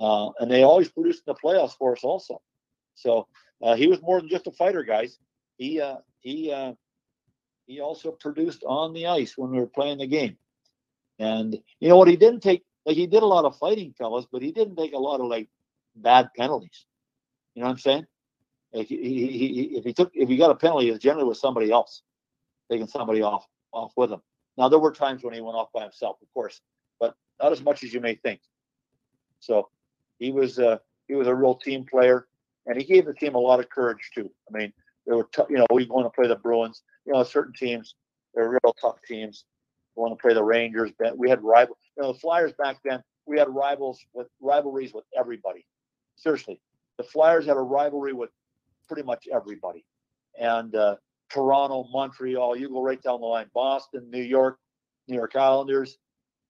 Uh, 0.00 0.30
and 0.38 0.50
they 0.50 0.62
always 0.62 0.88
produced 0.88 1.24
in 1.26 1.34
the 1.34 1.38
playoffs 1.42 1.76
for 1.76 1.92
us 1.92 2.04
also. 2.04 2.40
So 2.94 3.26
uh, 3.62 3.74
he 3.74 3.88
was 3.88 4.00
more 4.00 4.20
than 4.20 4.28
just 4.28 4.46
a 4.46 4.52
fighter, 4.52 4.84
guys. 4.84 5.18
He 5.56 5.80
uh, 5.80 5.96
he 6.20 6.52
uh, 6.52 6.72
he 7.66 7.80
also 7.80 8.12
produced 8.12 8.64
on 8.66 8.92
the 8.92 9.06
ice 9.06 9.36
when 9.36 9.50
we 9.50 9.58
were 9.58 9.66
playing 9.66 9.98
the 9.98 10.06
game. 10.06 10.36
And 11.18 11.58
you 11.80 11.88
know 11.88 11.96
what? 11.96 12.08
He 12.08 12.16
didn't 12.16 12.40
take 12.40 12.64
like 12.86 12.96
he 12.96 13.06
did 13.06 13.22
a 13.22 13.26
lot 13.26 13.44
of 13.44 13.58
fighting, 13.58 13.94
fellas, 13.98 14.26
but 14.30 14.42
he 14.42 14.52
didn't 14.52 14.76
take 14.76 14.92
a 14.92 14.98
lot 14.98 15.20
of 15.20 15.26
like 15.26 15.48
bad 15.96 16.30
penalties. 16.36 16.86
You 17.54 17.62
know 17.62 17.66
what 17.68 17.72
I'm 17.72 17.78
saying? 17.78 18.06
Like 18.72 18.86
he, 18.86 18.96
he, 18.96 19.62
if 19.76 19.84
he 19.84 19.92
took 19.92 20.10
if 20.14 20.28
he 20.28 20.36
got 20.36 20.50
a 20.50 20.54
penalty, 20.54 20.90
it 20.90 21.00
generally 21.00 21.26
with 21.26 21.38
somebody 21.38 21.70
else 21.70 22.02
taking 22.70 22.86
somebody 22.86 23.22
off 23.22 23.46
off 23.72 23.92
with 23.96 24.12
him. 24.12 24.20
Now 24.56 24.68
there 24.68 24.78
were 24.78 24.92
times 24.92 25.22
when 25.22 25.34
he 25.34 25.40
went 25.40 25.56
off 25.56 25.68
by 25.72 25.82
himself, 25.82 26.16
of 26.20 26.28
course, 26.34 26.60
but 27.00 27.14
not 27.40 27.52
as 27.52 27.62
much 27.62 27.82
as 27.82 27.94
you 27.94 28.00
may 28.00 28.14
think. 28.16 28.40
So 29.40 29.68
he 30.18 30.32
was 30.32 30.58
uh, 30.58 30.78
he 31.06 31.14
was 31.14 31.28
a 31.28 31.34
real 31.34 31.54
team 31.54 31.84
player, 31.84 32.26
and 32.66 32.76
he 32.76 32.84
gave 32.84 33.06
the 33.06 33.14
team 33.14 33.34
a 33.34 33.38
lot 33.38 33.60
of 33.60 33.70
courage 33.70 34.10
too. 34.14 34.30
I 34.48 34.58
mean, 34.58 34.72
they 35.06 35.14
were 35.14 35.28
t- 35.34 35.42
you 35.48 35.56
know 35.56 35.66
we 35.72 35.86
going 35.86 36.04
to 36.04 36.10
play 36.10 36.28
the 36.28 36.36
Bruins. 36.36 36.82
You 37.06 37.14
know, 37.14 37.22
certain 37.22 37.54
teams 37.54 37.94
they're 38.34 38.48
real 38.48 38.74
tough 38.80 38.98
teams. 39.06 39.44
Want 39.94 40.16
to 40.16 40.22
play 40.22 40.32
the 40.32 40.44
Rangers. 40.44 40.92
We 41.16 41.28
had 41.28 41.42
rival. 41.42 41.76
You 41.96 42.04
know, 42.04 42.12
the 42.12 42.18
Flyers 42.20 42.52
back 42.52 42.78
then. 42.84 43.02
We 43.26 43.36
had 43.36 43.48
rivals 43.48 43.98
with 44.14 44.28
rivalries 44.40 44.94
with 44.94 45.04
everybody. 45.18 45.66
Seriously, 46.16 46.60
the 46.98 47.02
Flyers 47.02 47.46
had 47.46 47.56
a 47.56 47.60
rivalry 47.60 48.12
with 48.12 48.30
pretty 48.88 49.02
much 49.02 49.28
everybody, 49.32 49.84
and 50.40 50.74
uh, 50.74 50.96
Toronto, 51.30 51.88
Montreal. 51.92 52.56
You 52.56 52.68
go 52.68 52.82
right 52.82 53.02
down 53.02 53.20
the 53.20 53.26
line. 53.26 53.46
Boston, 53.54 54.10
New 54.10 54.22
York, 54.22 54.58
New 55.06 55.16
York 55.16 55.36
Islanders, 55.36 55.98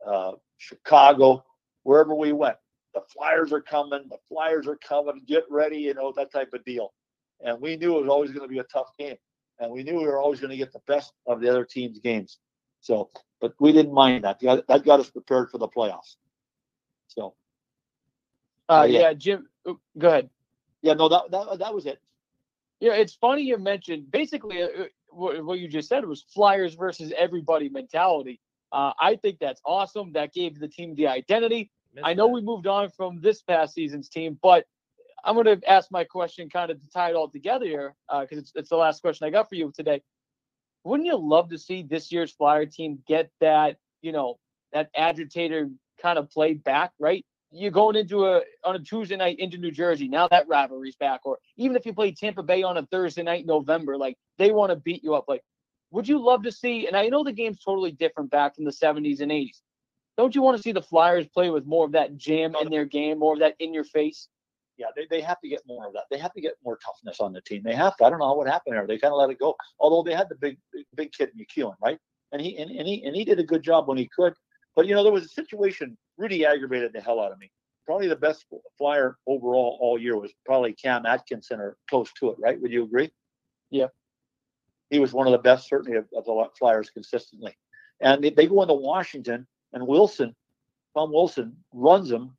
uh, 0.06 0.32
Chicago, 0.56 1.44
wherever 1.82 2.14
we 2.14 2.32
went 2.32 2.56
the 2.98 3.12
Flyers 3.12 3.52
are 3.52 3.60
coming, 3.60 4.04
the 4.08 4.18
Flyers 4.28 4.66
are 4.66 4.76
coming, 4.76 5.22
get 5.26 5.44
ready, 5.50 5.78
you 5.78 5.94
know, 5.94 6.12
that 6.16 6.32
type 6.32 6.52
of 6.52 6.64
deal. 6.64 6.92
And 7.40 7.60
we 7.60 7.76
knew 7.76 7.96
it 7.96 8.00
was 8.02 8.08
always 8.08 8.30
going 8.30 8.42
to 8.42 8.52
be 8.52 8.58
a 8.58 8.64
tough 8.64 8.90
game. 8.98 9.16
And 9.60 9.70
we 9.70 9.82
knew 9.82 9.96
we 9.96 10.06
were 10.06 10.18
always 10.18 10.40
going 10.40 10.50
to 10.50 10.56
get 10.56 10.72
the 10.72 10.80
best 10.86 11.12
of 11.26 11.40
the 11.40 11.48
other 11.48 11.64
team's 11.64 11.98
games. 11.98 12.38
So, 12.80 13.10
but 13.40 13.54
we 13.60 13.72
didn't 13.72 13.92
mind 13.92 14.24
that. 14.24 14.40
That 14.40 14.84
got 14.84 15.00
us 15.00 15.10
prepared 15.10 15.50
for 15.50 15.58
the 15.58 15.68
playoffs. 15.68 16.16
So, 17.08 17.34
uh, 18.68 18.86
yeah. 18.88 19.00
yeah, 19.00 19.12
Jim, 19.14 19.48
go 19.66 20.08
ahead. 20.08 20.30
Yeah, 20.82 20.94
no, 20.94 21.08
that, 21.08 21.30
that, 21.30 21.58
that 21.58 21.74
was 21.74 21.86
it. 21.86 22.00
Yeah, 22.80 22.92
it's 22.92 23.14
funny 23.14 23.42
you 23.42 23.58
mentioned 23.58 24.10
basically 24.10 24.62
uh, 24.62 24.66
uh 24.66 24.84
what, 25.10 25.44
what, 25.44 25.58
you 25.58 25.68
just 25.68 25.88
said 25.88 26.04
was 26.04 26.24
Flyers 26.34 26.74
versus 26.74 27.12
everybody 27.16 27.68
mentality. 27.68 28.40
Uh, 28.70 28.92
I 29.00 29.16
think 29.16 29.38
that's 29.40 29.60
awesome. 29.64 30.12
That 30.12 30.32
gave 30.32 30.60
the 30.60 30.68
team 30.68 30.94
the 30.94 31.08
identity. 31.08 31.70
I 32.04 32.14
know 32.14 32.28
we 32.28 32.42
moved 32.42 32.66
on 32.66 32.90
from 32.90 33.20
this 33.20 33.42
past 33.42 33.74
season's 33.74 34.08
team, 34.08 34.38
but 34.42 34.66
I'm 35.24 35.34
going 35.34 35.60
to 35.60 35.70
ask 35.70 35.90
my 35.90 36.04
question 36.04 36.48
kind 36.48 36.70
of 36.70 36.80
to 36.80 36.90
tie 36.90 37.10
it 37.10 37.16
all 37.16 37.28
together 37.28 37.64
here 37.64 37.94
because 38.08 38.38
uh, 38.38 38.40
it's, 38.40 38.52
it's 38.54 38.68
the 38.68 38.76
last 38.76 39.00
question 39.00 39.26
I 39.26 39.30
got 39.30 39.48
for 39.48 39.56
you 39.56 39.72
today. 39.74 40.02
Wouldn't 40.84 41.06
you 41.06 41.16
love 41.16 41.50
to 41.50 41.58
see 41.58 41.82
this 41.82 42.12
year's 42.12 42.32
Flyer 42.32 42.66
team 42.66 43.00
get 43.06 43.30
that, 43.40 43.78
you 44.00 44.12
know, 44.12 44.38
that 44.72 44.90
agitator 44.94 45.70
kind 46.00 46.18
of 46.18 46.30
play 46.30 46.54
back, 46.54 46.92
right? 46.98 47.24
You're 47.50 47.70
going 47.70 47.96
into 47.96 48.26
a 48.26 48.42
on 48.64 48.76
a 48.76 48.78
Tuesday 48.78 49.16
night 49.16 49.38
into 49.38 49.56
New 49.56 49.70
Jersey. 49.70 50.06
Now 50.06 50.28
that 50.28 50.48
rivalry's 50.48 50.96
back, 50.96 51.20
or 51.24 51.38
even 51.56 51.76
if 51.76 51.86
you 51.86 51.94
play 51.94 52.12
Tampa 52.12 52.42
Bay 52.42 52.62
on 52.62 52.76
a 52.76 52.84
Thursday 52.86 53.22
night 53.22 53.40
in 53.40 53.46
November, 53.46 53.96
like 53.96 54.16
they 54.36 54.50
want 54.50 54.70
to 54.70 54.76
beat 54.76 55.02
you 55.02 55.14
up. 55.14 55.24
Like, 55.28 55.42
would 55.90 56.06
you 56.06 56.18
love 56.18 56.42
to 56.42 56.52
see? 56.52 56.86
And 56.86 56.96
I 56.96 57.08
know 57.08 57.24
the 57.24 57.32
game's 57.32 57.60
totally 57.60 57.92
different 57.92 58.30
back 58.30 58.58
in 58.58 58.64
the 58.64 58.70
70s 58.70 59.20
and 59.20 59.30
80s, 59.30 59.62
don't 60.18 60.34
you 60.34 60.42
want 60.42 60.56
to 60.56 60.62
see 60.62 60.72
the 60.72 60.82
Flyers 60.82 61.28
play 61.28 61.48
with 61.48 61.64
more 61.64 61.86
of 61.86 61.92
that 61.92 62.16
jam 62.16 62.56
in 62.60 62.70
their 62.70 62.84
game, 62.84 63.20
more 63.20 63.34
of 63.34 63.38
that 63.38 63.54
in 63.60 63.72
your 63.72 63.84
face? 63.84 64.28
Yeah, 64.76 64.88
they, 64.96 65.06
they 65.08 65.20
have 65.20 65.40
to 65.40 65.48
get 65.48 65.62
more 65.64 65.86
of 65.86 65.92
that. 65.92 66.04
They 66.10 66.18
have 66.18 66.32
to 66.32 66.40
get 66.40 66.54
more 66.64 66.76
toughness 66.84 67.20
on 67.20 67.32
the 67.32 67.40
team. 67.40 67.62
They 67.64 67.74
have 67.74 67.96
to. 67.96 68.04
I 68.04 68.10
don't 68.10 68.18
know 68.18 68.32
what 68.32 68.48
happened 68.48 68.74
there. 68.74 68.86
They 68.86 68.98
kind 68.98 69.12
of 69.12 69.18
let 69.18 69.30
it 69.30 69.38
go. 69.38 69.54
Although 69.78 70.02
they 70.02 70.16
had 70.16 70.28
the 70.28 70.34
big 70.34 70.58
big, 70.96 71.12
kid 71.12 71.30
MacEwen, 71.38 71.74
right? 71.80 71.98
And 72.32 72.42
he 72.42 72.56
and, 72.58 72.70
and 72.70 72.86
he 72.86 73.04
and 73.04 73.14
he 73.14 73.24
did 73.24 73.38
a 73.38 73.44
good 73.44 73.62
job 73.62 73.86
when 73.86 73.96
he 73.96 74.08
could. 74.14 74.34
But 74.78 74.86
you 74.86 74.94
know, 74.94 75.02
there 75.02 75.10
was 75.10 75.24
a 75.24 75.28
situation 75.28 75.98
really 76.18 76.46
aggravated 76.46 76.92
the 76.92 77.00
hell 77.00 77.18
out 77.18 77.32
of 77.32 77.38
me. 77.40 77.50
Probably 77.84 78.06
the 78.06 78.14
best 78.14 78.46
flyer 78.78 79.18
overall 79.26 79.76
all 79.80 79.98
year 79.98 80.16
was 80.16 80.30
probably 80.46 80.72
Cam 80.72 81.04
Atkinson 81.04 81.58
or 81.58 81.76
close 81.90 82.12
to 82.20 82.30
it, 82.30 82.36
right? 82.38 82.62
Would 82.62 82.70
you 82.70 82.84
agree? 82.84 83.10
Yeah. 83.70 83.88
He 84.90 85.00
was 85.00 85.12
one 85.12 85.26
of 85.26 85.32
the 85.32 85.38
best, 85.38 85.68
certainly, 85.68 85.98
of, 85.98 86.04
of 86.16 86.26
the 86.26 86.48
Flyers 86.56 86.90
consistently. 86.90 87.58
And 88.00 88.22
they, 88.22 88.30
they 88.30 88.46
go 88.46 88.62
into 88.62 88.74
Washington 88.74 89.48
and 89.72 89.84
Wilson, 89.84 90.32
Tom 90.94 91.10
Wilson, 91.12 91.56
runs 91.74 92.12
him, 92.12 92.36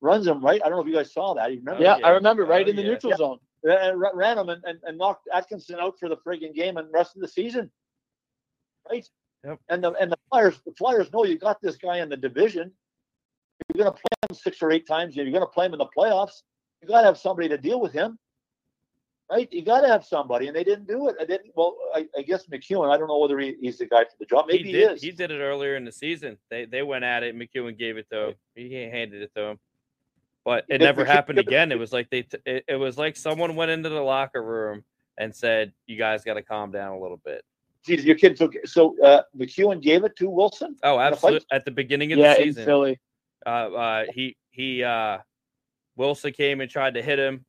runs 0.00 0.28
him 0.28 0.40
right. 0.40 0.60
I 0.64 0.68
don't 0.68 0.78
know 0.78 0.82
if 0.82 0.86
you 0.86 0.94
guys 0.94 1.12
saw 1.12 1.34
that. 1.34 1.50
You 1.50 1.58
remember? 1.58 1.82
Yeah, 1.82 1.98
I 2.04 2.10
remember 2.10 2.44
right 2.44 2.68
oh, 2.68 2.70
in 2.70 2.76
the 2.76 2.82
yeah. 2.82 2.88
neutral 2.88 3.10
yeah. 3.10 3.16
zone. 3.16 3.38
And 3.64 4.00
ran 4.14 4.38
him 4.38 4.48
and, 4.48 4.62
and, 4.62 4.78
and, 4.84 4.96
knocked 4.96 5.28
Atkinson 5.34 5.80
out 5.80 5.98
for 5.98 6.08
the 6.08 6.18
friggin' 6.18 6.54
game 6.54 6.76
and 6.76 6.86
rest 6.92 7.16
of 7.16 7.22
the 7.22 7.26
season. 7.26 7.68
Right? 8.88 9.04
Yep. 9.44 9.60
And 9.68 9.84
the 9.84 9.92
and 9.92 10.10
the 10.10 10.18
Flyers 10.30 10.60
the 10.66 10.72
Flyers 10.72 11.12
know 11.12 11.24
you 11.24 11.38
got 11.38 11.60
this 11.62 11.76
guy 11.76 11.98
in 11.98 12.08
the 12.08 12.16
division. 12.16 12.72
You're 13.74 13.84
gonna 13.84 13.96
play 13.96 14.28
him 14.28 14.36
six 14.36 14.62
or 14.62 14.70
eight 14.70 14.86
times. 14.86 15.16
You're 15.16 15.30
gonna 15.30 15.46
play 15.46 15.66
him 15.66 15.72
in 15.72 15.78
the 15.78 15.88
playoffs. 15.96 16.42
You 16.82 16.88
gotta 16.88 17.06
have 17.06 17.18
somebody 17.18 17.48
to 17.48 17.58
deal 17.58 17.80
with 17.80 17.92
him 17.92 18.18
right? 19.30 19.48
You 19.52 19.62
got 19.62 19.82
to 19.82 19.88
have 19.88 20.04
somebody, 20.04 20.48
and 20.48 20.56
they 20.56 20.64
didn't 20.64 20.86
do 20.86 21.08
it. 21.08 21.16
I 21.20 21.24
didn't. 21.24 21.52
Well, 21.54 21.76
I, 21.94 22.06
I 22.16 22.22
guess 22.22 22.46
MacEwen. 22.46 22.92
I 22.92 22.98
don't 22.98 23.08
know 23.08 23.18
whether 23.18 23.38
he, 23.38 23.56
he's 23.60 23.78
the 23.78 23.86
guy 23.86 24.04
for 24.04 24.16
the 24.18 24.26
job. 24.26 24.46
Maybe 24.48 24.64
he, 24.64 24.72
did, 24.72 24.88
he 24.88 24.94
is. 24.94 25.02
He 25.02 25.10
did 25.10 25.30
it 25.30 25.40
earlier 25.40 25.76
in 25.76 25.84
the 25.84 25.92
season. 25.92 26.38
They 26.50 26.64
they 26.64 26.82
went 26.82 27.04
at 27.04 27.22
it. 27.22 27.36
MacEwen 27.36 27.78
gave 27.78 27.96
it 27.96 28.08
to 28.10 28.28
him. 28.28 28.34
He 28.54 28.72
handed 28.74 29.22
it 29.22 29.30
to 29.36 29.42
him, 29.42 29.58
but 30.44 30.64
it 30.68 30.80
never 30.80 31.04
happened 31.04 31.38
again. 31.38 31.72
It 31.72 31.78
was 31.78 31.92
like 31.92 32.10
they. 32.10 32.22
T- 32.22 32.38
it, 32.46 32.64
it 32.68 32.76
was 32.76 32.98
like 32.98 33.16
someone 33.16 33.56
went 33.56 33.70
into 33.70 33.88
the 33.88 34.00
locker 34.00 34.42
room 34.42 34.84
and 35.18 35.34
said, 35.34 35.72
"You 35.86 35.96
guys 35.96 36.24
got 36.24 36.34
to 36.34 36.42
calm 36.42 36.70
down 36.72 36.96
a 36.96 37.00
little 37.00 37.20
bit." 37.24 37.44
Geez, 37.86 38.04
your 38.04 38.16
kid 38.16 38.36
took 38.36 38.54
so 38.66 38.96
uh, 39.02 39.22
MacEwen 39.36 39.80
gave 39.80 40.04
it 40.04 40.16
to 40.16 40.28
Wilson. 40.28 40.76
Oh, 40.82 40.98
absolutely! 40.98 41.46
At 41.52 41.64
the 41.64 41.70
beginning 41.70 42.12
of 42.12 42.18
yeah, 42.18 42.34
the 42.34 42.44
season, 42.44 42.62
in 42.62 42.66
Philly. 42.66 43.00
Uh, 43.46 43.48
uh, 43.48 44.04
he 44.12 44.36
he 44.50 44.82
uh, 44.82 45.18
Wilson 45.96 46.32
came 46.32 46.60
and 46.60 46.70
tried 46.70 46.94
to 46.94 47.02
hit 47.02 47.18
him 47.18 47.44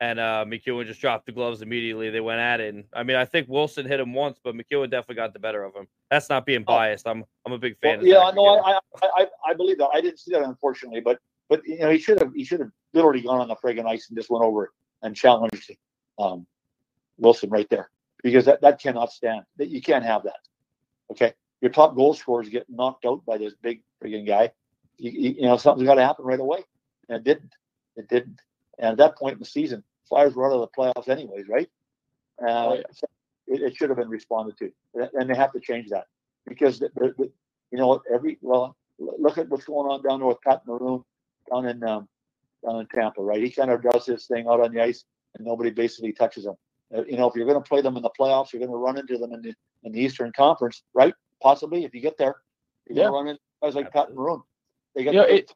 and 0.00 0.20
uh, 0.20 0.44
MacEwen 0.46 0.86
just 0.86 1.00
dropped 1.00 1.26
the 1.26 1.32
gloves 1.32 1.62
immediately. 1.62 2.10
They 2.10 2.20
went 2.20 2.40
at 2.40 2.60
it, 2.60 2.74
and 2.74 2.84
I 2.92 3.02
mean, 3.02 3.16
I 3.16 3.24
think 3.24 3.48
Wilson 3.48 3.86
hit 3.86 4.00
him 4.00 4.14
once, 4.14 4.38
but 4.42 4.54
MacEwen 4.54 4.90
definitely 4.90 5.16
got 5.16 5.32
the 5.32 5.38
better 5.38 5.64
of 5.64 5.74
him. 5.74 5.86
That's 6.10 6.28
not 6.28 6.46
being 6.46 6.64
oh. 6.66 6.72
biased. 6.72 7.06
I'm 7.06 7.24
I'm 7.46 7.52
a 7.52 7.58
big 7.58 7.78
fan. 7.78 7.98
Well, 7.98 8.06
yeah, 8.06 8.30
no, 8.34 8.60
I, 8.60 8.78
I 9.02 9.26
I 9.46 9.54
believe 9.54 9.78
that. 9.78 9.88
I 9.92 10.00
didn't 10.00 10.20
see 10.20 10.32
that 10.32 10.42
unfortunately, 10.42 11.00
but 11.00 11.18
but 11.48 11.66
you 11.66 11.78
know 11.78 11.90
he 11.90 11.98
should 11.98 12.20
have 12.20 12.32
he 12.34 12.44
should 12.44 12.60
have 12.60 12.70
literally 12.94 13.22
gone 13.22 13.40
on 13.40 13.48
the 13.48 13.56
friggin' 13.56 13.86
ice 13.86 14.08
and 14.08 14.16
just 14.16 14.30
went 14.30 14.44
over 14.44 14.72
and 15.02 15.14
challenged 15.14 15.72
um, 16.18 16.46
Wilson 17.18 17.50
right 17.50 17.68
there 17.70 17.90
because 18.22 18.44
that 18.46 18.60
that 18.62 18.80
cannot 18.80 19.12
stand. 19.12 19.42
That 19.56 19.68
you 19.68 19.80
can't 19.80 20.04
have 20.04 20.24
that. 20.24 20.40
Okay, 21.10 21.32
your 21.60 21.70
top 21.70 21.96
goal 21.96 22.14
scorers 22.14 22.48
get 22.48 22.66
knocked 22.68 23.04
out 23.04 23.24
by 23.24 23.38
this 23.38 23.54
big 23.62 23.82
friggin' 24.02 24.26
guy. 24.26 24.52
You, 24.98 25.10
you, 25.10 25.30
you 25.30 25.42
know 25.42 25.56
something's 25.56 25.86
got 25.86 25.94
to 25.94 26.04
happen 26.04 26.24
right 26.24 26.40
away, 26.40 26.64
and 27.08 27.18
it 27.18 27.24
didn't. 27.24 27.52
It 27.96 28.08
didn't. 28.08 28.40
And 28.78 28.92
at 28.92 28.98
that 28.98 29.16
point 29.16 29.34
in 29.34 29.38
the 29.40 29.44
season, 29.44 29.82
Flyers 30.08 30.34
were 30.34 30.46
out 30.46 30.54
of 30.54 30.60
the 30.60 30.68
playoffs 30.68 31.08
anyways, 31.08 31.48
right? 31.48 31.68
Uh, 32.40 32.68
oh, 32.68 32.74
yeah. 32.74 32.82
it, 33.48 33.62
it, 33.62 33.76
should 33.76 33.90
have 33.90 33.98
been 33.98 34.08
responded 34.08 34.56
to, 34.58 34.70
and 35.14 35.28
they 35.28 35.34
have 35.34 35.52
to 35.52 35.60
change 35.60 35.88
that 35.88 36.06
because 36.46 36.78
the, 36.78 36.88
the, 36.94 37.14
the, 37.18 37.32
you 37.72 37.78
know 37.78 38.00
every 38.12 38.38
well, 38.40 38.76
look 38.98 39.38
at 39.38 39.48
what's 39.48 39.64
going 39.64 39.90
on 39.90 40.02
down 40.02 40.20
there 40.20 40.28
with 40.28 40.40
Pat 40.42 40.62
Maroon 40.66 41.02
down 41.50 41.66
in 41.66 41.82
um, 41.82 42.08
down 42.64 42.80
in 42.80 42.86
Tampa, 42.86 43.22
right? 43.22 43.42
He 43.42 43.50
kind 43.50 43.70
of 43.70 43.82
does 43.82 44.06
his 44.06 44.26
thing 44.26 44.46
out 44.48 44.60
on 44.60 44.72
the 44.72 44.82
ice, 44.82 45.04
and 45.36 45.46
nobody 45.46 45.70
basically 45.70 46.12
touches 46.12 46.46
him. 46.46 46.54
Uh, 46.96 47.04
you 47.04 47.16
know, 47.16 47.28
if 47.28 47.34
you're 47.34 47.46
going 47.46 47.62
to 47.62 47.68
play 47.68 47.80
them 47.80 47.96
in 47.96 48.02
the 48.02 48.10
playoffs, 48.18 48.52
you're 48.52 48.60
going 48.60 48.70
to 48.70 48.76
run 48.76 48.98
into 48.98 49.18
them 49.18 49.32
in 49.32 49.42
the 49.42 49.54
in 49.84 49.92
the 49.92 50.00
Eastern 50.00 50.32
Conference, 50.32 50.82
right? 50.94 51.14
Possibly, 51.42 51.84
if 51.84 51.94
you 51.94 52.00
get 52.00 52.16
there, 52.16 52.36
you're 52.88 52.96
yeah. 52.96 53.04
going 53.04 53.12
to 53.12 53.16
run 53.16 53.28
into 53.28 53.40
guys 53.62 53.74
like 53.74 53.86
Absolutely. 53.86 54.14
Pat 54.14 54.16
Maroon. 54.16 54.42
They 54.94 55.04
get 55.04 55.14
you 55.14 55.20
know, 55.20 55.26
it, 55.26 55.52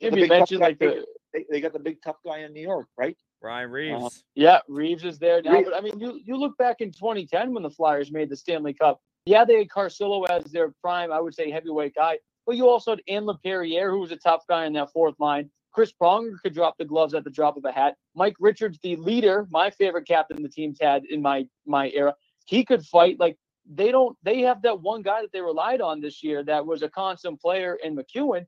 Jim, 0.00 0.10
The 0.10 0.20
you 0.20 0.22
big 0.22 0.28
mentioned 0.30 0.60
like 0.60 0.78
the 0.78 1.06
They, 1.32 1.44
they 1.50 1.60
got 1.60 1.72
the 1.72 1.78
big 1.78 2.02
tough 2.02 2.16
guy 2.24 2.40
in 2.40 2.52
New 2.52 2.62
York, 2.62 2.88
right? 2.98 3.16
Ryan 3.42 3.70
Reaves. 3.70 4.24
yeah 4.34 4.60
Reaves 4.66 5.04
is 5.04 5.18
there 5.18 5.42
now. 5.42 5.52
Reaves. 5.52 5.68
But 5.70 5.76
I 5.76 5.80
mean, 5.80 6.00
you 6.00 6.20
you 6.24 6.36
look 6.36 6.56
back 6.58 6.80
in 6.80 6.90
2010 6.90 7.54
when 7.54 7.62
the 7.62 7.70
Flyers 7.70 8.10
made 8.10 8.28
the 8.28 8.36
Stanley 8.36 8.74
Cup. 8.74 9.00
Yeah, 9.24 9.44
they 9.44 9.58
had 9.58 9.68
Carcillo 9.68 10.24
as 10.28 10.44
their 10.52 10.72
prime, 10.82 11.12
I 11.12 11.20
would 11.20 11.34
say, 11.34 11.50
heavyweight 11.50 11.94
guy. 11.94 12.18
But 12.46 12.56
you 12.56 12.68
also 12.68 12.92
had 12.92 13.02
Ian 13.08 13.24
Laperriere, 13.24 13.90
who 13.90 14.00
was 14.00 14.12
a 14.12 14.16
tough 14.16 14.44
guy 14.48 14.66
in 14.66 14.72
that 14.74 14.92
fourth 14.92 15.16
line. 15.18 15.50
Chris 15.76 15.92
Pronger 15.92 16.40
could 16.42 16.54
drop 16.54 16.78
the 16.78 16.86
gloves 16.86 17.12
at 17.12 17.22
the 17.22 17.28
drop 17.28 17.58
of 17.58 17.64
a 17.66 17.70
hat. 17.70 17.96
Mike 18.14 18.36
Richards, 18.40 18.78
the 18.82 18.96
leader, 18.96 19.46
my 19.50 19.68
favorite 19.68 20.06
captain 20.08 20.42
the 20.42 20.48
team's 20.48 20.78
had 20.80 21.04
in 21.04 21.20
my 21.20 21.46
my 21.66 21.90
era, 21.90 22.14
he 22.46 22.64
could 22.64 22.82
fight. 22.82 23.20
Like 23.20 23.36
they 23.70 23.90
don't, 23.90 24.16
they 24.22 24.40
have 24.40 24.62
that 24.62 24.80
one 24.80 25.02
guy 25.02 25.20
that 25.20 25.32
they 25.32 25.42
relied 25.42 25.82
on 25.82 26.00
this 26.00 26.24
year 26.24 26.42
that 26.44 26.64
was 26.64 26.80
a 26.80 26.88
constant 26.88 27.38
player 27.42 27.76
in 27.84 27.94
MacEwen. 27.94 28.46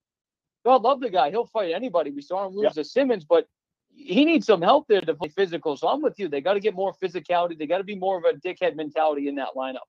God 0.65 0.81
love 0.81 1.01
the 1.01 1.11
guy; 1.11 1.29
he'll 1.29 1.45
fight 1.45 1.75
anybody. 1.75 2.11
We 2.11 2.23
saw 2.23 2.47
him 2.47 2.55
lose 2.55 2.73
Yeah. 2.75 2.83
to 2.83 2.85
Simmonds, 2.85 3.27
but 3.27 3.47
he 3.95 4.25
needs 4.25 4.47
some 4.47 4.63
help 4.63 4.89
there 4.89 5.03
to 5.03 5.15
play 5.15 5.29
physical. 5.29 5.77
So 5.77 5.87
I'm 5.87 6.01
with 6.01 6.19
you. 6.19 6.29
They 6.29 6.41
got 6.41 6.55
to 6.55 6.61
get 6.61 6.75
more 6.75 6.95
physicality. 6.95 7.59
They 7.59 7.67
got 7.67 7.79
to 7.79 7.85
be 7.85 7.95
more 7.95 8.17
of 8.17 8.25
a 8.25 8.39
dickhead 8.39 8.75
mentality 8.75 9.29
in 9.29 9.35
that 9.35 9.49
lineup. 9.55 9.87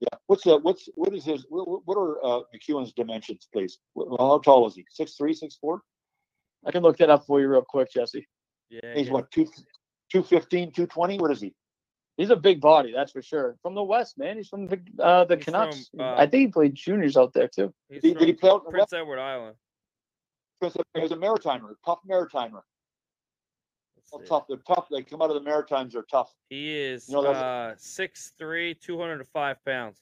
Yeah. 0.00 0.16
What's 0.28 0.44
the 0.44 0.56
what's 0.56 0.88
what 0.94 1.12
is 1.12 1.26
his 1.26 1.44
what, 1.50 1.86
what 1.86 1.98
are 1.98 2.24
uh, 2.24 2.40
MacEwen's 2.54 2.94
dimensions, 2.94 3.48
please? 3.52 3.80
How 4.18 4.38
tall 4.38 4.66
is 4.66 4.74
he? 4.74 4.86
Six 4.88 5.12
three, 5.14 5.34
six 5.34 5.56
four? 5.60 5.82
I 6.66 6.70
can 6.70 6.82
look 6.82 6.98
that 6.98 7.10
up 7.10 7.26
for 7.26 7.40
you 7.40 7.48
real 7.48 7.62
quick, 7.62 7.92
Jesse. 7.92 8.26
Yeah, 8.68 8.80
He's 8.94 9.06
yeah. 9.06 9.12
what 9.12 9.30
two 9.30 9.46
two 10.10 10.22
fifteen, 10.22 10.72
two 10.72 10.86
twenty? 10.86 11.18
What 11.18 11.30
is 11.30 11.40
he? 11.40 11.54
He's 12.16 12.30
a 12.30 12.36
big 12.36 12.60
body, 12.60 12.92
that's 12.94 13.12
for 13.12 13.22
sure. 13.22 13.56
From 13.62 13.74
the 13.74 13.82
West, 13.82 14.18
man. 14.18 14.36
He's 14.36 14.48
from 14.48 14.66
the 14.66 14.78
uh, 14.98 15.24
the 15.24 15.36
He's 15.36 15.44
Canucks. 15.44 15.88
from, 15.88 16.00
uh, 16.00 16.14
I 16.16 16.26
think 16.26 16.40
he 16.42 16.46
played 16.48 16.74
juniors 16.74 17.16
out 17.16 17.32
there 17.32 17.48
too. 17.48 17.72
He's 17.88 18.02
Did, 18.02 18.18
did 18.18 18.28
he 18.28 18.34
play 18.34 18.50
out 18.50 18.62
in 18.66 18.70
Prince 18.70 18.92
Edward 18.92 19.18
Island. 19.18 19.56
West? 20.60 20.76
He 20.94 21.00
was 21.00 21.12
a 21.12 21.16
Maritimer, 21.16 21.74
tough 21.84 22.00
Maritimer. 22.08 22.60
Well, 24.12 24.22
tough. 24.26 24.44
They're 24.48 24.58
tough. 24.66 24.88
They 24.90 25.02
come 25.02 25.22
out 25.22 25.30
of 25.30 25.34
the 25.34 25.40
Maritimes. 25.48 25.92
They're 25.92 26.02
tough. 26.02 26.34
He 26.48 26.76
is 26.76 27.08
You 27.08 27.22
know, 27.22 27.26
uh, 27.30 27.74
6'3", 27.76 28.78
205 28.80 29.64
pounds. 29.64 30.00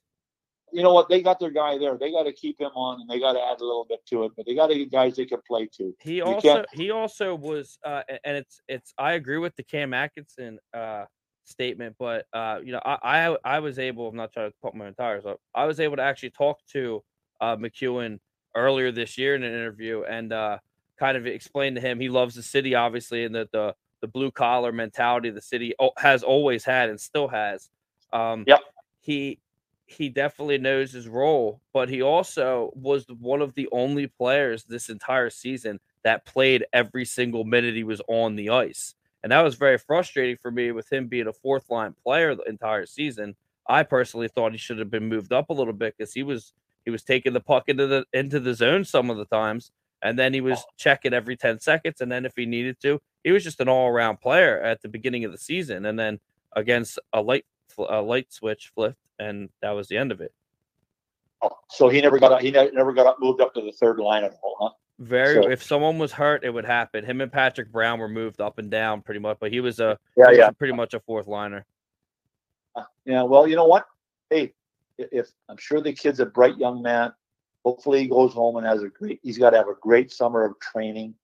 You 0.73 0.83
know 0.83 0.93
what? 0.93 1.09
They 1.09 1.23
got 1.23 1.41
their 1.41 1.51
guy 1.51 1.79
there. 1.79 1.97
They 1.99 2.11
got 2.11 2.25
to 2.25 2.33
keep 2.33 2.61
him 2.61 2.71
on, 2.75 3.01
and 3.01 3.09
they 3.09 3.19
got 3.19 3.33
to 3.33 3.41
add 3.41 3.61
a 3.61 3.65
little 3.65 3.87
bit 3.89 4.05
to 4.07 4.25
it. 4.25 4.33
But 4.37 4.47
they 4.47 4.55
got 4.55 4.69
to 4.69 4.75
get 4.75 4.91
guys 4.93 5.17
they 5.17 5.25
can 5.27 5.41
play 5.47 5.67
to. 5.79 5.95
He 6.01 6.17
You 6.17 6.25
also 6.25 6.41
can't- 6.57 6.67
he 6.73 6.91
also 6.91 7.35
was 7.35 7.79
uh, 7.85 8.03
and 8.25 8.37
it's 8.37 8.61
it's 8.69 8.95
I 8.99 9.13
agree 9.13 9.39
with 9.39 9.57
the 9.57 9.63
Cam 9.63 9.95
Atkinson 9.95 10.59
uh, 10.75 11.05
statement, 11.45 11.97
but 11.99 12.27
uh, 12.33 12.59
you 12.63 12.73
know 12.73 12.81
I, 12.85 12.99
I 13.03 13.37
I 13.45 13.59
was 13.61 13.79
able 13.79 14.09
I'm 14.09 14.17
not 14.17 14.33
trying 14.33 14.51
to 14.51 14.57
put 14.63 14.75
my 14.75 14.91
tires 14.91 15.27
up. 15.27 15.41
I 15.55 15.65
was 15.67 15.81
able 15.81 15.97
to 15.97 16.03
actually 16.03 16.31
talk 16.31 16.59
to 16.73 17.03
uh, 17.41 17.57
MacEwen 17.57 18.19
earlier 18.55 18.91
this 18.93 19.17
year 19.19 19.35
in 19.35 19.43
an 19.43 19.53
interview 19.53 20.03
and 20.05 20.33
uh, 20.33 20.59
kind 20.99 21.17
of 21.17 21.27
explain 21.27 21.75
to 21.77 21.81
him 21.81 22.01
he 22.01 22.09
loves 22.09 22.35
the 22.35 22.43
city 22.43 22.75
obviously 22.75 23.25
and 23.25 23.35
that 23.35 23.53
the 23.53 23.75
the 24.01 24.09
blue 24.09 24.31
collar 24.33 24.73
mentality 24.73 25.31
the 25.31 25.41
city 25.41 25.73
has 25.97 26.23
always 26.23 26.65
had 26.65 26.89
and 26.91 27.01
still 27.01 27.29
has. 27.29 27.69
Um, 28.13 28.45
Yep. 28.47 28.61
He 29.01 29.39
he 29.89 30.11
definitely 30.11 30.59
knows 30.59 30.93
his 30.93 31.09
role, 31.09 31.63
but 31.73 31.89
he 31.89 32.03
also 32.03 32.71
was 32.75 33.07
one 33.09 33.41
of 33.41 33.55
the 33.55 33.69
only 33.73 34.07
players 34.07 34.65
this 34.65 34.91
entire 34.91 35.31
season 35.31 35.81
that 36.05 36.27
played 36.27 36.67
every 36.75 37.07
single 37.07 37.43
minute 37.45 37.75
he 37.75 37.85
was 37.85 38.03
on 38.07 38.37
the 38.37 38.51
ice. 38.51 38.95
And 39.23 39.33
that 39.33 39.41
was 39.41 39.55
very 39.55 39.79
frustrating 39.79 40.37
for 40.37 40.51
me 40.51 40.73
with 40.73 40.93
him 40.93 41.09
being 41.09 41.27
a 41.27 41.33
fourth 41.33 41.71
line 41.71 41.95
player 42.05 42.35
the 42.35 42.43
entire 42.43 42.85
season. 42.85 43.35
I 43.67 43.83
personally 43.83 44.29
thought 44.29 44.53
he 44.53 44.59
should 44.59 44.79
have 44.79 44.91
been 44.91 45.09
moved 45.09 45.33
up 45.33 45.49
a 45.49 45.55
little 45.55 45.73
bit 45.73 45.95
because 45.97 46.13
he 46.13 46.23
was 46.23 46.53
he 46.85 46.91
was 46.91 47.03
taking 47.03 47.33
the 47.33 47.41
puck 47.41 47.65
into 47.69 47.87
the 47.87 48.05
into 48.13 48.41
the 48.41 48.55
zone 48.55 48.85
some 48.85 49.09
of 49.09 49.17
the 49.17 49.25
times, 49.25 49.73
and 50.03 50.19
then 50.19 50.35
he 50.35 50.43
was 50.43 50.59
oh. 50.61 50.71
checking 50.77 51.15
every 51.15 51.37
10 51.37 51.61
seconds. 51.61 52.03
And 52.03 52.13
then 52.13 52.27
if 52.27 52.35
he 52.37 52.45
needed 52.45 52.79
to, 52.83 53.01
he 53.25 53.33
was 53.33 53.43
just 53.43 53.61
an 53.61 53.69
all-around 53.69 54.21
player 54.21 54.61
at 54.61 54.83
the 54.83 54.89
beginning 54.89 55.25
of 55.25 55.33
the 55.33 55.39
season. 55.39 55.87
And 55.87 55.99
then 55.99 56.21
against 56.55 56.99
a 57.13 57.23
light 57.23 57.47
a 57.79 58.03
light 58.03 58.33
switch 58.33 58.71
flipped, 58.75 58.99
and 59.19 59.49
that 59.63 59.71
was 59.71 59.89
the 59.89 59.97
end 59.97 60.13
of 60.13 60.21
it. 60.21 60.33
Oh, 61.43 61.51
so 61.71 61.89
he 61.89 62.01
never 62.01 62.19
got. 62.19 62.33
Up, 62.33 62.41
he 62.41 62.51
never 62.51 62.93
got 62.93 63.07
up, 63.07 63.19
moved 63.21 63.41
up 63.41 63.55
to 63.55 63.61
the 63.61 63.73
third 63.73 63.99
line 63.99 64.25
at 64.25 64.35
all, 64.43 64.57
huh? 64.61 64.71
Very. 64.99 65.43
So- 65.43 65.51
if 65.51 65.63
someone 65.63 65.99
was 65.99 66.13
hurt, 66.13 66.45
it 66.45 66.51
would 66.51 66.65
happen. 66.65 67.05
Him 67.05 67.21
and 67.21 67.31
Patrick 67.31 67.71
Brown 67.71 68.01
were 68.01 68.09
moved 68.09 68.41
up 68.41 68.59
and 68.59 68.71
down 68.71 69.03
pretty 69.03 69.21
much, 69.21 69.39
but 69.41 69.53
he 69.53 69.61
was 69.61 69.79
a 69.79 69.99
Yeah, 70.17 70.31
yeah, 70.31 70.51
pretty 70.51 70.75
much 70.75 70.95
a 70.95 71.01
fourth 71.01 71.27
liner. 71.27 71.65
Uh, 72.75 72.85
yeah. 73.05 73.23
Well, 73.23 73.47
you 73.47 73.57
know 73.57 73.67
what? 73.67 73.87
Hey, 74.31 74.53
if 74.99 75.29
I'm 75.49 75.57
sure 75.57 75.81
the 75.81 75.93
kid's 75.93 76.21
a 76.21 76.27
bright 76.27 76.57
young 76.59 76.83
man. 76.83 77.13
Hopefully, 77.65 78.01
he 78.01 78.09
goes 78.09 78.33
home 78.33 78.57
and 78.57 78.67
has 78.67 78.83
a 78.83 78.89
great. 78.89 79.21
He's 79.23 79.39
got 79.39 79.51
to 79.51 79.59
have 79.59 79.69
a 79.69 79.75
great 79.81 80.11
summer 80.11 80.45
of 80.45 80.59
training, 80.61 81.15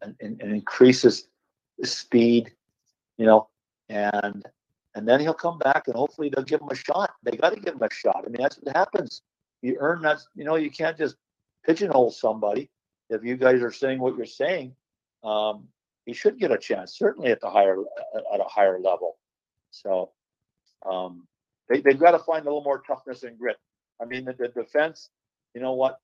and 0.00 0.14
and, 0.20 0.40
and 0.40 0.52
increases 0.52 1.28
speed, 1.82 2.52
you 3.18 3.26
know, 3.26 3.48
and 3.88 4.44
and 4.96 5.06
then 5.06 5.20
he'll 5.20 5.34
come 5.34 5.58
back 5.58 5.84
and 5.86 5.94
hopefully 5.94 6.30
they'll 6.34 6.44
give 6.44 6.62
him 6.62 6.70
a 6.70 6.74
shot. 6.74 7.10
They 7.22 7.36
got 7.36 7.50
to 7.50 7.60
give 7.60 7.74
him 7.74 7.82
a 7.82 7.92
shot. 7.92 8.24
I 8.26 8.30
mean, 8.30 8.40
that's 8.40 8.56
what 8.56 8.74
happens. 8.74 9.22
You 9.60 9.76
earn 9.78 10.00
that. 10.02 10.20
You 10.34 10.44
know, 10.44 10.56
you 10.56 10.70
can't 10.70 10.96
just 10.96 11.16
pigeonhole 11.66 12.10
somebody. 12.10 12.70
If 13.10 13.22
you 13.22 13.36
guys 13.36 13.62
are 13.62 13.70
saying 13.70 14.00
what 14.00 14.16
you're 14.16 14.24
saying, 14.24 14.74
um, 15.22 15.68
he 16.06 16.14
should 16.14 16.38
get 16.38 16.50
a 16.50 16.56
chance. 16.56 16.96
Certainly 16.96 17.30
at 17.30 17.42
the 17.42 17.50
higher 17.50 17.76
at 18.32 18.40
a 18.40 18.44
higher 18.44 18.80
level. 18.80 19.18
So 19.70 20.12
um, 20.90 21.26
they 21.68 21.82
they've 21.82 22.00
got 22.00 22.12
to 22.12 22.18
find 22.18 22.46
a 22.46 22.48
little 22.48 22.64
more 22.64 22.82
toughness 22.86 23.22
and 23.22 23.38
grit. 23.38 23.58
I 24.00 24.06
mean, 24.06 24.24
the, 24.24 24.32
the 24.32 24.48
defense. 24.48 25.10
You 25.54 25.60
know 25.60 25.74
what? 25.74 26.00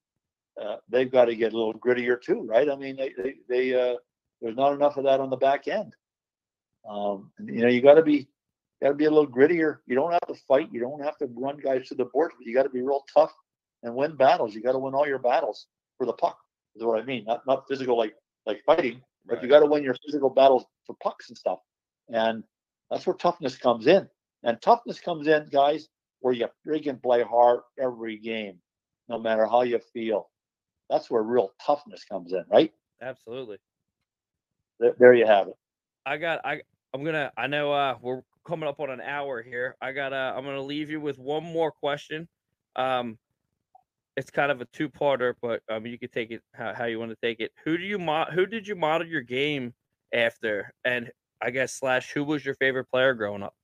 Uh, 0.62 0.76
they've 0.90 1.10
got 1.10 1.26
to 1.26 1.34
get 1.34 1.54
a 1.54 1.56
little 1.56 1.74
grittier 1.74 2.20
too, 2.20 2.42
right? 2.42 2.68
I 2.68 2.76
mean, 2.76 2.96
they 2.96 3.14
they, 3.16 3.34
they 3.48 3.74
uh, 3.74 3.96
there's 4.42 4.56
not 4.56 4.74
enough 4.74 4.98
of 4.98 5.04
that 5.04 5.20
on 5.20 5.30
the 5.30 5.36
back 5.36 5.66
end. 5.66 5.96
Um, 6.86 7.30
you 7.42 7.62
know, 7.62 7.68
you 7.68 7.80
got 7.80 7.94
to 7.94 8.02
be 8.02 8.28
got 8.82 8.88
to 8.88 8.94
be 8.94 9.04
a 9.04 9.10
little 9.10 9.30
grittier. 9.30 9.78
You 9.86 9.94
don't 9.94 10.12
have 10.12 10.26
to 10.28 10.34
fight. 10.34 10.68
You 10.72 10.80
don't 10.80 11.02
have 11.02 11.16
to 11.18 11.26
run 11.34 11.58
guys 11.58 11.88
to 11.88 11.94
the 11.94 12.06
board. 12.06 12.32
But 12.36 12.46
you 12.46 12.54
got 12.54 12.64
to 12.64 12.70
be 12.70 12.82
real 12.82 13.04
tough 13.12 13.32
and 13.82 13.94
win 13.94 14.16
battles. 14.16 14.54
You 14.54 14.62
got 14.62 14.72
to 14.72 14.78
win 14.78 14.94
all 14.94 15.06
your 15.06 15.18
battles 15.18 15.66
for 15.98 16.06
the 16.06 16.12
puck. 16.12 16.38
Is 16.74 16.84
what 16.84 17.00
I 17.00 17.04
mean. 17.04 17.24
Not 17.24 17.46
not 17.46 17.68
physical 17.68 17.96
like 17.96 18.14
like 18.46 18.62
fighting, 18.64 19.02
but 19.26 19.42
you 19.42 19.48
got 19.48 19.60
to 19.60 19.66
win 19.66 19.82
your 19.82 19.96
physical 20.04 20.30
battles 20.30 20.64
for 20.86 20.96
pucks 21.02 21.28
and 21.28 21.36
stuff. 21.36 21.58
And 22.08 22.42
that's 22.90 23.06
where 23.06 23.16
toughness 23.16 23.56
comes 23.56 23.86
in. 23.86 24.08
And 24.42 24.60
toughness 24.60 24.98
comes 24.98 25.28
in, 25.28 25.48
guys, 25.50 25.88
where 26.20 26.34
you 26.34 26.48
freaking 26.66 27.00
play 27.02 27.22
hard 27.22 27.60
every 27.78 28.18
game, 28.18 28.58
no 29.08 29.18
matter 29.18 29.46
how 29.46 29.62
you 29.62 29.78
feel. 29.92 30.30
That's 30.90 31.10
where 31.10 31.22
real 31.22 31.52
toughness 31.64 32.04
comes 32.04 32.32
in, 32.32 32.44
right? 32.50 32.72
Absolutely. 33.00 33.58
There, 34.80 34.94
there 34.98 35.14
you 35.14 35.26
have 35.26 35.48
it. 35.48 35.54
I 36.04 36.16
got 36.16 36.40
I 36.44 36.62
I'm 36.92 37.04
gonna 37.04 37.32
I 37.36 37.46
know 37.46 37.72
uh 37.72 37.96
we're 38.00 38.22
coming 38.44 38.68
up 38.68 38.80
on 38.80 38.90
an 38.90 39.00
hour 39.00 39.42
here. 39.42 39.76
I 39.80 39.92
gotta. 39.92 40.34
I'm 40.36 40.44
gonna 40.44 40.62
leave 40.62 40.90
you 40.90 41.00
with 41.00 41.18
one 41.18 41.44
more 41.44 41.70
question. 41.70 42.28
Um 42.76 43.18
it's 44.14 44.30
kind 44.30 44.52
of 44.52 44.60
a 44.60 44.66
two-parter, 44.66 45.34
but 45.40 45.62
um 45.70 45.86
you 45.86 45.98
can 45.98 46.10
take 46.10 46.30
it 46.30 46.42
how, 46.54 46.74
how 46.74 46.84
you 46.84 46.98
want 46.98 47.10
to 47.10 47.16
take 47.22 47.40
it. 47.40 47.52
Who 47.64 47.78
do 47.78 47.84
you 47.84 47.98
mo- 47.98 48.30
who 48.32 48.46
did 48.46 48.66
you 48.66 48.74
model 48.74 49.06
your 49.06 49.22
game 49.22 49.74
after? 50.12 50.72
And 50.84 51.10
I 51.40 51.50
guess 51.50 51.74
slash 51.74 52.12
who 52.12 52.24
was 52.24 52.44
your 52.44 52.54
favorite 52.54 52.86
player 52.90 53.14
growing 53.14 53.42
up? 53.42 53.54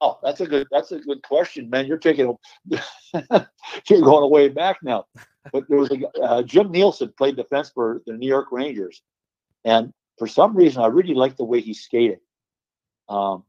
Oh, 0.00 0.18
that's 0.22 0.40
a 0.40 0.46
good 0.46 0.66
that's 0.70 0.92
a 0.92 0.98
good 0.98 1.22
question, 1.22 1.70
man. 1.70 1.86
You're 1.86 1.98
taking 1.98 2.36
you're 2.68 4.02
going 4.02 4.30
way 4.30 4.48
back 4.48 4.78
now. 4.82 5.06
But 5.52 5.68
there 5.68 5.78
was 5.78 5.90
a 5.90 6.22
uh, 6.22 6.42
Jim 6.42 6.72
Neilson 6.72 7.16
played 7.16 7.36
defense 7.36 7.70
for 7.70 8.02
the 8.06 8.12
New 8.12 8.26
York 8.26 8.48
Rangers, 8.50 9.02
and 9.64 9.92
for 10.18 10.26
some 10.26 10.56
reason 10.56 10.82
I 10.82 10.86
really 10.86 11.14
liked 11.14 11.38
the 11.38 11.44
way 11.44 11.60
he 11.60 11.72
skated. 11.72 12.18
Um, 13.08 13.44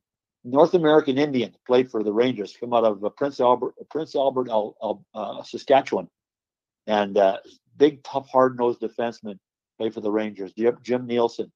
North 0.49 0.73
American 0.73 1.17
Indian 1.17 1.53
played 1.65 1.91
for 1.91 2.03
the 2.03 2.13
Rangers, 2.13 2.55
come 2.57 2.73
out 2.73 2.85
of 2.85 3.03
uh, 3.03 3.09
Prince 3.09 3.41
Albert, 3.41 3.75
Prince 3.89 4.15
Albert, 4.15 4.47
Al- 4.49 4.77
Al- 4.81 5.05
uh, 5.13 5.43
Saskatchewan, 5.43 6.07
and 6.87 7.17
uh, 7.17 7.37
big, 7.75 8.01
tough, 8.03 8.29
hard-nosed 8.29 8.79
defenseman 8.79 9.37
played 9.77 9.93
for 9.93 9.99
the 9.99 10.11
Rangers. 10.11 10.53
Jim, 10.53 10.77
Jim 10.81 11.05
Neilson, 11.05 11.51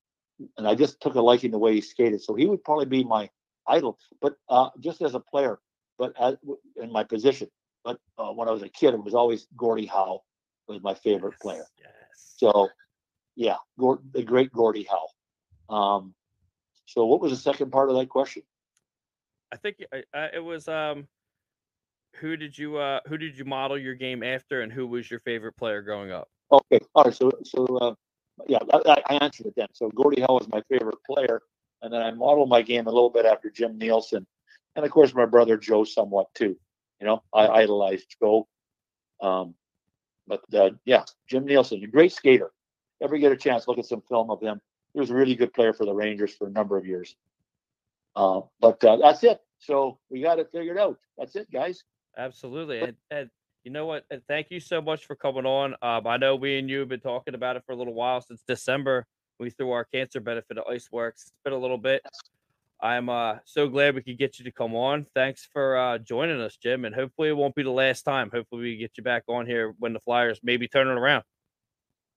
and 0.58 0.68
I 0.68 0.76
just 0.76 1.00
took 1.00 1.16
a 1.16 1.22
liking 1.22 1.52
the 1.52 1.58
way 1.58 1.74
he 1.74 1.82
skated. 1.82 2.22
So 2.22 2.36
he 2.36 2.46
would 2.46 2.64
probably 2.66 2.86
be 2.86 3.04
my 3.06 3.30
idol, 3.66 3.98
but 4.22 4.36
uh, 4.50 4.70
just 4.82 5.02
as 5.02 5.16
a 5.16 5.22
player, 5.22 5.60
but 5.98 6.14
as, 6.20 6.36
in 6.76 6.92
my 6.92 7.06
position. 7.06 7.48
But 7.86 7.98
uh, 8.18 8.32
when 8.32 8.50
I 8.50 8.52
was 8.52 8.62
a 8.62 8.70
kid, 8.70 8.94
it 8.94 9.04
was 9.04 9.16
always 9.16 9.48
Gordie 9.56 9.86
Howe 9.86 10.22
was 10.68 10.84
my 10.84 10.96
favorite 10.96 11.40
player. 11.40 11.66
Yes. 11.80 12.34
So, 12.38 12.68
yeah, 13.36 13.56
Gord, 13.80 14.00
the 14.12 14.22
great 14.22 14.52
Gordie 14.52 14.88
Howe. 14.90 15.74
Um, 15.74 16.14
so, 16.86 17.06
what 17.06 17.22
was 17.22 17.32
the 17.32 17.38
second 17.38 17.72
part 17.72 17.90
of 17.90 17.96
that 17.96 18.10
question? 18.10 18.44
I 19.52 19.58
think 19.58 19.78
uh, 19.94 19.98
uh, 20.14 20.28
it 20.34 20.40
was 20.40 20.68
um 20.68 21.08
who 22.16 22.38
did 22.38 22.58
you 22.58 22.78
uh 22.78 23.00
who 23.08 23.18
did 23.18 23.38
you 23.38 23.46
model 23.46 23.78
your 23.78 23.96
game 23.96 24.24
after 24.24 24.62
and 24.62 24.72
who 24.72 24.88
was 24.88 25.10
your 25.10 25.20
favorite 25.22 25.56
player 25.58 25.82
growing 25.82 26.12
up? 26.12 26.30
Okay, 26.52 26.80
all 26.96 27.06
right. 27.06 27.14
So, 27.14 27.32
so 27.44 27.66
uh, 27.78 27.94
yeah, 28.48 28.60
I, 28.74 29.02
I 29.10 29.16
answered 29.22 29.48
it 29.48 29.54
then. 29.56 29.68
So, 29.74 29.90
Gordie 29.90 30.22
Howe 30.22 30.34
was 30.34 30.48
my 30.50 30.62
favorite 30.70 30.98
player, 31.10 31.42
and 31.82 31.94
then 31.94 32.02
I 32.02 32.12
modeled 32.12 32.50
my 32.50 32.62
game 32.62 32.88
a 32.88 32.92
little 32.92 33.10
bit 33.10 33.26
after 33.26 33.50
Jim 33.50 33.80
Neilson, 33.80 34.26
and 34.76 34.86
of 34.86 34.92
course 34.92 35.14
my 35.14 35.26
brother 35.26 35.58
Joe 35.58 35.84
somewhat 35.84 36.28
too. 36.36 36.58
You 37.00 37.08
know, 37.08 37.24
I 37.34 37.48
idolized 37.48 38.16
Joe. 38.22 38.48
Um, 39.22 39.56
but 40.28 40.42
uh, 40.54 40.72
yeah, 40.86 41.04
Jim 41.28 41.46
Neilson, 41.46 41.84
a 41.84 41.88
great 41.88 42.12
skater, 42.12 42.52
ever 43.02 43.18
get 43.18 43.32
a 43.32 43.38
chance, 43.38 43.68
look 43.68 43.80
at 43.80 43.86
some 43.86 44.02
film 44.02 44.30
of 44.30 44.42
him. 44.42 44.60
He 44.94 45.00
was 45.00 45.10
a 45.10 45.16
really 45.16 45.36
good 45.36 45.54
player 45.54 45.74
for 45.74 45.86
the 45.86 45.94
Rangers 45.94 46.36
for 46.36 46.48
a 46.48 46.52
number 46.52 46.78
of 46.78 46.86
years. 46.86 47.16
Uh, 48.16 48.42
but 48.60 48.84
uh, 48.84 48.98
that's 48.98 49.24
it. 49.24 49.40
So 49.60 50.00
we 50.10 50.22
got 50.22 50.40
it 50.40 50.50
figured 50.52 50.78
out. 50.78 50.98
That's 51.18 51.36
it, 51.36 51.50
guys. 51.52 51.84
Absolutely. 52.18 52.82
And, 52.82 52.96
and 53.10 53.30
you 53.64 53.72
know 53.72 53.86
what? 53.86 54.06
And 54.10 54.22
thank 54.28 54.48
you 54.50 54.60
so 54.60 54.82
much 54.82 55.06
for 55.06 55.16
coming 55.16 55.46
on. 55.46 55.76
Um, 55.82 56.08
I 56.08 56.18
know 56.18 56.36
we 56.36 56.58
and 56.58 56.70
you 56.70 56.80
have 56.80 56.90
been 56.90 57.00
talking 57.00 57.36
about 57.36 57.56
it 57.56 57.64
for 57.66 57.74
a 57.74 57.76
little 57.76 57.94
while 57.94 58.22
since 58.22 58.44
December. 58.48 59.06
We 59.40 59.50
threw 59.50 59.72
our 59.72 59.86
cancer 59.86 60.20
benefit 60.20 60.58
at 60.58 60.66
Iceworks. 60.66 61.22
It's 61.22 61.32
been 61.44 61.54
a 61.54 61.58
little 61.58 61.78
bit. 61.78 62.02
I'm 62.82 63.10
uh, 63.10 63.36
so 63.46 63.68
glad 63.68 63.94
we 63.94 64.02
could 64.02 64.18
get 64.18 64.40
you 64.40 64.46
to 64.46 64.52
come 64.52 64.76
on. 64.76 65.06
Thanks 65.14 65.48
for 65.54 65.78
uh, 65.78 65.98
joining 66.00 66.42
us, 66.42 66.58
Jim. 66.58 66.86
And 66.86 66.96
hopefully 66.96 67.30
it 67.30 67.38
won't 67.38 67.54
be 67.54 67.64
the 67.64 67.70
last 67.70 68.04
time. 68.04 68.32
Hopefully 68.34 68.62
we 68.62 68.78
get 68.78 68.94
you 68.98 69.04
back 69.04 69.24
on 69.28 69.46
here 69.46 69.76
when 69.78 69.94
the 69.94 70.00
Flyers 70.00 70.40
maybe 70.42 70.68
turn 70.68 70.88
it 70.88 70.92
around. 70.92 71.24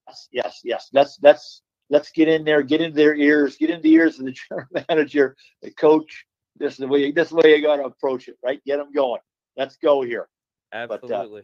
Yes, 0.08 0.28
yes, 0.32 0.60
yes. 0.64 0.88
Let's 0.92 1.18
let's 1.22 1.62
let's 1.90 2.10
get 2.10 2.28
in 2.28 2.44
there, 2.44 2.62
get 2.62 2.80
into 2.80 2.96
their 2.96 3.14
ears, 3.14 3.56
get 3.56 3.70
into 3.70 3.82
the 3.82 3.92
ears 3.92 4.18
of 4.18 4.26
the 4.26 4.32
general 4.48 4.66
manager, 4.88 5.36
the 5.62 5.70
coach. 5.70 6.24
This 6.56 6.74
is 6.74 6.78
the 6.78 6.88
way 6.88 7.10
this 7.10 7.26
is 7.26 7.30
the 7.30 7.36
way 7.36 7.56
you 7.56 7.62
got 7.62 7.76
to 7.76 7.84
approach 7.84 8.28
it, 8.28 8.36
right? 8.42 8.62
Get 8.64 8.76
them 8.76 8.92
going. 8.92 9.20
Let's 9.56 9.76
go 9.76 10.02
here. 10.02 10.28
Uh, 10.72 10.86
Absolutely. 10.90 11.42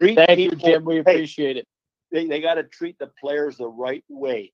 Treat 0.00 0.16
Thank 0.16 0.38
you, 0.38 0.50
Jim. 0.52 0.84
We 0.84 0.96
hey, 0.96 1.00
appreciate 1.00 1.56
it. 1.56 1.66
they, 2.12 2.26
they 2.26 2.40
got 2.40 2.54
to 2.54 2.64
treat 2.64 2.98
the 2.98 3.10
players 3.18 3.56
the 3.56 3.68
right 3.68 4.04
way. 4.08 4.52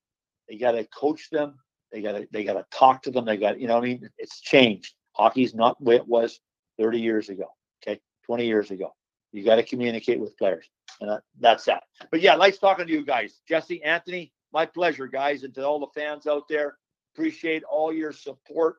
They 0.49 0.57
got 0.57 0.73
to 0.73 0.85
coach 0.85 1.29
them. 1.31 1.57
They 1.91 2.01
got 2.01 2.12
to 2.12 2.27
they 2.31 2.45
got 2.45 2.55
to 2.55 2.64
talk 2.70 3.03
to 3.03 3.11
them. 3.11 3.25
They 3.25 3.37
got 3.37 3.61
you 3.61 3.66
know 3.66 3.75
what 3.75 3.85
I 3.85 3.89
mean. 3.89 4.09
It's 4.18 4.41
changed. 4.41 4.95
Hockey's 5.12 5.55
not 5.55 5.79
the 5.79 5.85
way 5.85 5.97
it 5.97 6.09
was 6.09 6.41
30 6.79 7.01
years 7.01 7.29
ago. 7.29 7.47
Okay, 7.87 8.01
20 8.27 8.47
years 8.47 8.70
ago. 8.70 8.95
You 9.33 9.45
got 9.45 9.57
to 9.57 9.62
communicate 9.62 10.20
with 10.20 10.37
players, 10.37 10.66
and 11.01 11.11
that, 11.11 11.23
that's 11.41 11.64
that. 11.64 11.85
But 12.11 12.20
yeah, 12.20 12.37
nice 12.37 12.59
talking 12.59 12.87
to 12.87 12.93
you 12.93 13.05
guys, 13.05 13.41
Jesse, 13.49 13.83
Anthony. 13.83 14.33
My 14.53 14.67
pleasure, 14.67 15.07
guys, 15.07 15.45
and 15.45 15.55
to 15.55 15.65
all 15.65 15.81
the 15.81 15.87
fans 15.95 16.27
out 16.27 16.49
there. 16.49 16.77
Appreciate 17.15 17.63
all 17.65 17.93
your 17.93 18.13
support, 18.13 18.77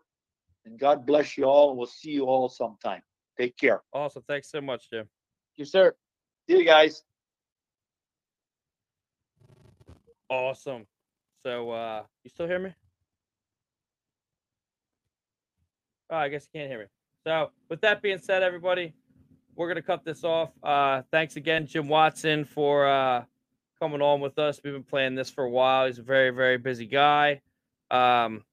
and 0.65 0.79
God 0.79 1.05
bless 1.05 1.37
you 1.37 1.45
all. 1.45 1.69
And 1.69 1.77
we'll 1.77 1.87
see 1.87 2.11
you 2.11 2.25
all 2.25 2.49
sometime. 2.49 3.01
Take 3.37 3.57
care. 3.57 3.81
Awesome. 3.93 4.23
Thanks 4.27 4.49
so 4.49 4.61
much, 4.61 4.89
Jim. 4.89 5.07
You, 5.55 5.65
sir. 5.65 5.93
See 6.49 6.57
you 6.57 6.65
guys. 6.65 7.03
Awesome. 10.29 10.85
So 11.43 11.69
uh 11.71 12.03
you 12.23 12.29
still 12.29 12.47
hear 12.47 12.59
me? 12.59 12.73
Oh, 16.09 16.15
I 16.15 16.29
guess 16.29 16.47
you 16.51 16.59
can't 16.59 16.71
hear 16.71 16.79
me. 16.79 16.85
So 17.25 17.51
with 17.69 17.81
that 17.81 18.01
being 18.01 18.17
said, 18.17 18.41
everybody, 18.41 18.93
we're 19.55 19.67
gonna 19.67 19.81
cut 19.81 20.03
this 20.03 20.23
off. 20.23 20.49
Uh 20.63 21.03
thanks 21.11 21.35
again, 21.35 21.67
Jim 21.67 21.87
Watson, 21.87 22.45
for 22.45 22.87
uh 22.87 23.25
coming 23.83 24.01
on 24.01 24.21
with 24.21 24.39
us. 24.39 24.61
We've 24.63 24.71
been 24.71 24.81
playing 24.81 25.15
this 25.15 25.29
for 25.29 25.43
a 25.43 25.49
while. 25.49 25.87
He's 25.87 25.99
a 25.99 26.03
very, 26.03 26.29
very 26.29 26.57
busy 26.57 26.85
guy. 26.85 27.41
Um 27.91 28.45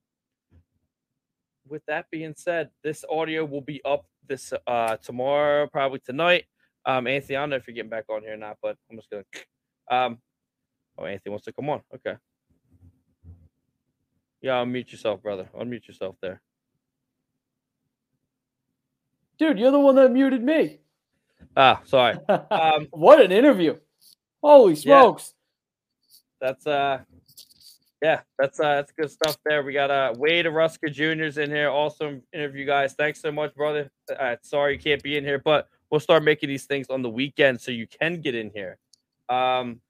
with 1.69 1.87
that 1.87 2.07
being 2.11 2.35
said, 2.37 2.71
this 2.83 3.05
audio 3.09 3.45
will 3.45 3.61
be 3.61 3.81
up 3.85 4.07
this 4.27 4.53
uh 4.67 4.97
tomorrow, 4.97 5.69
probably 5.69 6.01
tonight. 6.01 6.47
Um 6.85 7.07
Anthony, 7.07 7.37
I 7.37 7.43
don't 7.43 7.51
know 7.51 7.57
if 7.57 7.69
you're 7.69 7.77
getting 7.77 7.91
back 7.91 8.07
on 8.09 8.23
here 8.23 8.35
or 8.35 8.39
not, 8.39 8.57
but 8.61 8.77
I'm 8.91 8.97
just 8.97 9.09
gonna 9.09 9.23
um 9.89 10.19
Oh, 10.99 11.05
Anthony 11.05 11.31
wants 11.31 11.45
to 11.45 11.53
come 11.53 11.71
on. 11.71 11.83
Okay. 11.95 12.17
Yeah, 14.43 14.65
unmute 14.65 14.91
yourself, 14.91 15.23
brother. 15.23 15.49
Unmute 15.57 15.87
yourself 15.87 16.17
there. 16.21 16.43
Dude, 19.39 19.61
you're 19.61 19.71
the 19.71 19.79
one 19.79 19.95
that 19.95 20.11
muted 20.11 20.43
me. 20.43 20.81
Ah, 21.57 21.83
sorry. 21.85 22.19
Um, 22.51 22.89
what 22.91 23.21
an 23.21 23.31
interview. 23.31 23.77
Holy 24.43 24.75
smokes. 24.75 25.35
that's 26.41 26.67
uh, 26.67 27.01
yeah, 28.03 28.21
that's 28.39 28.59
uh, 28.61 28.77
that's 28.77 28.93
good 28.93 29.11
stuff 29.11 29.37
there. 29.45 29.63
We 29.63 29.73
got 29.73 29.91
uh 29.91 30.15
Wade 30.17 30.47
Ruska 30.47 30.91
Junior's 30.91 31.37
in 31.39 31.51
here. 31.51 31.69
Awesome 31.69 32.23
interview, 32.33 32.65
guys. 32.65 32.95
Thanks 32.95 33.21
so 33.21 33.31
much, 33.31 33.55
brother. 33.55 33.91
Uh, 34.19 34.37
sorry 34.43 34.75
you 34.75 34.79
can't 34.79 35.03
be 35.03 35.17
in 35.19 35.25
here, 35.25 35.39
but 35.39 35.69
we'll 35.91 36.01
start 36.01 36.23
making 36.23 36.49
these 36.49 36.65
things 36.65 36.87
on 36.89 37.03
the 37.03 37.11
weekend 37.11 37.61
so 37.61 37.71
you 37.71 37.87
can 37.87 38.21
get 38.23 38.35
in 38.35 38.51
here. 38.55 38.79
Um, 39.29 39.81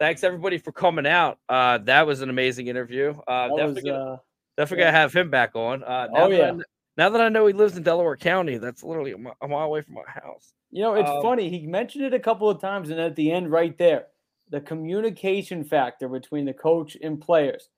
thanks 0.00 0.24
everybody 0.24 0.58
for 0.58 0.72
coming 0.72 1.06
out. 1.06 1.38
Uh, 1.48 1.78
that 1.78 2.06
was 2.06 2.22
an 2.22 2.30
amazing 2.30 2.66
interview. 2.66 3.10
Uh, 3.28 3.48
That 3.48 3.56
definitely, 3.56 3.74
was, 3.74 3.84
gonna, 3.84 4.12
uh, 4.14 4.16
definitely 4.56 4.84
gonna 4.84 4.96
have 4.96 5.12
him 5.12 5.30
back 5.30 5.54
on. 5.54 5.84
Uh, 5.84 6.08
now 6.10 6.24
Oh, 6.24 6.30
that 6.30 6.40
I 6.40 6.46
yeah. 6.56 6.62
now 6.96 7.08
that 7.10 7.20
I 7.20 7.28
know 7.28 7.46
he 7.46 7.52
lives 7.52 7.76
in 7.76 7.84
Delaware 7.84 8.16
County, 8.16 8.58
that's 8.58 8.82
literally 8.82 9.12
a 9.12 9.46
mile 9.48 9.66
away 9.66 9.82
from 9.82 9.94
my 9.94 10.02
house. 10.06 10.52
You 10.70 10.82
know, 10.82 10.94
it's 10.94 11.10
Um, 11.10 11.22
funny. 11.22 11.48
He 11.48 11.66
mentioned 11.66 12.04
it 12.04 12.14
a 12.14 12.20
couple 12.20 12.48
of 12.48 12.60
times, 12.60 12.90
and 12.90 13.00
at 13.00 13.16
the 13.16 13.32
end, 13.32 13.50
right 13.50 13.76
there, 13.76 14.06
the 14.50 14.60
communication 14.60 15.64
factor 15.64 16.08
between 16.08 16.44
the 16.44 16.54
coach 16.54 16.96
and 17.02 17.20
players. 17.20 17.68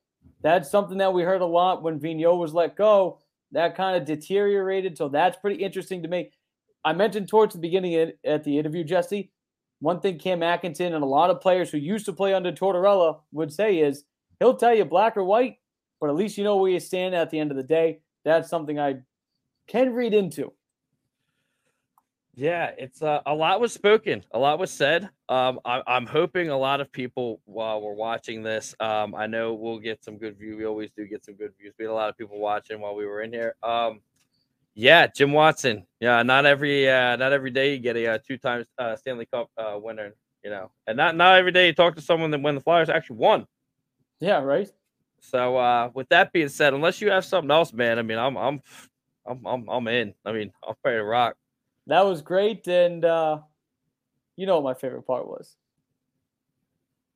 That's 0.43 0.71
something 0.71 0.99
that 0.99 1.13
we 1.13 1.23
heard 1.23 1.41
a 1.41 1.47
lot 1.47 1.83
when 1.83 2.01
Vigneault 2.01 2.39
was 2.39 2.55
let 2.55 2.77
go. 2.77 3.21
That 3.53 3.77
kind 3.77 3.97
of 3.97 4.05
deteriorated. 4.07 4.97
So 4.97 5.09
that's 5.09 5.37
pretty 5.37 5.63
interesting 5.63 6.03
to 6.03 6.09
me. 6.09 6.31
I 6.85 6.93
mentioned 6.93 7.29
towards 7.29 7.55
the 7.55 7.61
beginning 7.61 7.95
at, 7.95 8.15
at 8.25 8.45
the 8.45 8.59
interview, 8.59 8.83
Jesse, 8.85 9.31
one 9.81 10.01
thing 10.01 10.19
Cam 10.19 10.43
Atkinson 10.43 10.95
and 10.95 11.05
a 11.05 11.07
lot 11.07 11.31
of 11.31 11.41
players 11.41 11.71
who 11.71 11.79
used 11.79 12.07
to 12.07 12.13
play 12.13 12.35
under 12.35 12.53
Tortorella 12.53 13.21
would 13.33 13.53
say 13.53 13.79
is 13.79 14.05
he'll 14.39 14.57
tell 14.57 14.75
you 14.75 14.85
black 14.85 15.17
or 15.17 15.25
white, 15.25 15.59
but 16.01 16.09
at 16.09 16.17
least 16.17 16.39
you 16.39 16.45
know 16.45 16.57
where 16.57 16.71
you 16.71 16.81
stand 16.81 17.15
at 17.15 17.31
the 17.31 17.39
end 17.39 17.51
of 17.51 17.57
the 17.57 17.63
day. 17.63 18.01
That's 18.25 18.49
something 18.49 18.79
I 18.79 19.03
can 19.67 19.93
read 19.93 20.15
into. 20.15 20.53
Yeah, 22.35 22.71
it's 22.79 23.03
uh, 23.03 23.21
a 23.27 23.35
lot 23.35 23.61
was 23.61 23.75
spoken, 23.75 24.25
a 24.31 24.39
lot 24.39 24.59
was 24.59 24.71
said. 24.71 25.11
Um, 25.29 25.61
I, 25.67 25.83
I'm 25.87 26.07
hoping 26.07 26.49
a 26.49 26.57
lot 26.57 26.81
of 26.81 26.91
people 26.91 27.41
while 27.45 27.83
we're 27.83 27.93
watching 27.93 28.43
this. 28.43 28.75
Um, 28.81 29.15
I 29.15 29.27
know 29.27 29.53
we'll 29.53 29.79
get 29.79 30.03
some 30.03 30.17
good 30.17 30.39
view. 30.39 30.57
We 30.57 30.65
always 30.65 30.91
do 30.97 31.07
get 31.07 31.25
some 31.27 31.35
good 31.35 31.53
views. 31.61 31.75
We 31.79 31.85
had 31.85 31.91
a 31.91 31.95
lot 31.95 32.09
of 32.09 32.17
people 32.17 32.39
watching 32.39 32.81
while 32.81 32.95
we 32.95 33.05
were 33.07 33.21
in 33.21 33.33
here. 33.35 33.55
Um, 33.63 34.01
yeah, 34.75 35.07
Jim 35.09 35.33
Watson. 35.33 35.87
Yeah, 36.01 36.23
not 36.23 36.47
every 36.47 36.89
uh, 36.89 37.17
not 37.17 37.33
every 37.33 37.51
day 37.51 37.75
you 37.75 37.79
get 37.81 37.97
a, 37.97 38.07
uh 38.15 38.19
two 38.27 38.39
times 38.39 38.67
uh, 38.79 38.97
Stanley 38.97 39.27
Cup 39.27 39.51
uh, 39.59 39.79
winner. 39.83 40.15
You 40.45 40.51
know, 40.51 40.71
and 40.87 40.97
not 40.97 41.17
not 41.17 41.39
every 41.39 41.53
day 41.53 41.67
you 41.69 41.75
talk 41.75 41.97
to 41.97 42.03
someone 42.03 42.31
that 42.33 42.43
when 42.43 42.55
the 42.55 42.63
Flyers 42.63 42.89
actually 42.89 43.19
won. 43.19 43.47
Yeah, 44.21 44.41
right? 44.41 44.71
So 45.21 45.57
uh, 45.59 45.91
with 45.95 46.09
that 46.09 46.33
being 46.33 46.49
said, 46.49 46.75
unless 46.75 47.01
you 47.01 47.11
have 47.11 47.25
something 47.25 47.51
else, 47.51 47.73
man, 47.73 47.99
I 47.99 48.03
mean, 48.03 48.19
I'm 48.19 48.37
I'm 48.37 48.63
I'm 49.27 49.47
I'm, 49.47 49.69
I'm 49.69 49.89
in. 49.89 50.15
I 50.25 50.33
mean, 50.33 50.53
I'm 50.67 50.75
ready 50.85 50.99
to 50.99 51.05
rock. 51.05 51.37
That 51.87 52.07
was 52.07 52.23
great. 52.23 52.67
And 52.69 53.05
uh, 53.05 53.39
you 54.37 54.47
know 54.47 54.61
what 54.61 54.65
my 54.65 54.79
favorite 54.79 55.03
part 55.03 55.27
was? 55.27 55.57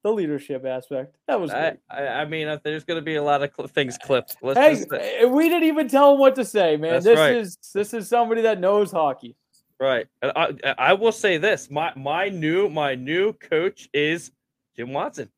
The 0.03 0.13
leadership 0.13 0.65
aspect. 0.65 1.17
That 1.27 1.41
was 1.41 1.51
I, 1.51 1.61
great. 1.71 1.81
I, 1.91 2.07
I 2.07 2.25
mean, 2.27 2.47
uh, 2.47 2.59
there's 2.63 2.85
going 2.85 2.99
to 2.99 3.05
be 3.05 3.17
a 3.17 3.23
lot 3.23 3.43
of 3.43 3.51
cl- 3.57 3.67
things 3.67 3.99
clipped. 3.99 4.37
Let's 4.41 4.59
Hey, 4.59 4.75
just 4.77 4.93
eh, 4.93 5.25
we 5.25 5.49
didn't 5.49 5.69
even 5.69 5.89
tell 5.89 6.15
him 6.15 6.21
what 6.21 6.37
to 6.37 6.45
say, 6.45 6.77
man. 6.77 7.03
This 7.03 7.19
right. 7.19 7.35
is 7.37 7.59
this 7.75 7.93
is 7.93 8.09
somebody 8.09 8.43
that 8.43 8.61
knows 8.61 8.93
hockey. 8.93 9.35
right. 9.81 10.07
And 10.23 10.33
I, 10.37 10.75
I 10.79 10.93
will 10.93 11.11
say 11.11 11.39
this: 11.39 11.71
my 11.71 11.93
my 11.97 12.29
new 12.29 12.69
my 12.69 12.95
new 12.95 13.33
coach 13.33 13.89
is 13.93 14.31
Jim 14.77 14.93
Watson. 14.93 15.29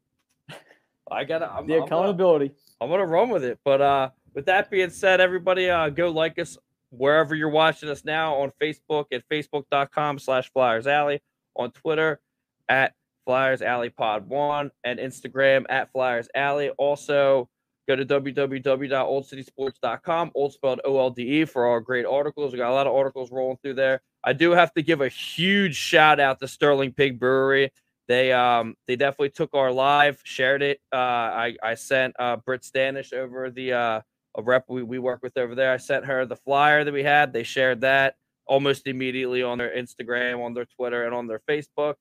I 1.11 1.24
gotta. 1.24 1.47
I'm, 1.51 1.66
The 1.66 1.74
I'm 1.74 1.81
gonna, 1.81 1.85
accountability. 1.85 2.53
I'm 2.81 2.91
gonna 2.91 3.07
run 3.07 3.31
with 3.31 3.45
it. 3.45 3.59
But 3.64 3.81
uh, 3.81 4.11
with 4.35 4.45
that 4.47 4.70
being 4.70 4.91
said, 4.91 5.20
everybody, 5.22 5.70
uh, 5.70 5.89
go 5.89 6.11
like 6.11 6.39
us 6.39 6.59
wherever 6.91 7.34
you're 7.34 7.49
watching 7.49 7.89
us 7.89 8.05
now 8.05 8.34
on 8.36 8.53
Facebook 8.61 9.07
at 9.12 9.26
facebook.com 9.28 10.18
slash 10.18 10.53
Flyers 10.53 10.86
Alley, 10.86 11.22
on 11.57 11.70
Twitter 11.72 12.20
at 12.68 12.93
Flyers 13.26 13.62
Alley 13.62 13.91
Pod 13.91 14.28
One, 14.28 14.70
and 14.84 14.99
Instagram 14.99 15.64
at 15.68 15.93
Flyers 15.93 16.28
Alley. 16.34 16.70
Also, 16.70 17.49
go 17.86 17.95
to 17.97 18.05
www.oldecitysports.com, 18.05 20.30
old 20.34 20.53
spelled 20.53 20.80
O 20.84 20.99
L 20.99 21.11
D 21.11 21.41
E, 21.41 21.45
for 21.45 21.66
our 21.66 21.80
great 21.80 22.07
articles. 22.07 22.53
We 22.53 22.59
got 22.59 22.70
a 22.70 22.74
lot 22.74 22.86
of 22.86 22.95
articles 22.95 23.30
rolling 23.30 23.59
through 23.62 23.74
there. 23.74 24.01
I 24.24 24.32
do 24.32 24.53
have 24.53 24.72
to 24.74 24.82
give 24.82 25.01
a 25.01 25.09
huge 25.09 25.76
shout 25.76 26.20
out 26.20 26.41
to 26.41 26.49
Sterling 26.49 26.93
Pig 26.93 27.20
Brewery. 27.20 27.70
They 28.09 28.32
um 28.32 28.74
they 28.86 28.97
definitely 28.97 29.30
took 29.30 29.55
our 29.55 29.70
live, 29.70 30.20
shared 30.24 30.62
it. 30.62 30.80
Uh, 30.93 30.97
I 30.97 31.57
I 31.62 31.74
sent 31.74 32.16
uh 32.18 32.36
Britt 32.36 32.62
Stanish 32.62 33.12
over 33.12 33.51
the 33.51 33.72
uh 33.74 34.01
a 34.39 34.43
rep 34.43 34.64
we, 34.68 34.82
we 34.82 34.99
work 34.99 35.20
with 35.22 35.36
over 35.36 35.55
there. 35.55 35.72
I 35.72 35.76
sent 35.76 36.07
her 36.07 36.24
the 36.24 36.36
flyer 36.36 36.84
that 36.84 36.95
we 36.95 37.03
had. 37.03 37.32
They 37.32 37.43
shared 37.43 37.82
that 37.82 38.14
almost 38.47 38.86
immediately 38.86 39.43
on 39.43 39.59
their 39.59 39.76
Instagram, 39.76 40.43
on 40.45 40.55
their 40.55 40.64
Twitter, 40.64 41.05
and 41.05 41.14
on 41.14 41.26
their 41.26 41.43
Facebook. 41.49 41.95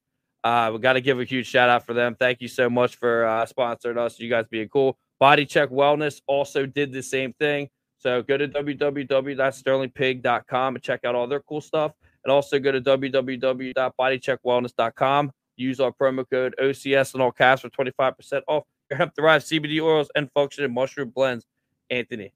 Uh, 0.43 0.69
we 0.71 0.79
got 0.79 0.93
to 0.93 1.01
give 1.01 1.19
a 1.19 1.25
huge 1.25 1.47
shout 1.47 1.69
out 1.69 1.85
for 1.85 1.93
them. 1.93 2.15
Thank 2.17 2.41
you 2.41 2.47
so 2.47 2.69
much 2.69 2.95
for 2.95 3.25
uh, 3.25 3.45
sponsoring 3.45 3.97
us. 3.97 4.17
You 4.19 4.29
guys 4.29 4.45
being 4.49 4.69
cool. 4.69 4.97
Body 5.19 5.45
Check 5.45 5.69
Wellness 5.69 6.21
also 6.27 6.65
did 6.65 6.93
the 6.93 7.03
same 7.03 7.33
thing. 7.33 7.67
So 7.97 8.21
go 8.21 8.37
to 8.37 8.47
www.sterlingpig.com 8.47 10.75
and 10.75 10.83
check 10.83 11.03
out 11.03 11.15
all 11.15 11.25
their 11.27 11.41
cool 11.41 11.61
stuff. 11.61 11.91
And 12.23 12.31
also 12.31 12.59
go 12.59 12.71
to 12.71 12.79
www.bodycheckwellness.com. 12.79 15.31
Use 15.55 15.79
our 15.79 15.91
promo 15.91 16.23
code 16.29 16.53
OCS 16.61 17.13
and 17.13 17.23
all 17.23 17.31
caps 17.31 17.63
for 17.63 17.69
25% 17.69 18.43
off 18.47 18.65
your 18.89 18.97
hemp 18.97 19.13
derived 19.15 19.45
CBD 19.45 19.81
oils 19.81 20.09
and 20.15 20.29
functioning 20.33 20.73
mushroom 20.73 21.09
blends. 21.09 21.45
Anthony, 21.89 22.33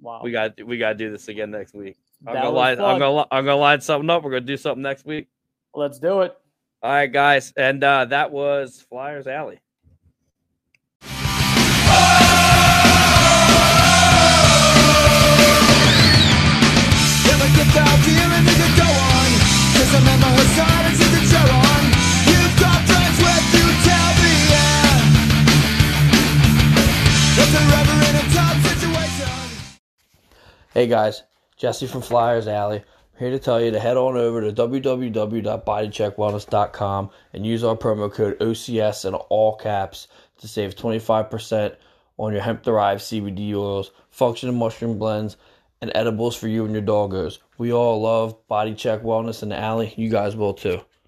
Wow. 0.00 0.20
we 0.22 0.30
got 0.32 0.60
we 0.64 0.78
got 0.78 0.90
to 0.90 0.94
do 0.96 1.10
this 1.10 1.28
again 1.28 1.50
next 1.50 1.74
week. 1.74 1.96
I'm 2.26 2.34
That 2.34 2.42
gonna 2.44 2.56
line, 2.56 2.80
I'm 2.80 2.98
gonna 2.98 3.26
I'm 3.30 3.44
gonna 3.44 3.56
line 3.56 3.80
something 3.80 4.10
up. 4.10 4.22
We're 4.22 4.30
gonna 4.30 4.40
do 4.42 4.56
something 4.56 4.82
next 4.82 5.04
week. 5.04 5.28
Let's 5.74 5.98
do 5.98 6.20
it. 6.22 6.36
All 6.82 6.90
right, 6.92 7.06
guys, 7.12 7.52
and 7.56 7.82
uh, 7.84 8.04
that 8.06 8.30
was 8.32 8.84
Flyers 8.88 9.26
Alley. 9.26 9.60
Hey 30.74 30.86
guys, 30.86 31.22
Jesse 31.58 31.86
from 31.86 32.00
Flyers 32.00 32.48
Alley. 32.48 32.78
I'm 32.78 33.18
here 33.18 33.28
to 33.28 33.38
tell 33.38 33.60
you 33.60 33.72
to 33.72 33.78
head 33.78 33.98
on 33.98 34.16
over 34.16 34.40
to 34.40 34.54
www.bodycheckwellness.com 34.54 37.10
and 37.34 37.46
use 37.46 37.62
our 37.62 37.76
promo 37.76 38.10
code 38.10 38.38
OCS 38.38 39.04
in 39.04 39.12
all 39.12 39.54
caps 39.56 40.08
to 40.38 40.48
save 40.48 40.74
25% 40.74 41.76
on 42.16 42.32
your 42.32 42.40
hemp 42.40 42.62
derived 42.62 43.02
CBD 43.02 43.52
oils, 43.52 43.90
functional 44.08 44.54
mushroom 44.54 44.98
blends, 44.98 45.36
and 45.82 45.92
edibles 45.94 46.36
for 46.36 46.48
you 46.48 46.64
and 46.64 46.72
your 46.72 46.80
doggos. 46.80 47.36
We 47.58 47.74
all 47.74 48.00
love 48.00 48.48
Body 48.48 48.74
Check 48.74 49.02
Wellness 49.02 49.42
in 49.42 49.50
the 49.50 49.58
alley. 49.58 49.92
You 49.98 50.08
guys 50.08 50.36
will 50.36 50.54
too. 50.54 50.80